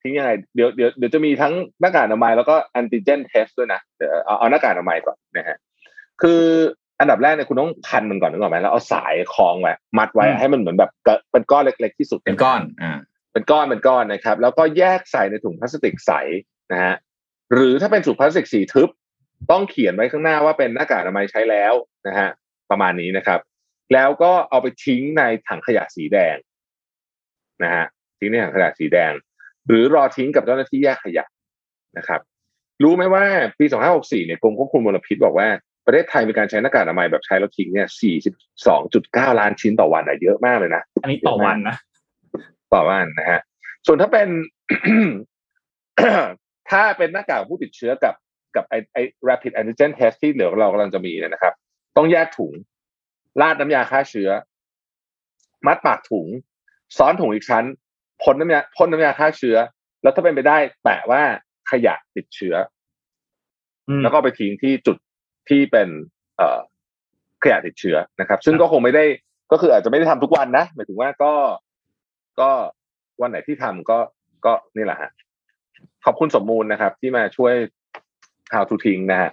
[0.02, 5.56] ทิ้งยังไงเดี๋ยวเดี๋ยวเดี๋ยวจะมีทั้งหน้ากากอนามัยแล้วก็แอนติเจนเทสด้วยนะเดี๋ยวเอาเอาหน้ากากอนามัยก่อนนะฮะ
[6.22, 6.42] คือ
[7.00, 12.92] อันดับแรกเนี่ยคุณต้องพันมันก่อนนึกออกไหมแล้วเอาสายคล้องไว้มัดไว้อืมให้มันเหมือนแบบเกอะเป็นก้อนเล็ก ๆที่สุดเป็นก้อนอ่า
[13.33, 16.12] เป็นก้อนเป็นก้อนนะครับ แล้วก็แยกใส่ในถุงพลาสติกใส
[16.72, 16.95] นะฮะ
[17.55, 18.89] หรือถ้าเป็นถุงพลาสติกสีทึบ
[19.51, 21.74] ต้องเขียนไว้ข้างหน้าว่าเป็นหน้ากากอนามัยใช้แล้ว
[22.07, 22.28] นะฮะ
[22.70, 23.41] ประมาณนี้นะครับ
[23.95, 26.37] แล้วก็เอาไปทิ้งในถังขยะสีแดง
[27.62, 27.85] นะฮะ
[28.18, 29.12] ทิ้งในถังขยะสีแดง
[29.66, 31.24] หรือรอทิ้งกับเจ้าหน้าที่แยกขยะ
[31.99, 32.20] นะครับ
[32.83, 33.24] รู้ไหมว่า
[33.59, 33.64] ปี
[33.97, 35.49] 2564 เนี่ยกรมควบคุมมลพิษบอกว่า
[35.87, 37.89] ประเทศไทยมีการใช้หน้ากากอนามัยแบบใช้แล้วทิ้งเนี่ย
[38.64, 41.76] 42.9 ล้านชิ้นต่อวันอะเยอะมากเลยนะ อันนี้ต่อวันนะ
[42.75, 43.41] ต่อวันนะฮะ
[43.87, 44.29] ส่วนถ้าเป็น
[46.71, 48.14] ถ้าเป็นหน้ากากผู้ติดเชื้อกับ
[48.57, 48.99] กับไอไอ
[49.29, 51.55] rapid antigen test ที่เหลือเรากำลังจะมีเนี่ยนะครับ
[51.97, 52.53] ต้องแยกถุง
[53.41, 54.31] ราดน้ำยาฆ่าเชื้อ
[55.66, 56.27] มัดปากถุง
[56.97, 57.64] ซ้อนถุงอีกชั้น
[58.23, 59.57] พ่นน้ำยาพ่นน้ำยาฆ่าเชื้อ
[60.03, 61.23] แล้วถ้าเป็นไปได้แปะว่า
[61.71, 62.55] ขยะติดเชื้อ
[63.89, 64.97] อืมแล้วก็ไปทิ้งที่จุด
[65.49, 65.89] ที่เป็น
[66.37, 66.61] เอ่อ
[67.43, 69.05] ขยะติดเชื้อนะครับ ซึ่งก็คงไม่ได้
[69.53, 71.33] ก็คืออาจจะไม่ได้ทำทุกวันนะหมายถึงว่าก็
[72.43, 72.51] ก็
[73.20, 73.99] วันไหนที่ทำก็
[74.47, 75.11] ก็นี่แหละฮะ
[76.05, 77.55] ขอบคุณสมมูลนะครับ ที่มาช่วย
[78.55, 79.30] how to ทิ้งนะฮะ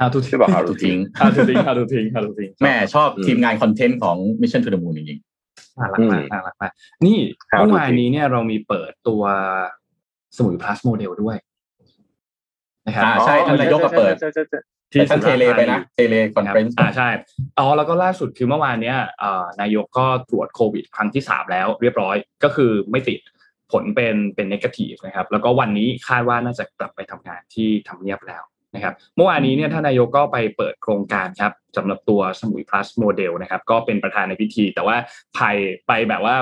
[0.00, 4.16] how to ที่บอก how to ถูกทิ้ทิ้งง how to ทิ้ง how to ทิ้ง how to ทิ้งแม่ชอบอืมทีมงานคอนเทนต์ของ
[4.40, 5.20] Mission to the Moon จริง
[5.78, 6.72] น่ารักมากอืมน่ารักมาก
[7.06, 7.18] นี่
[7.50, 9.22] How to เมื่อวานนี้เนี่ยเรามีเปิดตัว
[10.36, 11.36] สมุย plus โมเดลด้วย
[12.86, 14.14] นะครับอ่าใช่ท่านนายกก็เปิด
[14.90, 17.08] ใช่ใช่ใช่ๆแต่ท่านเทเลไปนะเทเลคอนคเฟรับรนซ์อ่าใช่
[17.58, 23.18] อ๋อแล้วก็ล่าสุดคือเมื่อวานเนี้ยเอ่อนายกก็ตรวจโควิด ครั้งที่สามแล้วเรียบร้อยก็คือไม่ติด
[23.72, 28.42] ผลเป็นเป็น negative นะครับ แล้วก็วันนี้คาดว่าน่าจะกลับไปทำงานที่ทำเนียบแล้ว
[28.74, 34.96] นะครับ เมื่อวานนี้เนี่ยท่านนายกก็ไปเปิดโครงการครับสำหรับตัวสมุย plus model นะครับ ก็เป็นประธานในพิธี แต่ว่า
[35.34, 35.40] ไป
[35.86, 36.36] ไปแบบว่า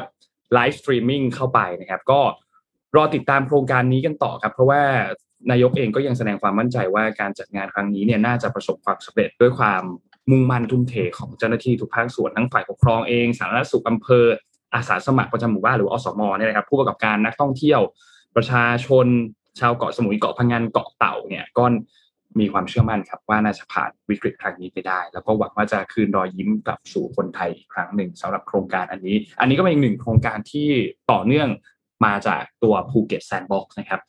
[0.54, 2.20] live streaming เข้าไปนะครับ ก็
[2.96, 4.82] รอติดตามโครงการนี้กันต่อครับ เพราะว่า
[5.50, 9.82] นายกเองก็ยังแสดงความมั่นใจว่าการจัดงานครั้งนี้เนี่ยน่าจะประสบความสำเร็จด้วยความ
[10.30, 14.24] มุ่งมั่นทุ่มเทของเจ้าหน้าที่ทุกภาคส่วนทั้งฝ่ายปกครองเองสาธารณสุขอำเภอ
[14.74, 17.80] อาสาสมัครประจำหมู่บ้านหรืออสมเนี่ยนะครับผู้ประกอบการนักท่องเที่ยว
[18.36, 19.06] ประชาชน
[19.60, 21.64] ชาวเกาะสมุยเกาะพะงันเกาะเต่าเนี่ยก็
[22.38, 30.68] มีความเชื่อมั่นครับว่าน่าจะผ่านวิกฤตครั้งนี้ไปได้ แล้วก็หวังว่าจะคืนรอยยิ้มกลับสู่คนไทยอีกครั้งหนึ่งสำหรับโครงการอันนี้ อันนี้ก็เป็นอีกหนึ่งโครงการที่
[31.12, 31.48] ต่อเนื่อง
[32.04, 34.00] มาจากตัวภูเก็ต sandbox นะครับ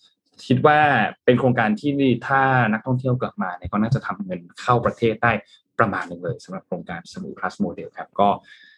[0.46, 0.80] คิดว่า
[1.26, 1.92] เป็นโครงการที่
[2.28, 2.42] ถ้า
[2.74, 5.32] นักท่องเที่ยวกลับมาเนี่ยก็น่าจะทำเงินเข้าประเทศได้
[5.80, 8.30] ประมาณหนึ่งเลยสำหรับโครงการสมุย plus โมเดลครับ ก็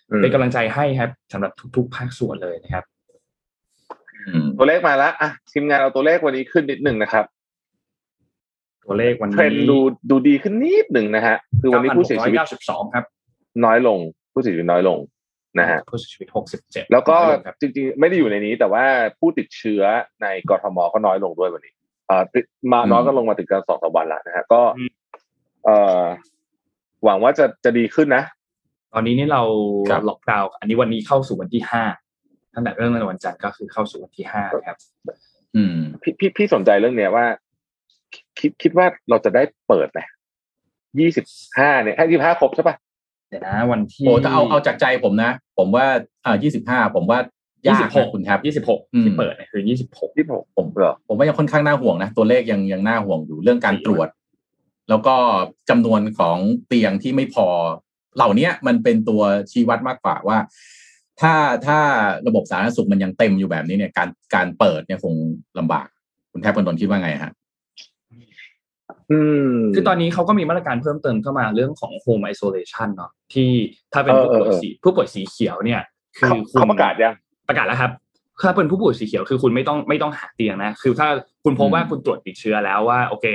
[0.09, 2.85] อืมเป็นกำลังใจให้ครับสำหรับทุก ๆ ภาคส่วนเลยนะครับ
[4.27, 7.25] อืมตัวเลขมาแล้วอะทีมงานเอาตัวเลขวันนี้ขึ้นนิดหนึ่งนะครับ
[8.85, 9.77] ตัวเลขวันนี้เทรนด์ดู
[10.09, 13.05] ดูดีขึ้นนิดหนึ่งนะฮะคือวันนี้ผู้เสียชีวิต9,692ครับ
[13.65, 13.99] น้อยลง
[14.33, 14.97] ผู้เสียชีวิตน้อยลง
[15.59, 16.29] นะฮะผู้เสียชีวิต
[16.61, 18.85] 67 แล้วก็น้อยงครับจริงๆ ไม่ได้อยู่ในนี้ แต่ว่า
[19.19, 19.83] ผู้ติดเชื้อ
[20.21, 21.73] ในกรทมก็น้อยลงด้วยวันนี้
[22.07, 24.91] เอ่อติดมาน้อยก็ลงมาถึงกันสองสามวันแล้วนะฮะก็อืม
[25.65, 26.03] เอ่อ
[27.03, 28.23] หวังว่าจะจะดีขึ้นนะ
[28.93, 29.43] ตอนนี้นี่เรา
[29.89, 31.83] ครับล็อกดาวน์อันนี้วันนี้เข้าสู่วันที่ห้า
[32.53, 34.77] ตั้งแต่เริ่มในวันจันทร์ก็คือเข้าสู่วันที่ห้าครับ
[35.55, 37.25] อืมพี่พี่พี่สนใจเรื่องเนี้ยว่า
[38.39, 39.99] คิดคิดว่าเราจะได้เปิดไหม
[40.99, 41.25] ยี่สิบ
[41.59, 42.75] ห้าเนี่ยให้ยี่สิบห้าครบใช่ปะ
[43.29, 45.85] เดี๋ยวนะ วันที่โอ้ถ้าเอาเอาจากใจผมนะ ผมว่า
[46.25, 47.19] อ่ายี่สิบห้าผมว่า
[47.67, 54.07] ยากนะคุณแท็บยี่สิบหกอืมที่เปิดเนี่ยคือยี่สิบหกยี่สิบหกผมเหรอผมว่ายังค่อนข้างน่าห่วงนะ ตัวเลขยังยังน่าห่วงอยู่เรื่องการตรวจ
[54.89, 55.15] แล้วก็
[55.69, 57.47] จำนวนของเตียงที่ไม่พอ
[58.15, 59.21] เหล่าเนี้ยมันเป็นตัว
[59.51, 60.37] ชี้วัดมากกว่าว่า
[61.21, 61.33] ถ้า
[61.65, 61.79] ถ้า
[62.27, 65.13] ระบบสาธารณสุขมันยังเต็มอยู่แบบนี้เนี่ย การการเปิดเนี่ยคง
[65.59, 65.87] ลำบาก
[66.31, 67.38] คุณแทบคนนนท์คิดว่าไงฮะอืม
[69.73, 73.49] คือตอนนี้เขาก็มีมาตรการเพิ่มเติมเข้ามาเรื่องของ home isolation เนาะที่
[73.93, 75.81] ถ้าเป็นผู้ป่วยเออเออสีผู้ป่วยสีเขียวเนี่ย
[76.17, 77.13] คืเขาอคุณเขาประกาศยัง
[77.49, 77.91] ประกาศแล้วครับ
[78.41, 81.07] ถ้าเป็นผู้ป่วยสีเขียวคือคุณไม่ต้องไม่ต้องหาเตียงนะ คือถ้า
[81.43, 83.25] คุณพบว่าอืมคุณตรวจติดเชื้อแล้วว่าโอเค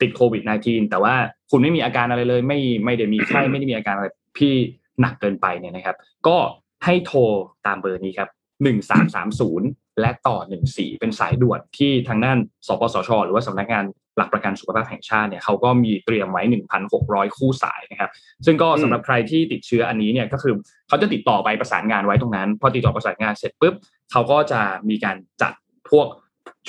[0.00, 1.14] ติดโควิด -19 แต่ว่า
[1.50, 4.08] คุณไม่มีอาการอะไรเลย ไม่ไม่ได้มีไข้ไม่ได้มีอาการอะไร
[4.38, 4.52] ที่
[5.00, 6.36] หนักเกินไปเนี่ยนะครับ ก็
[6.84, 7.20] ให้โทร
[7.66, 8.28] ตามเบอร์นี้ครับ
[8.62, 9.68] หนึ่งสามสามศูนย์
[10.00, 13.84] และต่อหนึ่งสี่เป็นสายด่วนที่ทางด้านสปสช หรือว่าสำนักงาน
[14.16, 16.42] หลักประกันสุขภาพแห่งชาติเนี่ยเขาก็มีเตรียมไว้
[16.90, 18.10] 1,600 คู่สายนะครับ
[18.46, 20.54] ซึ่งก็สำหรับใครที่ติดเชื้ออันนี้เนี่ยก็คือ
[20.88, 23.74] เขาจะติดต่อไปประสานงานไว้ตรงนั้น พอติดต่อประสานงานเสร็จปุ๊บ
[24.12, 25.52] เขาก็จะมีการจัด
[25.90, 26.06] พวก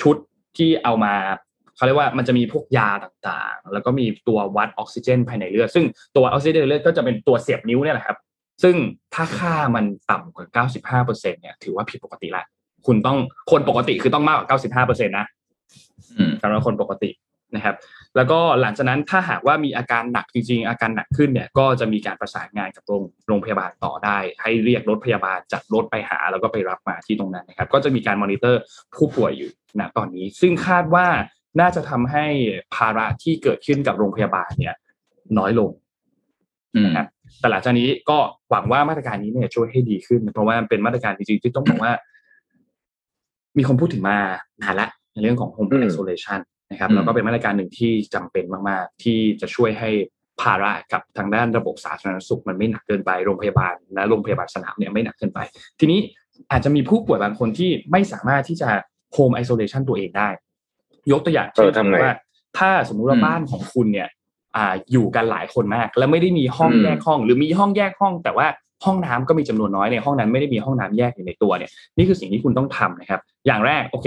[0.00, 0.16] ชุด
[0.56, 1.14] ที่เอามา
[1.76, 8.16] เขาเรียกว่ามันจะมีพวกยาต่างๆ แล้วก็มีตัววัดออกซิเจน ภายในเลือด ซึ่งตัววัดออกซิเจนในเลือดก็จะเป็นตัวเสียบนิ้วเนี่ยแหละครับ
[8.62, 8.76] ซึ่ง
[9.14, 10.66] ถ้าค่ามันต่ำกว่า
[11.04, 12.44] 95%เนี่ยถือว่าผิดปกติละ
[12.86, 13.18] คุณต้อง
[13.50, 15.26] คนปกติคือต้องมากกว่า95%นะ
[16.18, 17.10] อืมสำหรับคนปกติ
[17.54, 17.76] นะครับ
[18.16, 28.60] แล้วก็หลังจากนั้นถ้าหากว่ามีอาการหนักจริงๆ อาการหนักขึ้นเนี่ย ก็จะมีการประสานงานกับโรงโรงพยาบาลต่อได้ ให้เรียกรถพยาบาลจัดรถไปหา แล้วก็ไปรับมาที่ตรงนั้นนะครับ ก็จะมีการมอนิเตอร์
[28.94, 31.06] ผู้ป่วยอยู่ณตอนนี้ ซึ่งคาดว่า
[31.60, 32.26] น่าจะทำให้
[32.74, 34.74] ภาระที่เกิดขึ้นกับโรงพยาบาลเนี่ย
[35.38, 35.70] น้อยลง
[36.76, 37.06] อืมนะครับ
[37.40, 38.18] แต่หลังจากนี้ก็
[38.50, 41.92] หวังว่ามาตรการนี้เนี่ยช่วยให้ดีขึ้น เพราะว่าเป็นมาตรการจริงๆที่ต้องบอกว่า
[43.58, 44.16] มีคนพูดถึงมา
[44.62, 46.40] นานละในเรื่องของ home อืม isolation
[46.70, 49.90] นะครับอืมแล้วก็เป็นมาตรการหนึ่งที่จำเป็นมาก ๆ ที่จะช่วยให้
[50.40, 55.38] ภาระกับทางด้านระบบสาธารณสุขมันไม่หนักเกินไปโรงพยาบาลและโรงพยาบาลสนามเนี่ยไม่หนักเกินไป
[55.80, 56.00] ทีนี้
[56.50, 58.68] อาจจะมีผู้ป่วยบางคนที่ไม่สามารถที่จะ
[59.16, 60.28] home isolation ตัวเองได้
[61.12, 62.14] ยกตัวอย่างเออเช่นสมทำมไงติว่า
[62.58, 64.08] ถ้าสมมุติว่าอืมบ้านของคุณเนี่ย
[64.56, 68.46] อ่าอยู่กันหลายคนมาก แล้วไม่ได้มีห้องอืมแยกห้อง หรือมีห้องแยกห้อง แต่ว่า
[68.84, 74.06] ห้องน้ำก็มีจำนวนน้อยในห้องนั้นไม่ได้มีห้องน้ำแยกอยู่ในตัวเนี่ยนี่คือสิ่งที่คุณต้องทำนะครับ อย่างแรกโอเค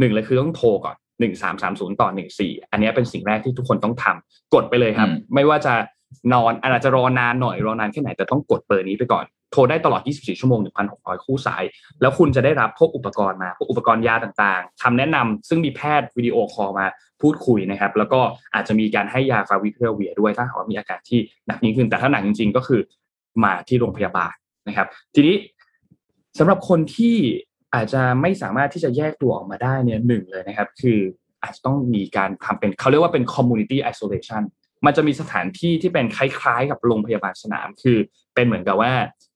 [0.00, 5.74] หนึ่งเลยคือต้องโทรก่อนหนึ่งสามสามศูนย์ต่อหนึ่งสี่อันนี้เป็นสิ่งแรกที่ทุกคนต้องทำกดไปเลยครับอืมไม่ว่าจะ
[6.32, 10.60] นอนอาจจะรอนานหน่อยรอนานแค่ไหนแต่ต้องกดเบอร์นี้ไปก่อนโทรได้ตลอด 24 ชั่วโมง
[10.92, 11.64] 1,600 คู่สาย
[12.00, 16.86] แล้วคุณจะได้รับพวกอุปกรณ์มา พวกอุปกรณ์ยาต่างๆคำแนะนำซึ่งมีแพทย์วิดีโอคอลมา
[17.22, 18.20] พูดคุยนะครับ แล้วก็
[18.54, 22.80] อาจจะมีการให้ยาฟาวิพิราเวียด้วยถ้าหากว่ามีอาการที่หนักยิ่งขึ้น แต่ถ้าหนักจริงๆ ก็คือ
[23.44, 24.34] มาที่โรงพยาบาล
[24.68, 25.36] นะครับ ทีนี้
[26.38, 27.16] สำหรับคนที่
[27.74, 30.98] อาจจะไม่สามารถที่จะแยกตัวออกมาได้เนี่ยหนึ่งเลยนะครับ คือ
[31.42, 34.42] อาจจะต้องมีการทำเป็นเขาเรียกว่าเป็น community isolation
[34.86, 37.98] มันจะมีสถานที่ที่เป็นคล้ายๆ กับโรงพยาบาลสนาม คือ
[38.34, 38.92] เป็นเหมือนกับว่า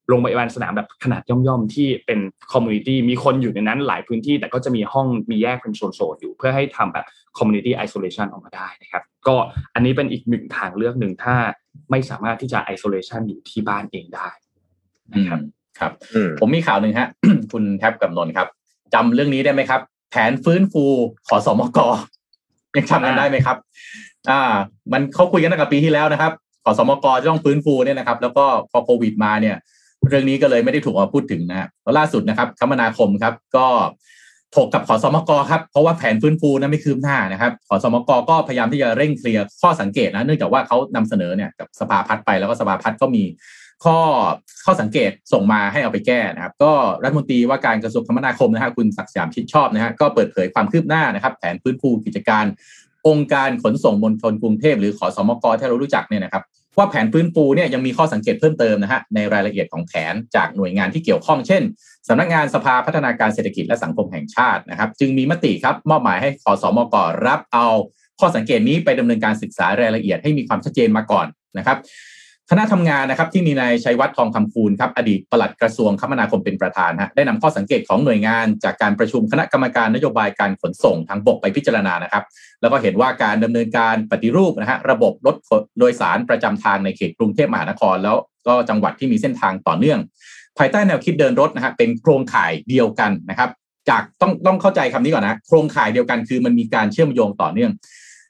[0.09, 2.20] โรงพยาบาลสนามแบบขนาดย่อมๆ ที่เป็น
[2.53, 7.07] คอมมูนิตี้มีคนอยู่ในนั้นหลายพื้นที่ แต่ก็จะมีห้องมีแยกเป็นโซนๆอยู่ เพื่อให้ทำแบบ
[7.39, 9.37] community isolation ออกมาได้นะครับ ก็
[9.74, 11.34] อันนี้เป็นอีกหนึ่งทางเลือกหนึ่งถ้า
[11.91, 14.28] ไม่สามารถที่จะ isolation อยู่ที่บ้านเองได้
[15.12, 15.41] นะครับ
[15.78, 17.09] ครับอืมผมมีข่าวหนึ่งฮะ
[17.53, 18.49] คุณแท็บกับนนท์ครับ
[18.95, 19.80] จำเรื่องนี้ได้ไหมครับ
[20.11, 20.84] แผนฟื้นฟู
[21.28, 21.78] ขสมก
[22.76, 23.57] ยังจำกันได้ไหมครับ
[24.30, 24.43] อ่า
[24.93, 26.32] มันเขาคุยกันตั้งแต่ปีที่แล้วนะครับ
[26.64, 29.57] ขสมกจะต้องฟื้นฟูเนี่ยนะครับ แล้วก็พอโควิดมาเนี่ย
[30.09, 33.66] เรื่องนี้ก็เลยไม่ได้ถูกเอามาพูดถึงนะฮะแล้วล่าสุดนะครับคมนาคมครับ ก็
[34.57, 43.24] ถกกับขอสมกครับเพราะว่าแผนฟื้นฟูนั้นไม่คืบหน้านะครับขอสมกก็พยายามที่จะเร่งเคลียร์ข้อสังเกตนะเนื่องจากว่าเขานำเสนอเนี่ยกับสภาพัฒน์ไปแล้วก็สภาพัฒน์ก็มี
[43.84, 43.98] ข้อ
[44.64, 52.44] ข้อสังเกตส่งมาให้เอาไปแก้นะครับ ก็รัฐมนตรีว่าการกระทรวงคมนาคมนะฮะคุณศักดิ์สยามชิดชอบนะฮะก็เปิดเผยความคืบหน้านะครับ แผนฟื้นฟูกิจการ
[53.09, 56.42] องค์การขนส่งมวลชนกรุงเทพหรือขอสมกที่เรารู้จักเนี่ยนะครับ
[56.77, 61.62] ว่าแผนฟื้นฟูเนี่ยยังมีข้อสังเกตเพิ่มเติมนะฮะในรายละเอียดของแผนจากหน่วยงานที่เกี่ยวข้องเช่น
[62.09, 66.95] สำนักงานสภาพัฒนาการเศรษฐกิจและสังคมแห่งชาตินะครับ จึงมีมติครับมอบหมายให้ขอสมก
[67.27, 67.66] รับเอา
[68.20, 71.27] ข้อสังเกตนี้ไปดำเนินการศึกษารายละเอียดให้มีความชัดเจนมาก่อน
[71.59, 71.79] นะครับ
[72.51, 82.24] คณะทำงานนะครับที่มีนายชัยวัฒน์ทองคำคูณครับอดีตปลัดกระทรวงคมนาคมเป็นประธานฮะได้นำข้อสังเกตของหน่วยงาน จากการประชุมคณะกรรมการนโยบายการขนส่งทางบกไปพิจารณานะครับ
[82.61, 85.36] แล้วก็เห็นว่าการดำเนินการปฏิรูปนะฮะระบบรถ
[85.78, 88.16] โดยสารประจำทางในเขตกรุงเทพมหานคร แล้ว
[88.49, 89.99] ก็จังหวัดที่มีเส้นทางต่อเนื่อง
[90.59, 93.51] ภายใต้แนวคิดเดินรถนะฮะเป็นโครงข่ายเดียวกันนะครับ
[93.90, 97.70] จากต้องต้องเข้าใจคำนี้ก่อนนะโครงข่ายเดียวกันคือมันมีการเชื่อมโยงต่อเนื่อง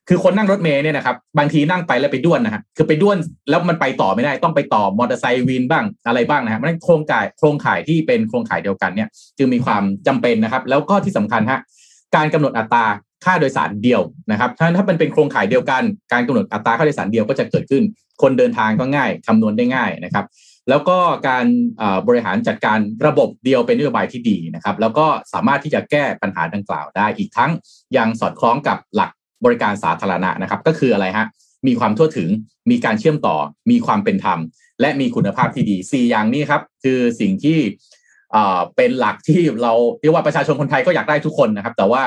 [0.08, 3.16] คือคนนั่งรถเมล์เนี่ยนะครับบางทีนั่งไปแล้วไปด้วนนะฮะคือไปด้วน
[3.50, 11.60] แล้วมันไปต่อไม่ได้ต้องไปต่อมอเตอร์ไซค์วินบ้างอะไรบ้างนะฮะมันโครงข่ายโครงข่ายที่เป็นโครงข่ายเดียวกันเนี่ยจึงมีความจำเป็นนะครับ แล้วก็ที่สำคัญฮะ
[12.16, 12.84] การกำหนดอัตรา
[13.24, 15.82] ค่าโดยสารเดียวนะครับ ถ้าถ้ามันเป็นโครงข่ายเดียวกัน
[16.12, 17.82] การกำหนดอัตราค่าโดยสารเดียวก็จะเกิดขึ้น
[18.22, 20.26] คนเดินทางก็ง่ายคำนวณได้ง่ายนะครับ
[20.68, 20.98] แล้วก็
[21.28, 21.46] การ
[22.08, 27.50] บริหารจัดการระบบเดียวเป็นนโยบายที่ดีนะครับ แล้วก็สามารถที่จะแก้ปัญหาดังกล่าวได้อีกทั้ง
[27.96, 29.10] ยังสอดคล้องกับหลัก
[29.44, 31.26] บริการสาธารณะนะครับ ก็คืออะไรฮะ
[31.66, 32.28] มีความทั่วถึง
[32.70, 33.36] มีการเชื่อมต่อ
[33.70, 34.38] มีความเป็นธรรม
[34.80, 37.58] และมีคุณภาพที่ดี 4 อย่างนี้ครับ คือสิ่งที่
[38.76, 42.02] เป็นหลักที่เราเรียกว่าประชาชนคนไทยก็อยากได้ทุกคนนะครับ แต่ว่า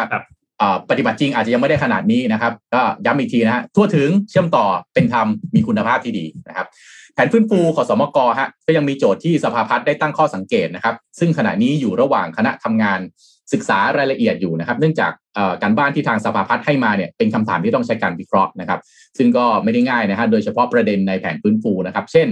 [0.90, 6.68] ปฏิบัติจริงอาจจะยังไม่ได้ขนาดนี้นะครับ ก็ย้ำอีกทีนะฮะทั่วถึงเชื่อมต่อเป็นธรรมมีคุณภาพที่ดีนะครับ
[7.14, 13.00] แผนฟื้นฟูขอสมกฮะก็ยังมีโจทย์ที่สภาพัฒน์ได้ตั้งข้อสังเกตนะครับ ซึ่งขณะนี้อยู่ระหว่างคณะทำงาน
[13.54, 15.12] ศึกษารายละเอียดอยู่นะครับ เนื่องจาก
[15.62, 18.80] การบ้านที่ทางสภาพัฒน์ให้มาเนี่ยเป็นคำถามที่ต้องใช้การวิเคราะห์นะครับ
[19.18, 22.28] ซึ่งก็ไม่ได้ง่ายนะฮะโดยเฉพาะประเด็นในแผนฟื้นฟูนะครับ เช่น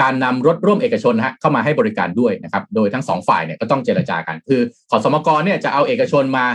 [0.00, 4.60] การนำรถร่วมเอกชนนะฮะเข้ามาให้บริการด้วยนะครับ โดยทั้งสองฝ่ายเนี่ยก็ต้องเจรจากัน คือ
[4.90, 6.46] ขอสมกเนี่ยจะเอาเอกชนมา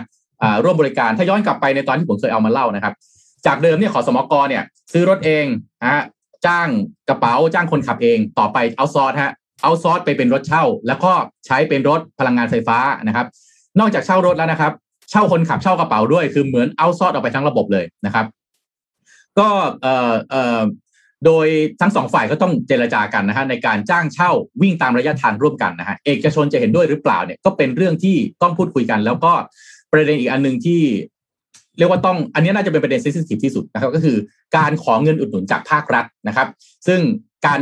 [0.64, 2.94] ร่วมบริการถ้าย้อนกลับไปในตอนที่ผมเคยเอามาเล่านะครับ
[3.46, 5.46] จากเดิมเนี่ยขอสมกเนี่ยซื้อรถเอง
[5.88, 6.02] ฮะ
[6.46, 6.68] จ้าง
[7.10, 9.34] กระเป๋าจ้างคนขับเองต่อไปเอาซอสฮะ
[9.64, 11.12] เอาซอสไปเป็นรถเช่า แล้วก็
[11.46, 13.28] ใช้เป็นรถพลังงานไฟฟ้านะครับ
[13.80, 14.74] นอกจากเช่ารถแล้วนะครับ
[15.12, 18.26] เช่าคนขับเช่ากระเป๋าด้วย คือเหมือนเอาซอสออกไปทั้งระบบเลยนะครับ
[19.40, 19.50] ก็
[19.82, 20.62] เอ่อเอ่อ
[21.26, 21.48] โดย
[21.82, 24.32] ทั้งสองฝ่ายก็ต้องเจรจากันนะฮะในการจ้างเช่า
[24.62, 29.34] วิ่งตามระยะทางร่วมกันนะฮะเอกชนจะเห็นด้วยหรือเปล่าเนี่ยก็เป็นเรื่องที่ต้องพูดคุยกัน แล้วก็
[29.92, 30.82] ประเด็นอีกอันหนึ่งที่
[31.78, 34.18] เรียกว่าต้องอันนี้น่าจะเป็นประเด็นซนซิทีฟที่สุดนะครับ ก็คือ
[34.58, 36.48] การขอเงินอุดหนุนจากภาครัฐนะครับ
[36.88, 37.00] ซึ่ง
[37.46, 37.60] การ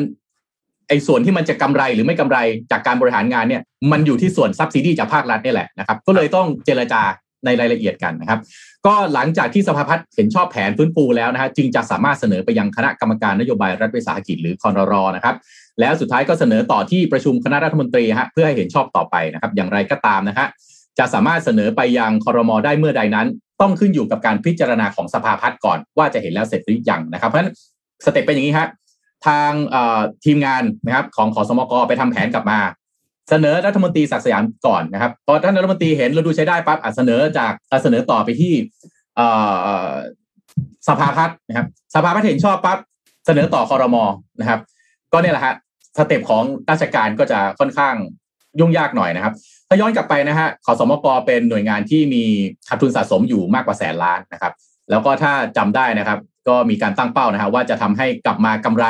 [0.92, 2.38] ไอ้ส่วนที่มันจะกำไรหรือไม่กำไร
[2.72, 3.62] จากการบริหารงานเนี่ย
[3.92, 7.02] มันอยู่ที่ส่วนซับซิดีจากภาครัฐนี่แหละนะครับก็เลยต้องเจรจา
[7.46, 8.40] ในรายละเอียดกันนะครับ
[8.86, 15.36] ก็หลังจากที่สภาพัฒน์เห็นชอบแผนฟื้นฟูแล้วนะฮะจึงจะสามารถเสนอไปยังคณะกรรมการนโยบายรัฐวิสาหกิจหรือคอนรอนะครับ
[15.80, 20.48] แล้วสุดท้ายก็เสนอต่อที่ประชุมคณะรัฐมนตรีฮะเพื่อให้เห็นชอบต่อไปนะครับ อย่างไรก็ตามนะฮะ
[21.00, 23.28] จะสามารถเสนอไปยังคอรมอได้เมื่อใดนั้น
[23.62, 27.54] ต้องขึ้นอยู่กับการพิจารณาของสภาพัฒน์ก่อนว่าจะเห็นแล้วเสร็จหรือยังนะครับเพราะฉะนั้น
[28.06, 28.68] สเต็ปเป็นอย่างนี้ฮะ
[29.28, 29.52] ทาง
[30.26, 32.60] ทีมงานนะครับของขอสมกไปทำแผนกลับมา
[33.30, 37.52] เสนอรัฐมนตรีศักสยามก่อนนะครับพอท่านรัฐมนตรีเห็นเราดูใช้ได้ปั๊บเสนอจาก
[37.84, 38.54] เสนอต่อไปที่
[40.88, 42.78] สภาพัฒน์นะครับ สภาพัฒน์เห็นชอบปั๊บ
[43.26, 44.04] เสนอต่อคอรมอ
[44.40, 44.60] นะครับ
[45.14, 45.56] ก็เนี่ยแหละฮะ
[45.98, 47.96] สเต็ปของราชการก็จะค่อนข้าง
[48.60, 49.34] ยุ่งยากหน่อยนะครับ
[49.68, 52.24] ถ้าย้อนกลับไปนะฮะขอสมกเป็นหน่วยงานที่มี
[52.68, 54.54] ขาดทุนสะสมอยู่มากกว่าแสนล้านนะครับ
[54.90, 58.86] แล้วก็ถ้าจำได้นะครับ ก็มีการตั้งเป้านะครับว่าจะทำให้กลับมากำไร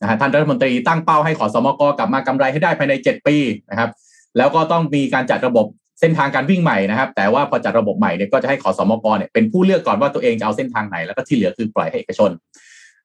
[0.00, 3.36] นะฮะท่านรัฐมนตรีตั้งเป้าให้ขอสมกกลับมากำไรให้ได้ภายใน 7 ปี
[3.70, 3.90] นะครับ
[4.36, 5.66] แล้วก็ต้องมีการจัดระบบ
[6.00, 12.30] เส้นทางการวิ่งใหม่นะครับ แต่ว่าพอจัดระบบใหม่เนี่ยก็จะให้ขอสมกเนี่ยเป็นผู้เลือกก่อนว่าตัวเองจะเอาเส้นทางไหนแล้วก็ที่เหลือคือปล่อยให้เอกชน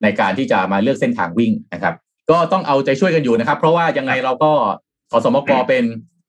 [0.04, 1.94] ในการที่จะมาเลือกเส้นทางวิ่งนะครับ
[2.32, 4.52] ก็ต้องเอาใจช่วยกันอยู่นะครับ เพราะว่ายังไงเราก็
[5.12, 5.84] ขอสมกเป็น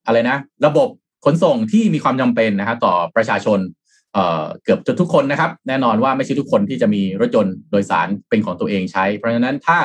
[0.07, 0.37] อะไรนะ
[0.67, 0.89] ระบบ
[1.25, 3.59] ขนส่งที่มีความจำเป็นนะครับต่อประชาชน
[4.63, 9.79] เกือบจะทุกคนนะครับ แน่นอนว่าไม่ใช่ทุกคนที่จะมีรถยนต์โดยสารเป็นของตัวเองใช้ เพราะฉะนั้นถ้า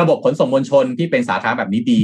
[0.00, 2.02] ระบบขนส่งมวลชนที่เป็นสาธารณะแบบนี้ดี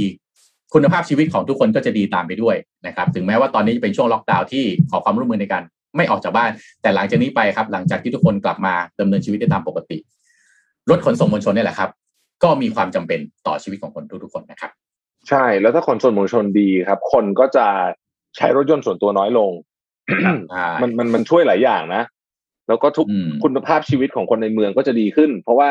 [0.73, 2.55] คุณภาพชีวิตของทุกคนก็จะดีตามไปด้วย
[2.87, 5.63] นะครับ ถึงแม้ว่าตอนนี้จะเป็นช่วงล็อกดาวน์ที่ขอความร่วมมือในการ
[5.97, 6.51] ไม่ออกจากบ้าน
[6.81, 9.97] แต่หลังจากนี้ไปครับ หลังจากที่ทุกคนกลับมาดำเนินชีวิตได้ตามปกติ
[10.89, 11.89] รถขนส่งมวลชนนี่แหละครับ
[12.43, 14.71] ก็มีความจำเป็นต่อชีวิตของคนทุกๆคนนะครับ
[15.29, 17.67] ใช่แล้วถ้าขนส่งมวลชนดีครับ คนก็จะ
[18.37, 19.51] ใช้รถยนต์ส่วนตัวน้อยลง
[20.81, 22.03] มันมันมันช่วยหลายอย่างนะ
[22.67, 25.69] แล้วก็ทุกอืมคุณภาพชีวิตของคนในเมืองก็จะดีขึ้น เพราะว่า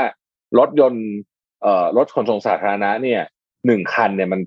[0.59, 1.07] รถยนต์
[1.63, 3.21] เอ่อรถขนส่งสาธารณะเนี่ย
[3.67, 4.41] หนึ่งคันเนี่ยมัน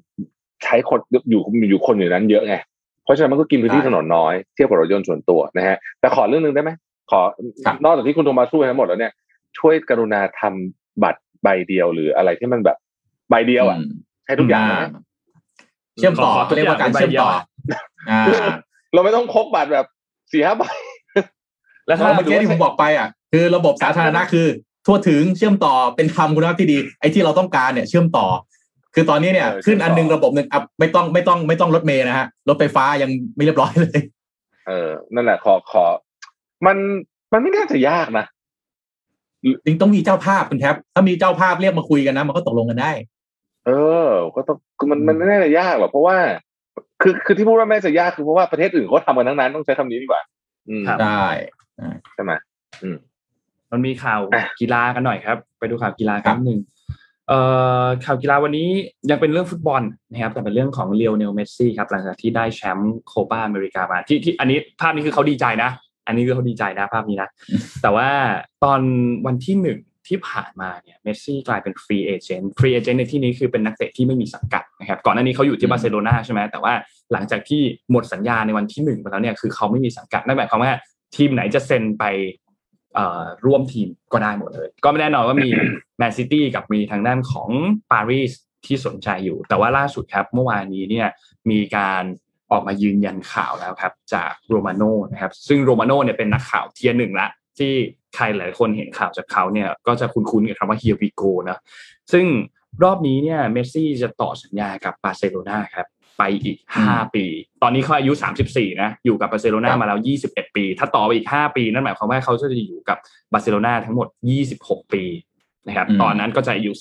[0.64, 2.56] ใช้คนอยู่อยู่คนอยู่นั้นเยอะไง
[3.04, 6.72] เพราะฉะนั้นมันก็กินพื้นที่ถนนน้อยเทียบกับรถยนต์ส่วนตัวนะฮะแต่ขอเรื่องหนึ่งได้ไหม
[7.12, 7.22] ขอ
[7.66, 9.14] ครับนอกจากที่คุณโทมัสพูดทั้งหมดแล้วเนี่ย
[9.60, 12.78] ช่วยกรุณาทำบัตรใบเดียวหรืออะไรที่มันแบบ
[13.30, 13.92] ใบเดียวอะอืม
[14.28, 14.92] ให้ทุกอย่างนะ
[15.98, 17.30] เชื่อมต่อขอทุกเรียกว่าการอย่างเชื่อมต่อ
[18.92, 19.86] เป็นใบเดียวอ่าเราไม่ต้องครบบัตรแบบ
[20.32, 20.64] สี่ห้าใบ
[21.88, 24.48] แล้วถ้าเมื่อกี้ที่ผมบอกไปอะ คือระบบสาธารณะคือ
[24.86, 28.26] ทั่วถึงเชื่อมต่อเป็นธรรมคุณภาพที่ดีไอ้ที่เราต้องการเนี่ยเชื่อมต่อ
[28.96, 34.00] คือตอนนี้เนี่ยเออขึ้นเชื่อมต่ออัอันหนึงระบบหนึ่งอะไม่ต้องไม่ต้องไม่ต้องรถเมย์นะฮะรถไฟฟ้ายังไม่เรียบร้อยเลย
[34.68, 35.86] เออ นั่นแหละขอขอ
[36.66, 36.78] มัน
[37.34, 38.26] มันไม่น่าจะยากนะ
[39.66, 42.92] จริงต้องมีเจ้าภาพคุณแท็บถ้ามีเจ้าภาพเรียกมาคุยกันนะ มันก็ตกลงกันได้
[43.66, 43.72] เอ
[44.08, 46.18] อ ก็ต้องคือมันมันไม่น่าจะยากหรอกเพราะว่า
[47.02, 50.22] คือคือที่พูดว่าไม่น่าจะยากคือเพราะว่าประเทศอื่นเขาทำกันทั้งนั้นต้องใช้คำนี้ดีกว่า
[50.70, 51.26] อืมครับได้
[52.14, 52.32] ใช่ไหม
[52.84, 52.98] อืม
[53.72, 56.60] มันมีข่าวอะกีฬากันหน่อยครับ ไปดูข่าวกีฬาครักันบหนึ่ง
[57.28, 57.40] เอ่
[57.84, 58.68] อข่าวกีฬาวันนี้
[59.10, 59.82] ยังเป็นเรื่องฟุตบอล
[60.12, 65.70] นะครับ แต่เป็นเรื่องของเลียวเนลเมสซี่ครับหลังจากที่ได้แชมป์โคปาอเมริกามาที่ที่อันนี้ภาพนี้คือเขาดีใจนะ
[66.08, 67.30] อันนี้คือเขาดีใจนะภาพนี้นะ
[67.82, 68.10] แต่ว่า
[68.64, 68.82] ตอน
[69.26, 69.78] วันที่หนึ่ง
[70.08, 76.74] ที่ผ่านมาเนี่ยเมสซี่กลายเป็น free agent free agent ในที่นี้คือเป็นนักเตะที่ไม่มีสังกัดนะครับก่อนหน้านี้เขาอยู่ที่บาร์เซโลนาใช่ไหมแต่ว่า
[77.12, 77.62] หลังจากที่
[77.92, 80.72] หมดสัญญาในวันที่หนึ่งไปแล้วเนี่ยคือเขาไม่มีสังกัดนั่นหมายความว่า
[81.16, 82.04] ทีมไหนจะเซ็นไป
[82.94, 85.50] เอ่อร่วมทีมก็ได้หมดเลย ก็ไม่แน่นอนว่ามี
[85.98, 87.50] แมนซิตี้กับมีทางด้านของ
[87.92, 88.32] ปารีส
[88.66, 91.08] ที่สนใจอยู่ แต่ว่าล่าสุดครับเมื่อวานนี้เนี่ย
[91.52, 92.04] มีการ
[92.52, 97.28] ออกมายืนยันข่าวแล้วครับ จากโรมาโน่นะครับซึ่งโรมาโน่เนี่ยเป็นนักข่าว tier หนึ่งละ
[97.60, 97.74] ที่
[98.16, 101.58] ใครหลายคนเห็นข่าวจากเขาเนี่ยก็จะคุ้นๆกับคำว่า here we go นะ
[102.14, 102.26] ซึ่ง
[102.84, 107.26] รอบนี้เนี่ยเมสซี่จะต่อสัญญากับบาร์เซโลนาครับไปอีกอืม5ปี
[107.62, 108.14] ตอนนี้เขาอายุ
[108.48, 112.98] 34 นะ อยู่กับบาร์เซโลนาครับมาแล้ว 21 ปี ถ้าต่อไปอีก 5 ปี นั่นหมายความว่าเขาจะอยู่กับ
[113.34, 114.08] บาร์เซโลนาทั้งหมด
[114.50, 115.04] 26 ปี
[115.68, 116.72] นะครับอืมตอนนั้นก็จะอายุ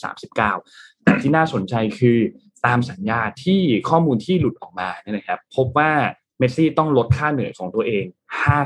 [0.47, 2.19] 39 แต่ที่น่าสนใจคือ
[2.66, 5.90] ตามสัญญาที่ข้อมูลที่หลุดออกมาเนี่ยนะครับ พบว่า
[6.39, 8.05] เมสซี่ต้องลดค่าเหนื่อยของตัวเอง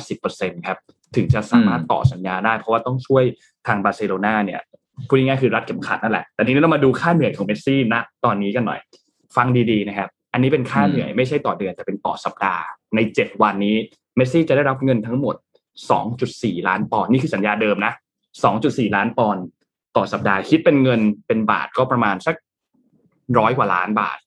[0.03, 0.79] 50%ครับ
[1.17, 3.25] ถึงจะสามารถต่อสัญญาได้ เพราะว่าต้องช่วย
[3.67, 4.61] ทางบาร์เซโลนาเนี่ย
[5.09, 8.81] พูดง่ายๆคือรัดเข็มขัดนั่นแหละ แต่ทีนี้เรามาดูค่าเหนื่อยของเมสซี่ณตอนนี้กันหน่อย
[9.37, 12.63] ฟังดีๆนะครับ อันนี้เป็นค่าเหนื่อยไม่ใช่ต่อเดือนแต่เป็นต่อสัปดาห์
[12.95, 13.77] ใน 7 วันนี้
[14.17, 15.37] เมสซี่จะได้รับเงินทั้งหมด
[16.01, 17.93] 2.4 ล้านปอนด์นี่คือสัญญาเดิมนะ
[18.45, 19.45] 2.4 ล้านปอนด์
[19.97, 22.37] ต่อสัปดาห์คิดเป็นเงินเป็นบาทก็ประมาณสัก
[23.39, 24.19] ร้อยกว่าล้านบาท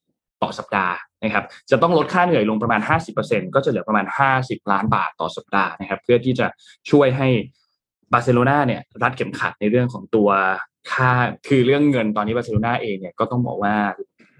[0.42, 0.94] ต่อสัปดาห์
[1.24, 2.82] นะครับจะต้องลดค่าเหนื่อยลงประมาณ
[3.18, 4.06] 50%ก็จะเหลือประมาณ
[4.38, 6.48] 50 ล้านบาทต่อสัปดาห์นะครับ เพื่อที่จะ
[6.92, 7.28] ช่วยให้
[8.12, 10.30] บาร์เซโลนาเนี่ยรัดเข็มขัดในเรื่องของตัว
[10.92, 11.12] ค่า
[11.48, 13.76] คือเรื่องเงินตอนนี้บาร์เซโลนาเองเนี่ยก็ต้องบอกว่า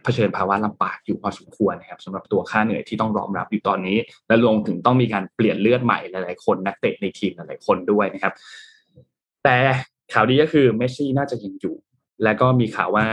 [0.04, 3.98] เผชิญภาวะลำบากอยู่พอสมควรนะครับสำหรับตัวค่าเหนื่อยที่ต้องรองรับอยู่ตอนนี้
[4.28, 8.34] และรวมถึงต้องมีการเปลี่ยนเลือดใหม่หลายๆคนนักเตะในทีมหลายๆคนด้วยนะครับ
[9.44, 9.58] แต่
[10.14, 11.76] ข่าวดีก็คือเมสซี่น่าจะยังอยู่
[12.24, 13.06] และก็มีข่าวว่า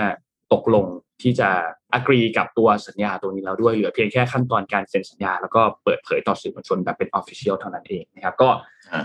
[0.52, 0.86] ตกลง
[1.22, 1.48] ที่จะ
[1.94, 8.48] agree กับตัวสัญญาตัวนี้แล้วด้วยเหลือเพียงแค่ขั้นตอนการเซ็นสัญญา แล้วก็เปิดเผยต่อสื่อมวลชนแบบเป็น official เท่านั้นเองนะครับ ก็
[8.92, 9.02] อ่า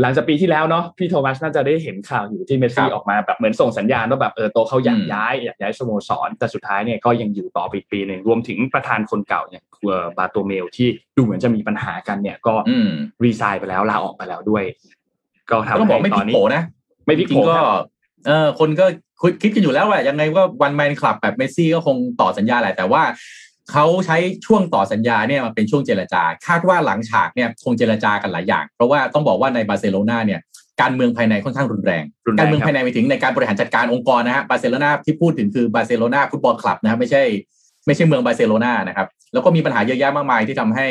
[0.00, 12.90] หลังจากปีที่แล้วเนาะพี่โทมัสน่าจะได้เห็นข่าวอยู่ที่เมสซี่ครับออกมาแบบเหมือนส่งสัญญาณว่าแบบเออโตเขาอยากอืมย้ายอยากย้ายสโมสร แต่สุดท้ายเนี่ยก็ยังอยู่ต่อไปอีกปีหนึ่งรวมถึงประธานคนเก่าเนี่ยคือบาโตเมลที่ดูเหมือนจะมีปัญหากันเนี่ย ก็อืม
[13.24, 14.64] รีไซน์ไปแล้วลาออกไปแล้วด้วย
[15.50, 16.62] ก็ทำต้องบอกให้ไม่ตพอลินกนี้โผนะ
[17.06, 17.95] ไม่พลิกจริโผงๆก็ครับ
[18.26, 18.86] เออคนก็
[19.20, 23.02] คิดคิดกันอยู่แล้วว่ายังไงว่าวันแมนคลับแบบเมสซี่ก็คงต่อสัญญาแหละแต่ว่า
[23.72, 24.16] เขาใช้
[24.46, 30.40] ช่วงต่อสัญญาเนี่ยมาเป็นช่วงเจรจา คาดว่าหลังฉากเนี่ยคงเจรจากันหลายอย่าง เพราะว่าต้องบอกว่าในบาร์เซโลนาเนี่ย
[30.80, 37.22] การเมืองภายในค่อนข้างรุนแรงรุนแรงการเมืองครับภายในไปถึงในการบริหารจัดการองค์กรนะฮะบาร์เซโลนาที่พูดถึงคือบาร์เซโลนา Football Club นะฮะไม่ใช่
[37.86, 40.86] ไม่ใช่เมืองบาร์เซโลนานะครับแล้วก็มีปัญหาเยอะแยะมากมายที่ทำให้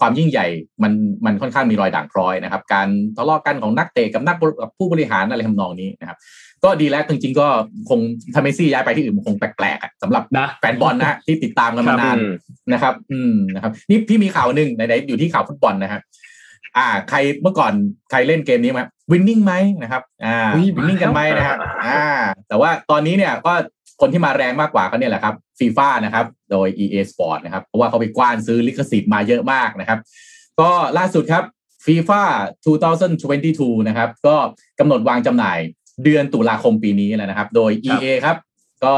[0.00, 0.46] ความยิ่งใหญ่
[0.82, 0.92] มัน
[1.26, 6.18] มันค่อนข้างมีรอยด่างพร้อยนะครับ การทะเลาะกันของนักเตะกับนักบริกับผู้บริหารอะไรทำนองนี้นะครับ
[6.64, 7.46] ก็ดีแล้วจริงๆก็
[7.88, 8.00] คง
[8.34, 12.32] ถ้าเมสซี่ย้ายไปที่อื่นมันคงแปลกๆอะสำหรับนะแฟนบอลนะฮะที่ติดตามกันมานานอืม
[12.72, 16.00] นะครับ อืมนะครับนี่พี่มีข่าวหนึ่งไหนๆอยู่ที่ข่าวฟุตบอลนะฮะ
[16.76, 17.72] อ่า ใครเมื่อก่อน
[18.10, 18.80] ใครเล่นเกมนี้ไหม
[19.12, 22.02] วินนิ่งไหมนะครับ อ่าอุ๊ยวินนิ่งกันไหมนะครับอ่า
[22.48, 23.52] แต่ว่าตอนนี้เนี่ยก็
[24.00, 29.98] คนที่มาแรงมากกว่าก็เนี่ยแหละครับฟีฟ่านะครับ โดย EA Sport นะครับ เพราะว่าเขาไปกว้านซื้อลิขสิทธิ์มาเยอะมากนะครับ
[30.60, 31.44] ก็ล่าสุดครับ
[31.86, 32.22] ฟีฟ่า
[33.06, 34.36] 2022 นะครับ ก็
[34.78, 35.58] กำหนดวางจำหน่าย
[36.04, 38.36] เดือนตุลาคมปีนี้แล้วนะครับ โดย EA ครับ
[38.84, 38.94] ก็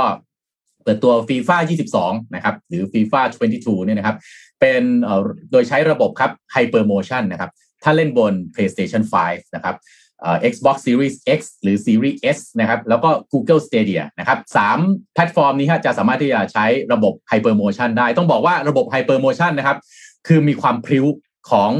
[0.83, 1.57] เปิดตัว FIFA
[1.97, 3.20] 22 นะครับ หรือ FIFA
[3.55, 4.16] 22 เนี่ยนะครับ
[4.61, 5.23] เป็นเอ่อ
[5.53, 7.51] โดยใช้ระบบครับ Hyper Motion นะครับ
[7.83, 9.77] ถ้าเล่นบน PlayStation 5 นะครับ
[10.20, 14.79] เอ่อ Xbox Series X หรือ Series S นะครับ แล้วก็ Google Stadia นะครับสาม
[15.15, 19.79] แพลตฟอร์มนี้ฮะจะสามารถที่จะใช้ระบบ Hyper Motion ได้ ต้องบอกว่าระบบ Hyper Motion นะครับ
[20.27, 21.07] คือมีความพริ้ว
[21.51, 21.70] ของ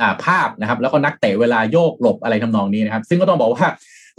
[0.00, 3.66] อ่าภาพนะครับ แล้วก็นักเตะเวลาโยกหลบอะไรทำนองนี้นะครับ ซึ่งก็ต้องบอกว่า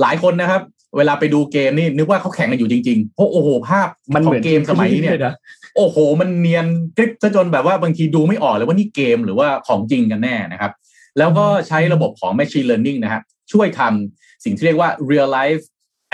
[0.02, 0.62] หลายคนนะครับ
[0.98, 5.36] เวลาไปดูเกมนี่นึกว่าเขาแข่งกันอยู่จริงๆเพราะโอ้โหภาพมันขเหอมืองนเกมสมัยนี้เนี่ยลนะ
[5.76, 6.66] โอ้โห มันเนียน
[6.98, 10.72] กริบซะจนแบบว่าบางทีดูไม่ออกเลยว่านี่เกมหรือว่าของจริงกันแน่นะครับ
[11.18, 15.64] แล้วก็ใช้ระบบของ Machine Learning นะครับช่วยทำสิ่งที่เรียกว่า Real Life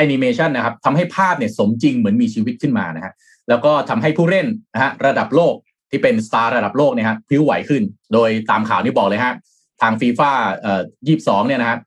[0.04, 3.14] Animation นะครับทำให้ภาพเนี่ยสมจริงเหมือนมีชีวิตขึ้นมานะฮะ
[3.50, 5.56] แล้วก็ทำให้ผู้เล่นนะฮะระดับโลก
[5.90, 7.84] ที่เป็นสตาร์ระดับโลกเนี่ยฮะพลิ้วไหวขึ้น
[8.14, 9.34] โดยตามข่าวนี้บอกเลยฮะ
[9.82, 10.32] ทางฟีฟ่า
[10.62, 11.78] เอ่อยี่สองเนี่ยนะฮะ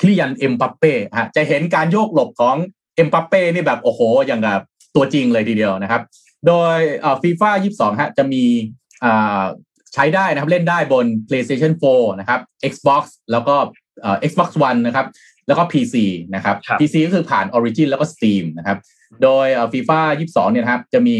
[0.00, 2.56] คิริยันเอ็มปัปเป้ฮะจะเห็นการโยกหลบของ
[2.96, 4.60] เอ็มปัปเป้นี่แบบโอ้โหอย่างกับ
[4.94, 6.02] ตัวจริงเลยทีเดียวนะครับ
[6.46, 6.78] โดย
[7.22, 8.44] ฟีฟ่ายี่สองฮะ จะมี
[9.04, 9.42] อ่า
[9.94, 12.40] ใช้ได้นะครับ เล่นได้บน PlayStation 4 นะครับ
[12.72, 13.02] Xbox
[13.32, 13.56] แล้วก็
[14.02, 15.06] เอ่อ Xbox One นะครับ
[15.46, 15.94] แล้วก็ PC
[16.34, 18.78] นะครับครับ PC ก็คือผ่าน Origin แล้วก็ Steam นะครับ
[19.22, 21.16] โดยฟีฟ่า22 เนี่ยนะครับ จะมี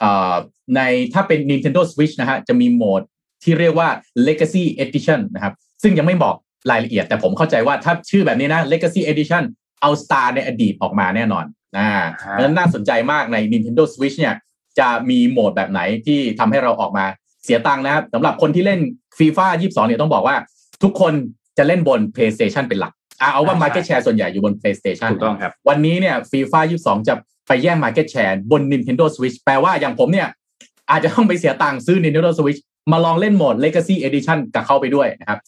[0.00, 0.34] เอ่อ
[0.76, 0.80] ใน
[1.14, 3.02] ถ้าเป็น Nintendo Switch นะฮะ จะมีโหมด
[3.42, 3.88] ที่เรียกว่า
[4.26, 6.36] Legacy Edition นะครับ ซึ่งยังไม่บอก
[6.70, 9.42] รายละเอียด แต่ผมเข้าใจว่าถ้าชื่อแบบนี้นะ Legacy Edition
[9.82, 11.44] เอาสตาร์ในอดีตออกมาแน่นอน
[11.78, 14.34] อ่าเพราะฉะนั้นน่าสนใจมากใน Nintendo Switch เนี่ย
[14.78, 17.04] จะมีโหมดแบบไหนที่ทำให้เราออกมา
[17.44, 18.80] เสียตังค์นะครับสำหรับคนที่เล่น
[19.18, 20.36] ฟีฟ่า22 เนี่ยต้องบอกว่า
[20.82, 21.12] ทุกคน
[21.58, 27.14] จะเล่นบน PlayStation เป็นหลักอะเอาว่าใช่ Market Share ส่วนใหญ่อยู่บน PlayStation ถูกต้องครับ วันนี้เนี่ยฟีฟ่า22 จะ
[27.48, 30.28] ไปแย่ง Market Share บน Nintendo Switch แปลว่าอย่างผมเนี่ย
[30.90, 32.60] อาจจะต้องไปเสียตังค์ซื้อ Nintendo Switch
[32.92, 35.38] มาลองเล่นโหมด Legacy Edition กับเข้าไปด้วยนะครับ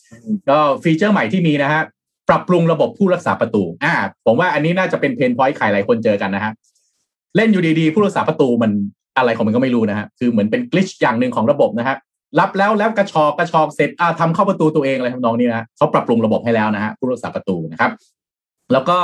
[0.51, 1.83] ก็ฟีเจอร์ใหม่ที่มีนะฮะ
[2.29, 3.95] ปรับปรุงระบบผู้รักษาประตูอ่า
[4.27, 6.53] ผมว่าอันนี้น่าจะเป็นเพนพอยต์ใครหลายคนเจอกันนะฮะ
[7.37, 8.71] เล่นอยู่ดีๆ ผู้รักษาประตูมัน
[9.17, 11.97] อะไรของมันก็ไม่รู้นะฮะคือเหมือนเป็นกลิชอย่างหนึ่งของระบบนะฮะ
[12.41, 17.91] รับแล้วแล้วกระชอกกระชอกเสร็จอ่าทำเข้าประตูตัวเองอะไรทำนองนี้นะฮะเขาปรับปรุงระบบให้แล้วนะฮะผู้รักษาประตูนะครับ
[18.73, 18.99] แล้วก็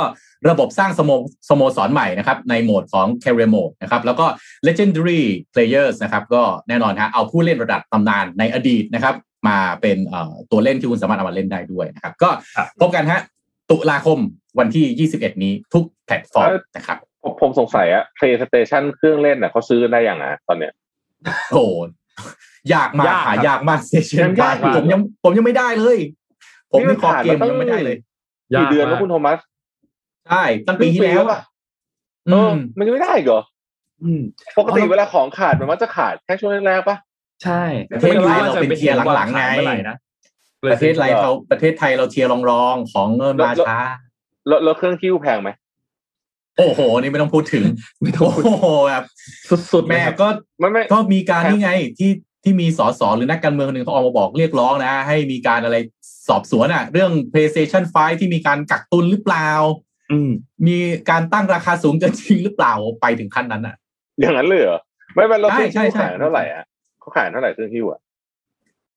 [0.49, 1.11] ระบบสร้างสโม
[1.49, 4.25] สโมสรใหม่นะครับในโหมดของ Career Mode นะครับแล้วก็
[4.67, 5.21] Legendary
[5.53, 9.15] Players นะครับก็แน่นอนฮะเอาผู้เล่นระดับตำนานในอดีตนะครับ
[9.47, 13.19] มาเป็นเอ่อตัวเล่นที่คุณสามารถเอามาเล่นได้ด้วยนะครับก็ครับพบกันฮะ
[13.69, 14.19] ตุลาคม
[14.59, 20.73] วันที่ 21 นี้ทุกแพลตฟอร์มนะครับผมผมสงสัยอะ PlayStation เครื่องเล่นน่ะเขาซื้อกันได้ยังอะตอนเนี้ย
[21.53, 21.65] โอ้
[22.73, 25.97] ยากมากยากครับหายากมากเซเชนยังยากอยู่ผมยังผมยังไม่ได้เลย
[26.71, 27.97] ผมนี่มันี่นคอผ่านเกมมาตั้งยังไม่ได้เลย
[28.59, 29.39] กี่เดือนแล้วยากมากคุณโทมัส
[30.29, 31.41] ใช่ตั้งปีที่แล้วครึ่งปีแล้วอะอะ
[32.27, 33.41] เออมันยังไม่ได้อีกเหรอ
[34.03, 34.21] อืม
[34.59, 36.97] ปกติเวลาของขาดมันมักจะขาดแค่ช่วงแรกๆปะ
[37.43, 39.95] ใช่ประเทศไทยเราเป็นเทียร์หลังๆไงเมื่อไหร่นะ
[40.63, 43.79] ประเทศไทยเราประเทศไทยเราเทียร์รองๆของเงินมาช้า
[44.47, 45.49] แล้วแล้วเครื่องคิ้วแพงไหม
[46.57, 47.63] โอ้โห นี่ไม่ต้องพูดถึง
[48.01, 49.03] ไม่ต้องโอ้พูดโหแบบ
[49.73, 50.27] สุดๆแม่เลยครับก็
[50.59, 52.11] ไม่ไม่ก็มีการครับนี่ไงที่
[52.43, 55.75] ที่มีสสหรือนักการเมืองคนหนึ่งเขาออกมาบอกเรียกร้องนะ ให้มีการอะไร
[56.27, 59.49] สอบสวนอะเรื่อง PlayStation 5 ที่มีการกักตุนหรือเปล่า
[60.11, 60.29] อืม
[60.67, 60.77] มี
[61.09, 63.75] การตั้งราคาสูงเกินจริงหรือเปล่าไปถึงขั้นนั้นอะ
[64.19, 64.79] อย่างนั้นเลยเหรอ
[65.15, 66.63] ไม่ไม่เราเครื่องใช่คิ้วใช่ขายเท่าไหร่อะ
[66.99, 67.99] เขาขายเท่าไหร่เครื่องคิ้วอะ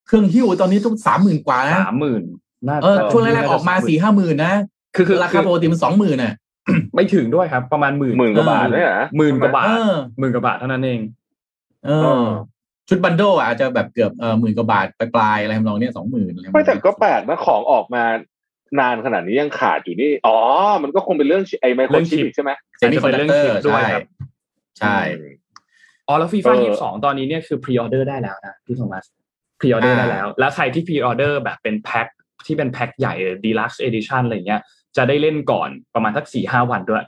[0.06, 2.22] เครื่องหิ้วตอนนี้ต้องสามหมื่นกว่านะสามหมื่น
[2.68, 4.52] น่าเออช่วงแรกๆออกมาสี่ห้าหมื่นนะ
[4.96, 6.34] คือคือราคาปกติมันสองหมื่นอะ
[6.94, 11.00] ไม่ถึงด้วยครับ ประมาณหมื่นหมื่นกว่าบาทเนี่ยนะหมื่นกว่าบาทเออหมื่นกว่าบาทเท่านั้นเอง
[11.86, 11.90] เอ
[12.22, 12.24] อ
[12.88, 18.04] ชุด bundle อาจจะแบบเกือบเออหมื่นกว่าบาทปลายๆอะไรทำนองเนี้ยสองหมื่นอะไรทำนองไม่เนี้ยแต่ก็แปลกนะของออกมา
[18.78, 20.38] นานขนาดนี้ยังขาดอยู่นี่อ๋อ
[20.82, 24.04] มันก็คงเป็นเรื่องไอ้ไมโคเรื่องชิปชิปใช่ไหม semiconductor อาจจะเป็นเรื่องชิปด้วยใช่ครับ
[24.78, 24.98] ใช่
[26.08, 29.04] อ๋อแล้วฟีฟ่าเออยี่สิบสองตอนนี้เนี่ยคือ pre-order ได้แล้วนะพี่โทมัส
[29.60, 32.06] pre-order ได้แล้ว แล้วใครที่ pre-order แบบเป็นแพ็ค
[32.46, 33.14] ที่เป็นแพ็คใหญ่
[33.44, 34.60] deluxe edition อะไรเงี้ย
[34.96, 37.04] จะได้เล่นก่อนประมาณสักสี่ห้าวันด้วย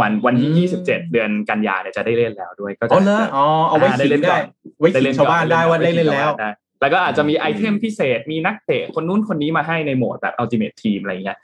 [0.00, 4.44] วันวันที่ยี่สิบเจ็ดเดือนกันยาเนี่ยจะได้เล่นแล้วด้วยก็อ๋จะอเหรออ๋อเอาไว้อ่าได้ขิเล่งนก่ได้อน
[4.78, 11.38] ไว้ขิงชาวบ้านได้ว่าได้เล่นแล้วได้ แล้วก็อาจจะมีไอเทมพิเศษมีนักเตะคนนู้นคนนี้มาให้ในโหมดแบบอัลติเม e ทีมอะไรเงี้ย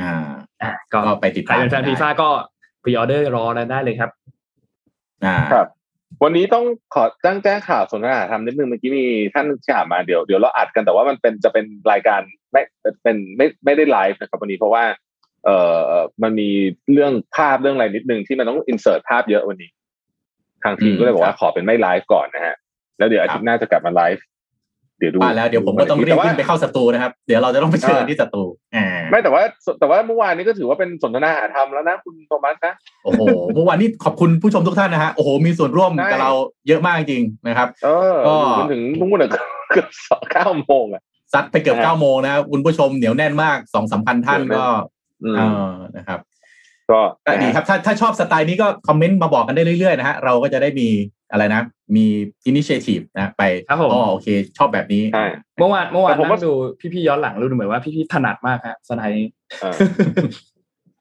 [0.00, 0.14] อ่า
[0.62, 2.28] อะก็ก็ไปติดใครตามเป็นแฟนได้ฟีฟ่าก็
[2.82, 4.10] พรีออเดอร์รอได้เลยครับ
[5.24, 5.66] อ่าครับ
[6.22, 6.64] วันนี้ต้อง
[6.94, 9.04] ขอแจ้งแจ้งข่าวสนทนาธรรมนิดนึงเมื่อกี้มี
[9.34, 12.20] ท่านถามมาเดี๋ยวเดี๋ยวเราอัดกันแต่ว่ามันเป็นจะเป็นรายการ
[12.52, 12.62] ไม่
[13.02, 14.84] เป็นไม่ไม่ได้ไลฟ์นะครับวันนี้เพราะว่า
[15.44, 15.56] เอ่
[15.86, 15.92] อ
[16.22, 16.50] มันมี
[16.92, 19.70] เรื่องภาพเรื่องอะไรนิดนึงที่มันต้องอินเสิร์ตภาพเยอะวันนี้
[20.62, 22.56] ทางทีมก็เลยบอกว่าขอเป็นไม่ไลฟ์ก่อนนะฮะ
[22.98, 24.24] แล้วเดี๋ยวอาทิตย์หน้าจะกลับมาไลฟ์
[24.98, 28.42] เดี๋ยวดูมาแล้วเดี๋ยวผมก็ต้องรีบแต่ว่าวิ่งไปเข้าสตูนะครับ เดี๋ยวเราจะต้องไปเจอที่สตู
[28.74, 29.42] อ่าไม่แต่ว่า
[29.78, 32.74] แต่ว่าเมื่อวานนี้ก็ถือว่าเป็นสนทนาหาธรรมแล้วนะคุณโทมัสนะ
[33.04, 33.22] โอ้โห
[33.54, 36.32] เมื่อวานนี้ขอบคุณผู้ชมทุกท่านนะฮะโอ้โหมีส่วนร่วมใช่กับเรา
[36.68, 39.30] เยอะมากจริงๆนะครับเออก็จนถึงนู่นน่ะ
[39.70, 41.02] เกือบสองเก้าโมงอะ
[41.32, 44.66] ซัดไปเกือบนะฮะเก้าโมงนะครับคุณผู้ชมเหนียวแน่นมากสองสามพันท่านเหนียวแน่นก็
[45.24, 46.20] อืมเออนะครับ
[46.90, 50.88] ก็ก็ดีครับถ้าถ้าชอบสไตล์นี้ก็ comment มาบอกกันได้เรื่อยๆนะฮะเราก็จะได้มี
[51.32, 51.62] อะไรนะ
[51.96, 52.06] มี
[52.46, 54.28] initiative นะไปครับผมอ๋อโอเค
[54.58, 55.26] ชอบแบบนี้ใช่
[55.58, 56.52] เมื่อวานเมื่อวานแต่ผมว่านั่งดู
[56.92, 59.30] พี่ๆย้อนหลังรู้เหมือนว่าพี่ๆถนัดมากฮะสไตล์นี้
[59.60, 59.76] เออ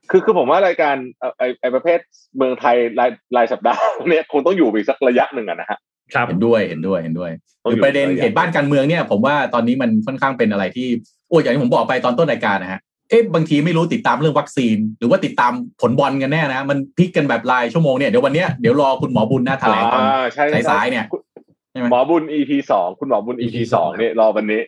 [0.10, 2.00] คือคือผมว่ารายการเอ่อไอไอประเภท
[2.38, 5.80] เมืองไทยรายรายสัปดาห์เนี่ยคงต้องอยู่ไปอีกสักระยะหนึ่งอะนะฮะ
[6.14, 7.32] ครับเห็นด้วยเห็นด้วยเห็นด้วย
[7.64, 10.88] ต้องคืออยู่ประเด็นระยะเหตุบ้านการเมืองเนี่ย ผมว่าตอนนี้มันค่อนข้างเป็นอะไรที่
[11.30, 12.80] โอ้ยอย่างที่ผมบอกไปตอนต้นรายการนะฮะ
[13.12, 21.06] เอ๊ะบางทีไม่รู้ติดตามเรื่องวัคซีน หรือว่าติดตามผลบอลกันแน่นะ มันพลิกกันแบบรายชั่วโมงเนี่ยเดี๋ยววันเนี้ยเดี๋ยวรอคุณหมอบุญนะแถลงตอนอ่าใช่ใช่สายๆเนี่ย
[21.72, 24.62] ใช่ไหมหมอบุญ EP สองคุณหมอบุญ EP สองเนี่ยรอวันนี้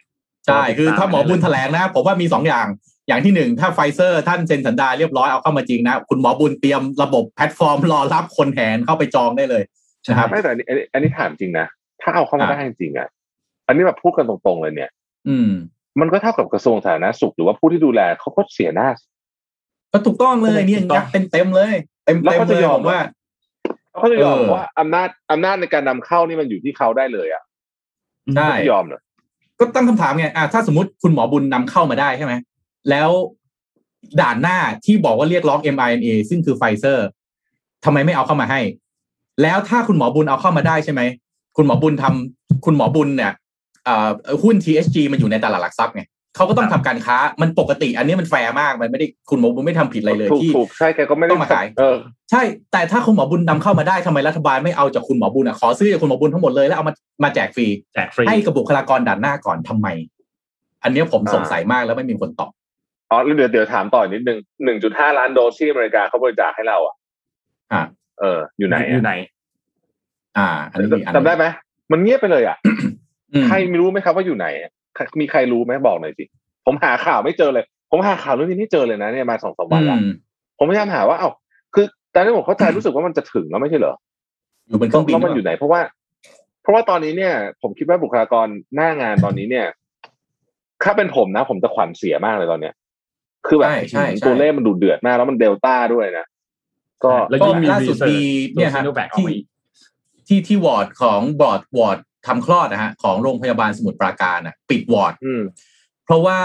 [0.47, 2.67] ใช่คือถ้าหมอบุญแถลงนะผมว่ามีสองอย่าง
[3.07, 9.63] อย่างที่หนึ่งถ้าไฟเซอร์ท่านเซ็นสัญญาเรียบร้อยเอาเข้ามาจริงนะ คุณหมอบุญเตรียมระบบแพลตฟอร์มรอรับคนแห่เข้าไปจองได้เลย
[10.09, 11.67] นะครับไม่แต่อันนี้อันนี้อันนี้ถามจริงนะ
[12.01, 13.07] ถ้าเอาเข้ามาอ่าได้จริงๆอะ
[13.67, 14.91] อันนี้แบบพูดกันตรงๆเลยเนี่ย
[15.27, 15.49] อืม
[15.99, 18.87] มันก็เท่ากับกระทรวงสาธารณสุขหรือว่าผู้ที่ดูแลเขาก็เสียหน้า
[19.91, 21.73] ก็ถูกต้องเลยเนี่ยถูกต้องงัดเต็มเต็มๆเลย
[22.05, 22.99] เต็มแล้วเต็มเขาเลจะยยอมผมว่า
[23.97, 27.43] เขาจะยอมเออว่าอำนาจอำนาจในการนำเข้านี่มันอยู่ที่เขาได้เลยอะ
[28.35, 29.01] ใช่เขาจะยอมเหรอ
[29.59, 32.33] ก็ตั้งคำถามไงอะถ้าสมมติคุณหมอบุญนำเข้ามาได้ใช่ไหม
[32.89, 33.09] แล้ว
[34.21, 37.07] ด่านหน้าที่บอกว่าเรียกร้อง mRNA ซึ่งคือไฟเซอร์
[37.85, 38.61] ทำไมไม่เอาเข้ามาให้
[39.41, 41.01] แล้วถ้าคุณหมอบุญเอาเข้ามาได้ใช่ไหม
[41.57, 43.42] คุณหมอบุญทำคุณหมอบุญเนี่ยเอ่อ
[44.43, 46.03] หุ้น THG มันอยู่ในตลาดหลักทรัพย์ไง
[46.35, 51.97] เขาก็ต้องทำการค้ามันปกติ อันนี้มันแฟร์มากมันไม่ได้คุณหมอบุญไม่ทำผิดอะไรเลยถูกที่ถูกใช่แกก็ไม่ได้ต้องมาขายเออ
[52.31, 52.41] ใช่
[52.71, 56.93] แต่ถ้าคุณหมอบุญนำเข้ามาได้ทำไมรัฐบาลไม่เอาจากคุณหมอบุญอะขอซื้อจากคุณหมอบุญทั้งหมดเลยแล้วเอามา
[57.23, 59.87] มาแจกฟรีแจกฟรีให้กับบุคลากรด่านหน้าก่อนทำไม
[60.83, 62.51] อันเนี้ยผมอ่าสงสัยมากแล้วไม่มีคนตอบ
[63.09, 66.95] อ๋อแล้วเดี๋ยวเดี๋ยวถามต่อนิดนึงหนึ่งจุดห้าล้านโดสที่อเมริกาเขาบริจาคให้เราอะ
[67.71, 67.81] อ่า
[68.19, 69.13] เออ อยู่ไหนอยู่อะไหน
[70.37, 71.45] อ่าอันนี้มีอันจำได้ไหม
[71.91, 72.83] มันเงียบไปเลยอะอืม
[73.45, 76.25] ใครไม่รู้ไหมครับว่าอยู่ไหนอะใครมีใครรู้ไหมบอกหน่อยสิ
[76.65, 80.13] ผมหาข่าวไม่เจอเลย ผมหาข่าวเรื่องนี้ไม่เจอเลยนะเนี่ยมาสองสามวันแล้วอืม
[80.57, 81.29] ผมพยายามหาว่าเอ้า
[81.73, 83.95] คือตอนนี้ผมเข้าใจรู้สึกว่ามันจะถึงแล้วไม่ใช่เหรอ
[84.67, 85.81] อยู่บนเครื่องบินแล้วมันอยู่ไหน เพราะว่า
[86.61, 89.67] เพราะว่าตอนนี้เนี่ย ผมคิดว่าบุคลากรหน้างานตอนนี้เนี่ย
[90.83, 92.73] ถ้าเป็นผมนะ ผมจะขวัญเสียมากเลยตอนเนี้ย
[93.47, 96.25] คือแบบใช่ใช่ใช่ตัวเลขมันดูเดือดมากแล้วมันเดลต้าด้วยนะ
[97.03, 98.17] ก็แล้วก็ยิ่งมีล่าสุด research มี
[98.53, 99.45] เนี่ยฮะตัว Sinovac ออกที่มาอีก
[100.27, 105.43] ที่ที่วอร์ดของวอร์ดวอร์ด ทำคลอดนะฮะของโรงพยาบาลสมุทรปราการอะปิดวอร์ดอืม
[106.05, 106.39] เพราะว่า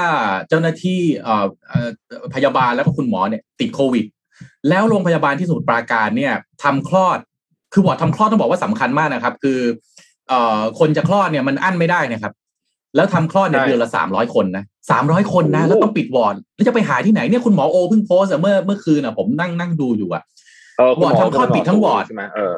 [0.49, 1.89] เจ้าหน้าที่เอ่อเอ่อ
[2.35, 4.05] พยาบาลแล้วก็คุณหมอเนี่ย ติดโควิด
[4.69, 6.33] แล้วโรงพยาบาลที่สมุทรปราการเนี่ย
[6.63, 7.19] ทำคลอด
[7.73, 9.61] คือวอร์ดทำคลอดต้องบอกว่าสำคัญมากนะครับ คือ
[10.29, 12.33] เอ่อคนจะคลอดเนี่ยมันอั้นไม่ได้นะครับ
[12.97, 20.23] แล้วทำคลอดเนี่ยใช่เดือนละสามร้อยคนนะสามร้อยคนนะโอ้โหแล้วต้องปิดวอร์ดแล้วจะไปหาที่ไหนเนี่ยคุณหมอโอเพิ่งโพสต์อะเมื่อเมื่อคืนอะผมนั่งนั่งดูอยู่อะ
[20.79, 22.55] เออคุณหมวอร์ดทำคลอดปิดทั้งวอร์ดใช่ไหมเออ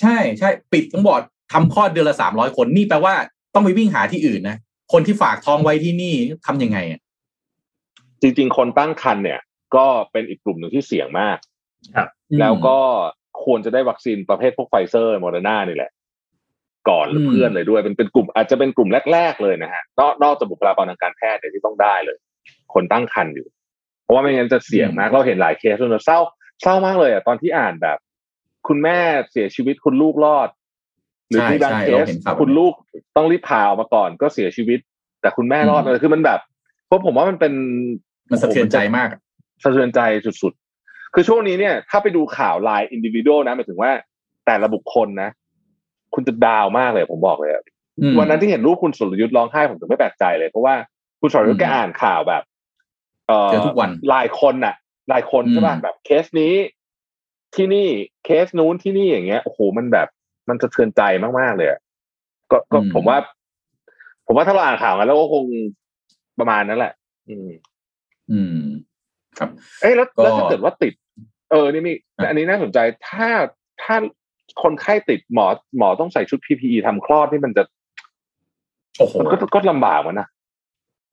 [0.00, 1.22] ใช่ใช่ปิดทั้งวอร์ด
[1.52, 3.14] ทำคลอดเดือนละสามร้อยคนนี่แปลว่า
[3.54, 4.56] ต้องไปวิ่งหาที่อื่นนะ
[4.92, 6.14] คนที่ฝากท้องไว้ที่นี่
[6.46, 7.00] ทำยังไงอะ
[8.20, 9.40] จริง ๆ คนตั้งครรภ์เนี่ย
[9.76, 11.38] ก็เป็นอีกกลุ่มหนึ่งที่เสี่ยงมาก
[11.94, 12.02] อื
[12.36, 12.78] มแล้วก็
[13.44, 15.90] ควรจะได้วัคซีนประเภทพวกไฟเซอร์โมเดอร์นานี่แหละ
[16.88, 22.18] ก่อนหรืออืมเพื่อนเลยด้วยเป็นเป็นกลุ่มอาจจะเป็นกลุ่มแรก ๆ เลยนะฮะนอกนอกจากบุคลากรทางการแพทย์เนี่ยที่ต้องได้เลย
[22.74, 23.46] คนตั้งครรภ์อยู่
[24.02, 26.18] เพราะว่าไม่งั้นจะเสี่ยงมากเราเห็นหลายเคสเลยเศร้า
[26.62, 27.98] เศร้ามากเลยอะตอนที่อ่านแบบ
[28.68, 28.98] คุณแม่
[29.30, 30.48] เสียชีวิตคุณลูกรอด
[31.28, 32.72] หรือใช่ที่บางใช่เราเห็นข่าวคุณลูก
[33.16, 34.78] ต้องรีบพาออกมาก่อนก็เสียชีวิต
[35.20, 36.40] แต่คุณแม่รอดอืมเลยคือมันแบบ
[36.86, 37.52] เพราะผมว่ามันเป็น
[38.30, 39.20] มันสะเทือนใจมากอะ
[39.64, 40.00] สะเทือนใจ
[40.42, 43.90] สุดๆ คือช่วงนี้เนี่ย ถ้าไปดูข่าวรายอินดิวิ u a l นะหมายถึงว่า
[44.46, 45.30] แต่ละบุคคลนะ
[46.14, 47.62] คุณจะดาวมากเลยผมบอกเลยอะ
[48.00, 50.74] อืมวันนั้นที่เห็นรูปคุณสรยุทธ์ร้องไห้ผมถึงไม่แปลกใจเลยเพราะว่า
[51.20, 52.42] คุณสรยุทธ์อืมแกอ่านข่าวแบบ
[53.28, 54.74] เออเจอทุกวันรายคนน่ะ
[55.12, 56.54] รายคนใช่ป่ะอืมแบบเคสนี้
[57.54, 57.88] ที่นี่
[58.24, 60.08] เคสนู้นที่นี่อย่างเงี้ยโอ้โหมันแบบ
[60.48, 61.02] มันสะเทือนใจ
[61.38, 61.80] มากๆเลยอะ
[62.50, 63.18] ก็ก็ผมว่า
[64.26, 65.44] ผมว่าถ้าเราอ่านข่าวกันแล้วก็คง
[66.38, 66.92] ประมาณนั้นแหละ
[67.28, 67.50] อืม
[68.30, 68.60] อืม
[69.38, 69.50] ครับ
[69.80, 70.92] เอ้ยแล้วก็แล้วถ้าเกิดว่าติด
[71.50, 73.28] เออนี่มีครับอันนี้น่าสนใจถ้า
[73.82, 73.96] ถ้า
[74.62, 75.46] คนไข้ติดหมอ
[75.78, 77.62] หมอต้องใส่ชุด PPE ทำคลอดนี่มันจะ
[78.98, 80.28] โอ้โหมันก็ก็ลำบากมันนะ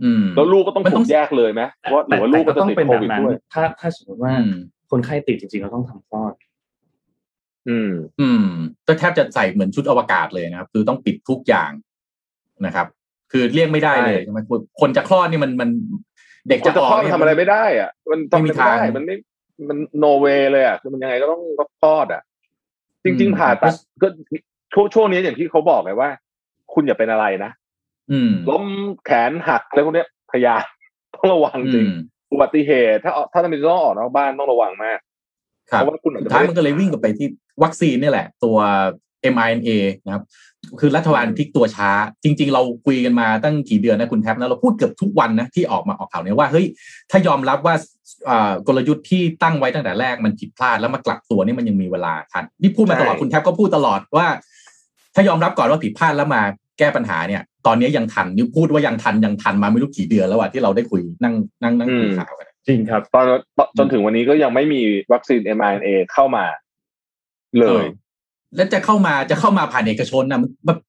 [0.04, 1.62] อืมแล้วลูกก็ต้องมันถูต้องกแยกเลยไหม
[1.94, 4.58] ว่าหรือว่าลูกก็จะต้องติดเป็นโคแบบวิดนั้นด้วยถ้าถ้าสมมติว่าอืม
[4.92, 6.34] คนไข้ติดจริงๆเราต้องทำคลอด
[7.70, 8.44] อืม อืม
[8.88, 11.72] ก็แทบจะใส่เหมือนชุดอวกาศเลยนะครับ คือต้องปิดทุกอย่าง
[12.66, 12.88] นะครับ
[13.32, 14.40] คือเลี่ยงไม่ได้เลยใช่ใช่ไหม
[14.82, 15.70] คนจะคลอดนี่มันมัน
[16.48, 19.16] เด็กคนจะจะออคลกอดเนี่ยทำอะไรไม่ได้อะ มันไม่ทำมีไม่ได้ทางมันไม่
[19.70, 22.22] มันโนเวเลยอะคือมันยังไงก็ต้องก็คลอดอะ
[23.04, 24.08] จริง ๆ ผ่าตัดก็
[24.74, 26.10] ช่วงช่วงนี้อย่างที่เขาบอกไงว่า
[26.74, 27.52] คุณอย่าเป็นอะไรนะ
[28.12, 28.66] อืมล้ม
[29.06, 30.64] แขนหักอะไรพวกเนี้ยพยายาม
[31.16, 31.92] ต้องระวังจริงอืม
[32.32, 35.15] อุบัติเหตุ ถ้าถ้าจะมีต้องออกนอกบ้านต้องระวังมากครับ
[35.68, 37.28] เพราะว่าคุณอาจสุจะดท้ายไม่มันก็เลยวิ่งกลับไปที่
[37.64, 38.58] วัคซีนนี่แหละ ตัว
[39.34, 39.70] mRNA
[40.06, 40.24] นะครับ
[40.80, 41.90] คือรัฐบาลพลิกตัวช้า
[42.24, 46.66] จริง ๆ เราคุยกันมาตั้งกี่เดือนนะคุณแท็บนะเราพูดเกือบทุกวันนะที่ออกมาออกข่าวเนี่ยว่าเฮ้ย
[47.12, 47.76] ถ้ายอมรับว่า
[48.30, 54.28] อ่ากลยุทธ์ที่ตั้งไว้ตั้งแต่แรกมันผิดพลาดแล้วมากลับตัวนี่มันยังมีเวลาทันนี่พูดมาตลอดคุณแท็บก็พูดตลอดว่า
[55.16, 56.42] ถ้ายอมรับก่อนว่าผิดพลาดแล้วมา
[56.80, 63.26] แก้ปัญหาเนี่ย ตอนนี้ยังทันนี่พูดว่ายังทันยังทันมาไม่รู้กี่เดือนแล้วอะที่เราได้คุยนั่งนั่งนั่งคุยข่าวกัน จริงครับตอน
[63.58, 64.82] ตอนจนถึงวันนี้ก็ยังไม่มี
[65.14, 66.46] วัคซีน mRNA เข้ามา
[67.60, 67.86] เลย
[68.56, 70.80] แล้วจะเข้ามาจะเข้ามาผ่านเอกชนนะมันแบบ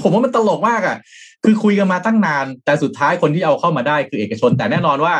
[0.00, 0.96] ผมว่ามันตลกมากอะ
[1.44, 5.14] คือคุยกันมาตั้งนาน แต่สุดท้ายคนที่เอาเข้ามาได้คือเอกชน แต่แน่นอนว่า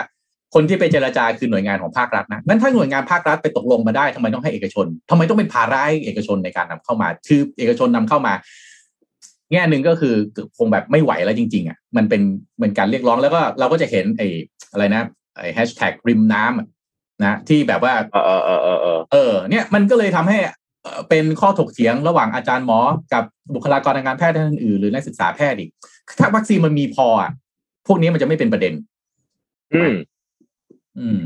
[0.55, 8.33] คนที่ไปเจรจาคือหน่วยงานของภาครัฐนะงั้นถ้าหน่วยงานภาครัฐไปตกลงมาได้ทำไมต้องให้เอกชนทำไมต้องเป็นภาระให้เอกชนในการนำเข้ามา คือเอกชนนำเข้ามา
[9.53, 10.15] แง่หนึ่งก็คือ
[10.59, 12.23] คงแบบไม่ไหวแล้วจริง ๆ อะ มันเป็น
[12.57, 14.29] เหมือนการเรียกร้องแล้วก็เราก็จะเห็นไอ้
[14.73, 15.03] อะไรนะ
[15.37, 16.67] ไอ้แฮชแท็กริมน้ำอะ
[17.25, 20.39] นะที่แบบว่าเออเออเออเออเออเออเนี่ยมันก็เลยทำให้
[20.83, 22.79] เอ่อเป็นข้อถกเถียงระหว่างอาจารย์หมอ
[23.13, 25.71] กับบุคลากรทางการแพทย์ท่านอื่นๆหรือนักศึกษาแพทย์อีก
[26.19, 27.31] ถ้าวัคซีนมันมีพออะ
[27.87, 28.75] พวกนี้มันจะไม่เป็นประเด็น
[29.75, 29.95] อืม
[30.99, 31.23] อืม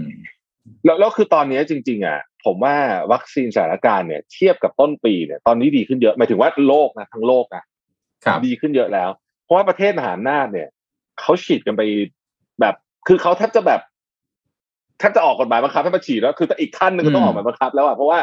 [0.85, 2.75] แล้วแล้วคือตอนนี้จริง ๆ อะ ผมว่า
[3.13, 7.65] วัคซีนสถานการณ์เนี่ย เทียบกับต้นปีเนี่ย ตอนนี้ดีขึ้นเยอะหมายถึงว่าโลกนะทั้งโลกนะ
[8.25, 9.11] ครับดีขึ้นเยอะแล้ว
[9.45, 10.69] เพราะว่าประเทศมหาอำนาจเนี่ย
[11.21, 11.83] เขาฉีดกันไป
[12.61, 12.75] แบบ
[13.09, 13.81] คือเขาแทบจะแบบ
[14.99, 18.19] แทบจะออกกฎหมายบังคับให้มาฉีดแล้วคือแต่อีกขั้นหนึ่งก็ต้องออกหมายบังคับแล้วอะเพราะว่า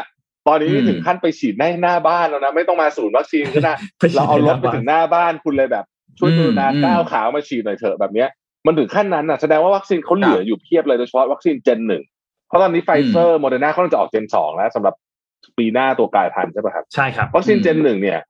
[0.48, 5.84] ตอนนี้อืมถึงขั้นไปฉีดในหน้าบ้านแล้วนะไม่ต้องมาศูนย์วัคซีนก็ได้ไปฉีดเราเอารถในหน้าไปบ้านถึงหน้าบ้านคุณเลยแบบ
[6.18, 8.28] ช่วยกรุณาอืมก้าวขาวมาฉีดหน่อยเถอะแบบเนี้ย
[8.66, 12.02] มันถึงขั้นนั้นอะแสดงว่าวัคซีนเขาเหลืออยู่เพียบเลยโดยเฉพาะวัคซีนเจนหนึ่ง
[12.48, 14.94] เพราะตอนนี้ไฟเซอร์โมเดอร์นาเขาจะออก gen สองแล้วสำหรับ
[15.58, 18.20] ปีหน้าตัวกลายพันธุ์ใช่ป่ะครับใช่ครับวัคซีน gen หนึ่งเนี่ย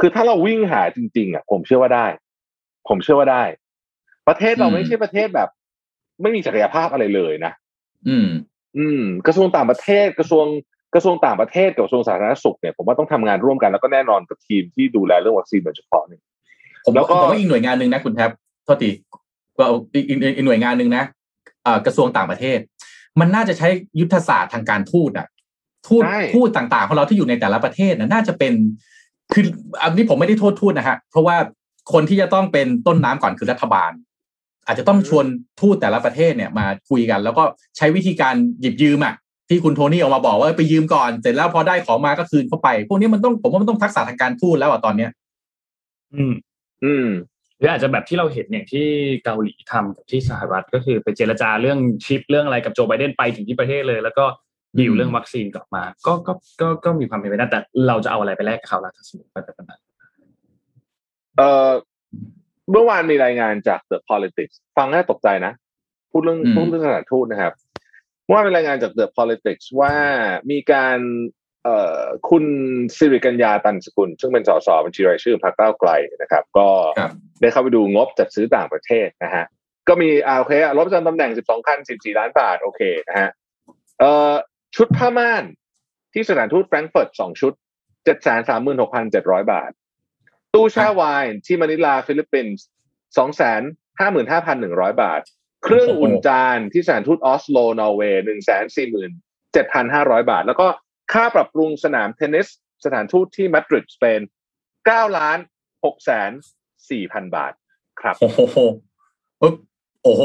[0.00, 2.06] คือถ้าเราวิ่งหาจริง ๆ อะ ผมเชื่อว่าได้
[2.88, 3.42] ผมเชื่อว่าได้
[4.28, 5.48] ประเทศเราอืมไม่ใช่ประเทศแบบ
[6.22, 7.52] ไม่มีศักยภาพอะไรเลยนะ
[8.08, 8.28] อืม
[8.78, 10.46] อืม กระทรวงต่างประเทศกระทรวง
[10.94, 16.22] กระทรวงต่างประเทศกับกระทรวงสาธารณสุขเนี่ยผมว่าต้องทำงานร่วมกันแล้วก็แน่นอนกับทีมที่ดูแลเรื่องวัคซีนโดยเฉพาะเนี่ย
[16.84, 18.30] ผมแล้วก็ผมว่าอีกหน่วยงานหนึ่งนะคุณแท็บ
[18.64, 18.90] โทษที
[19.58, 19.64] ก็
[19.94, 21.04] อีกอีกอีกหน่วยงานหนึ่งนะ
[21.64, 22.58] เอ่อกระทรวงต่างประเทศ
[23.20, 23.68] มันน่าจะใช้
[24.00, 25.26] ยุทธศาสตร์ทางการทูตอะ
[25.88, 28.52] ทูตใช่ทูตต่างๆ ของเราที่อยู่ในแต่ละประเทศนะน่าจะเป็น
[29.32, 29.44] คือ
[29.82, 31.36] อันนี้ผมไม่ได้โทษทูตนะฮะเพราะว่า
[31.92, 33.90] คนที่จะต้องเป็นต้นน้ำก่อนคือรัฐบาล
[34.66, 35.26] อาจจะต้องชวน
[35.60, 37.44] ทูตแต่ละประเทศเนี่ยมาคุยกัน แล้วก็
[37.76, 39.14] ใช้วิธีการหยิบยืมอะ
[39.48, 45.10] ที่คุณโทนี่ออกมาบอกว่าไปยืมก่อนเสร็จแล้วพอได้ของมาก็คืนเข้าไป พวกนี้มันต้องผมว่ามันต้องทักษะทางการทูตแล้วอะตอนเนี้ย
[46.14, 46.34] อืม
[46.84, 47.08] อืม
[47.58, 48.86] หรืออาจจะแบบที่เราเห็นอย่างที่
[49.24, 54.24] เกาหลีทำกับที่สหรัฐก็คือไปเจรจาเรื่องชิปเรื่องอะไรกับโจไบเดนไปถึงที่ประเทศเลย แล้วก็
[54.78, 59.80] ดีลเรื่องวัคซีนกลับมา ก็ก็ก็ก็มีความเป็นไปได้แต่เราจะเอาอะไรไปแลกกับเขาล่ะถ้าสมมติไปแบบนั้น
[61.36, 61.70] เอ่อ
[62.70, 65.52] เมื่อวานมีรายงานจาก The Politics ฟังน่าตกใจนะ
[66.10, 67.52] พูดเรื่องอืมพูดเรื่องสถานทูตนะครับ
[68.26, 69.94] เมื่อวานมีรายงานจาก The Politics ว่า
[70.50, 70.98] มีการ
[71.64, 72.44] เอ่อคุณ
[72.96, 75.90] สิริกัญญาตันสกุล ซึ่งเป็นสสบัญชีรายชื่อพรรคก้าวไกล
[76.22, 76.68] นะครับ ก็
[76.98, 79.44] ครับได้เข้าไปดูงบจัดซื้อต่างประเทศนะฮะ
[79.88, 83.30] ก็มีอ่าโอเคอะรถประจำตำแหน่ง 12 คัน 14 ล้านบาท โอเคนะฮะ
[83.98, 84.32] เอ่อ
[84.76, 85.44] ชุดผ้าม่าน
[86.12, 87.52] ที่สถานทูตแฟรงก์เฟิร์ต2ชุด
[88.72, 89.70] 736,700 บาท
[90.54, 92.64] ตู้แช่ไวน์ที่มะนิลาฟิลิปปินส์
[94.20, 95.22] 255,100บาท
[95.64, 98.22] เครื่องอุ่นจานที่สถานทูตออสโลนอร์เวย์
[100.22, 100.66] 147,500บาท แล้วก็
[101.12, 102.46] ค่าปรับปรุงสนามเทนนิส
[102.84, 104.20] สถานทูตที่มาดริดสเปน
[104.72, 105.38] 9ล้าน
[105.74, 106.30] 6แสน
[106.82, 107.52] 4,000บาท
[108.00, 108.58] ครับโอ้โห
[109.40, 109.54] ปึ๊บ
[110.02, 110.22] โอ้โห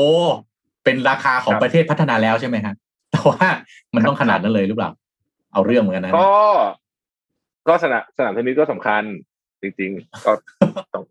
[0.83, 2.73] เป็นราคาของครับประเทศพัฒนาแล้วใช่ไหมฮะ
[3.11, 3.47] แต่ว่า
[3.95, 4.91] มันต้องขนาดนั้นเลยหรือเปล่า
[5.53, 6.33] เอาเรื่องเหมือนกันนะก็
[7.67, 9.03] ก็สนามสนามเทนนิสก็สำคัญ
[9.61, 10.31] จริงๆก็
[10.93, 11.03] ต้อง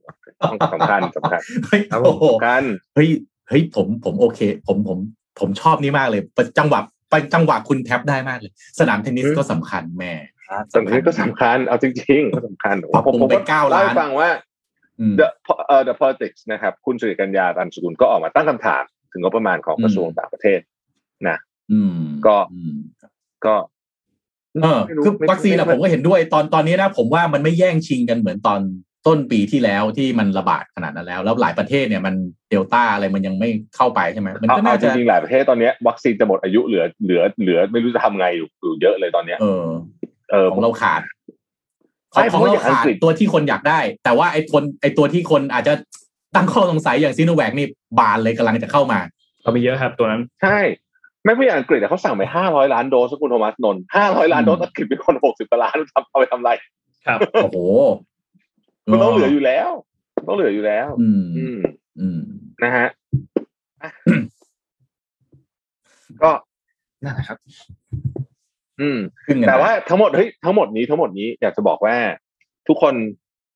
[0.43, 2.63] ต้องสำคัญสำคัญเฮ้ยครับผมโอ้โหสำคัญ
[2.95, 3.09] เฮ้ย
[3.49, 4.99] เฮ้ยผมผมโอเค ผมผม
[5.41, 6.23] ผมชอบนี่มากเลย
[6.59, 6.81] จังหวะ
[7.35, 10.13] จังหวะคุณแท็บได้มากเลย สนามเทนนิสอืมก็สำคัญแม่
[10.73, 14.31] สนามเทนนิสก็สำคัญ เอาจริงๆก็สำคัญปรับปรุงผมไปก็เก้าเล่าล้านให้ฟังว่า
[15.01, 15.27] อืม the
[15.69, 20.61] เอ่อ the politics นะครับ คุณสุริกัญญาตันสกุลก็ออกมาตั้งคำถาม ถึงงบประมาณของกระทรวงต่างประเทศ
[21.73, 22.77] อืมก็อืม
[23.47, 23.55] ก็
[24.63, 28.61] เออไม่รู้คือไม่วัคซีนอะไม่ผมก็เห็นด้วยตอนตอนนี้นะผมว่ามันไม่แย่งชิงกันเหมือนตอน
[29.07, 32.15] ต้นปีที่แล้วที่มันระบาดขนาดนั้นแล้ว แล้วหลายประเทศเนี่ยมัน
[32.51, 39.65] เดลต้าอะไรมันยังไม่เข้าไปใช่ไหมมันเอาก็เอาน่าจจะริงๆหลายประเทศตอนเนี้ยวัคซีนจะหมดอายุเหลือเหลือเหลือไม่รู้จะทำไงอยู่อยู่เยอะเลยตอนเนี้ยเออ
[40.31, 41.03] เออของเราขาด
[42.13, 45.75] ใช่ของเพราะว่าเราอย่างอังขาดกฤษตัวที่คนอยากได้ แต่ว่าไอ้คนไอ้ตัวที่คนอาจจะ
[46.37, 47.67] ตั้งข้อสงสัยอย่างซีโนแวคนี่
[47.99, 49.01] บานเลยกำลังจะเข้ามา
[49.43, 50.59] เรามีเยอะครับตัวนั้น ใช่
[51.25, 56.51] ไม่เพราะอย่างอังกฤษอะเขาสั่งไปห้าร้อยล้านโดสคุณโทมัสนนท์ห้าร้อยล้านโดสอืมอังกฤษเป็นคนหกสิบล้านทำเอาไปทำอะไร
[57.07, 57.59] ครับโอ้โห
[58.91, 59.69] มันต้องเหลืออยู่แล้ว
[60.29, 61.59] ต้องเหลืออยู่แล้ว อืม อืม
[62.01, 62.19] อืม
[62.63, 62.89] นะฮะ
[63.83, 63.91] อะ
[66.23, 66.31] ก็
[67.05, 67.39] นั่นแหละครับ
[68.81, 71.97] อืมขึ้นกันแต่ว่าทั้งหมดเฮ้ยทั้งหมดนี้ทั้งหมดนี้อยากจะบอกว่า
[72.69, 72.95] ทุกคน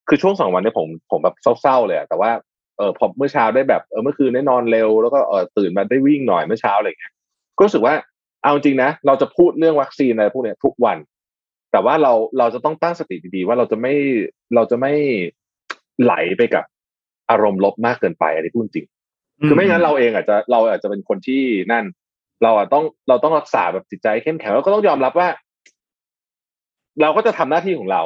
[0.09, 2.31] คือช่วงสองวันเนี้ผมผมแบบเศร้าๆเลยอะแต่ว่า
[2.79, 7.13] เออพอเมื่อเช้าได้แบบเออเมื่อคืนได้นอนเร็วแล้วก็เออตื่นมาได้วิ่งหน่อยเมื่อเช้าอะไรอย่างเงี้ย
[7.63, 7.95] ก็รู้สึกว่า
[8.43, 10.99] เอาจริงนะ เราจะพูดเรื่องวัคซีนอะไรพวกเนี้ยทุกวัน
[11.73, 13.95] แต่ว่าเราเราจะต้องตั้งสติดีๆว่าเราจะไม่
[14.55, 14.93] เราจะไม่
[16.03, 16.65] ไหลไปกับ
[17.31, 18.87] อารมณ์ลบมากเกินไปอันนี้พูดจริง
[19.47, 21.85] คือไม่งั้นเราเองอาจจะเราอาจจะเป็นคนที่นั่น
[22.43, 25.29] เราอะต้องเราต้องรักษาแบบจิตใจเข้มแข็งแล้วก็ต้องยอมรับว่า
[27.01, 28.03] เราก็จะทำหน้าที่ของเรา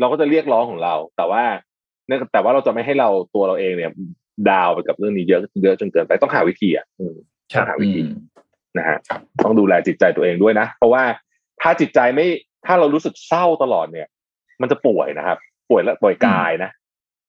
[0.00, 1.44] เราก็จะเรียกร้องของเรา แต่ว่า
[2.06, 3.92] เนี่ยแต่ว่าเราจะไม่ให้เราตัวเราเองเนี่ย
[4.50, 7.16] ดาวไปกับเรื่องนี้เยอะเยอะจนเกินไปต้องหาวิธีอะอืม
[7.52, 8.06] ครัต้อบงหาวิอืธีม
[8.76, 11.04] นะฮะครับต้องดูแลจิตใจตัวเองด้วยนะ เพราะว่า
[11.62, 12.26] ถ้าจิตใจไม่
[12.66, 14.08] ถ้าเรารู้สึกเศร้าตลอดเนี่ย
[14.60, 15.38] มันจะป่วยนะครับ
[15.70, 16.70] ป่วยและป่วยกายนะ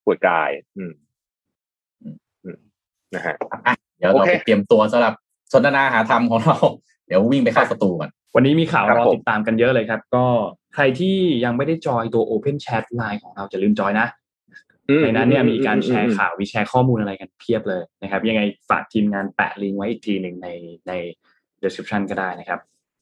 [0.06, 0.94] ป่วยกาย อืม
[2.44, 2.58] อืม
[3.16, 3.36] นะฮะ
[3.68, 5.14] อะเดี๋ยวเราโอเคไปเตรียมตัวสำหรับ
[5.54, 6.58] สนทนาหาธรรมของเรา
[7.08, 10.26] เดี๋ยววิ่งไปเข้าสตูกันวันนี้มีข่าวครับรอผมติดตามกันเยอะเลยครับ ก็
[10.76, 14.08] ใครที่ยังไม่ได้จอยตัว Open Chat Line ของเราจะลืมจอยนะ
[14.90, 20.48] อืในนั้นเนี่ยมีการแชร์อืมข่าวมีแชร์ข้อมูลอะไรกันเพียบเลยนะครับ ยังไงฝากทีมงานแปะลิงก์ไว้อีกทีหนึ่งใน
[20.88, 20.94] ใน
[21.64, 22.60] description ก็ได้นะครับ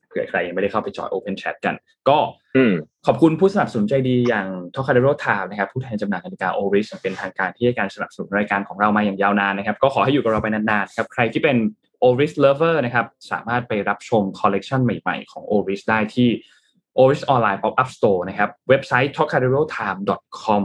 [0.08, 1.76] เผื่อใครยังไม่ได้เข้าไปจอย Open Chat กัน
[2.10, 2.18] ก็
[2.56, 2.74] อืม
[3.08, 11.58] ขอบคุณผู้สนับสนุนใจดีอย่าง Trocadero Time นะครับผู้แทนจำหน่ายนาฬิกา Oris เป็นทางการที่ให้การสนับสนุนรายการของเรามาอย่างยาวนานนะครับ ก็ขอให้อยู่กับเราไปนานๆครับใครที่เป็น
[12.04, 16.30] Oris Lover นะครับสามารถไปรับชมคอลเลกชันใหม่ๆของ Oris ได้ที่
[17.00, 19.90] Oris Online Pop-up Store นะครับเว็บไซต์ t o k a d e r o t i
[19.94, 20.00] m e
[20.44, 20.62] com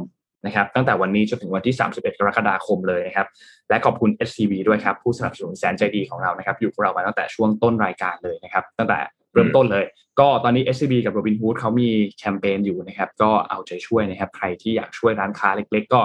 [0.47, 3.27] นะครับตั้งแต่วันนี้จนถึงวันที่ 31 กรกฎาคมเลยนะครับ
[3.69, 8.98] และขอบคุณ SCB ด้วยครับผู้สนับสนุนแสนใจดีของเรานะครับอยู่กับเรามาตั้งแต่ช่วงต้นรายการเลยนะครับตั้งแต่
[9.32, 9.85] เริ่มต้นเลย
[10.20, 11.89] ก็ตอนนี้ SCB กับ Robinhood เขามี
[12.19, 16.01] แคมเปญอยู่นะครับก็เอาใจช่วยนะครับใครที่อยากช่วยร้านค้าเล็ก ๆ ก็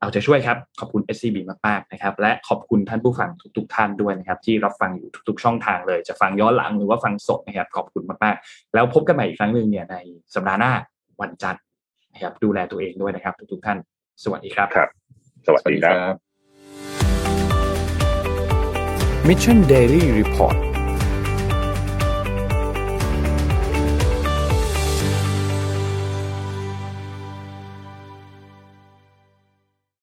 [0.00, 1.36] เอาใจช่วยครับ ขอบคุณ SCB
[1.66, 9.96] มากๆนะครับและขอบคุณท่านผู้ฟังทุก ๆ ท่านด้วยนะครับที่รับฟังอยู่ทุก ๆ ช่องทางเลย จะฟังย้อนหลังหรือว่าฟังสดนะครับขอบคุณมากๆ แล้วพบกันใหม่อีกครั้งหนึ่งเนี่ยใน
[10.34, 10.72] สัปดาห์หน้า
[11.20, 11.62] วันจันทร์
[12.14, 13.78] นะครับดูแลตัวเองด้วยนะครับ ทุกๆท่าน
[14.24, 14.88] สวัสดีครับครับ
[15.46, 16.14] สวัสดีครับ
[19.28, 20.56] Mission Daily Report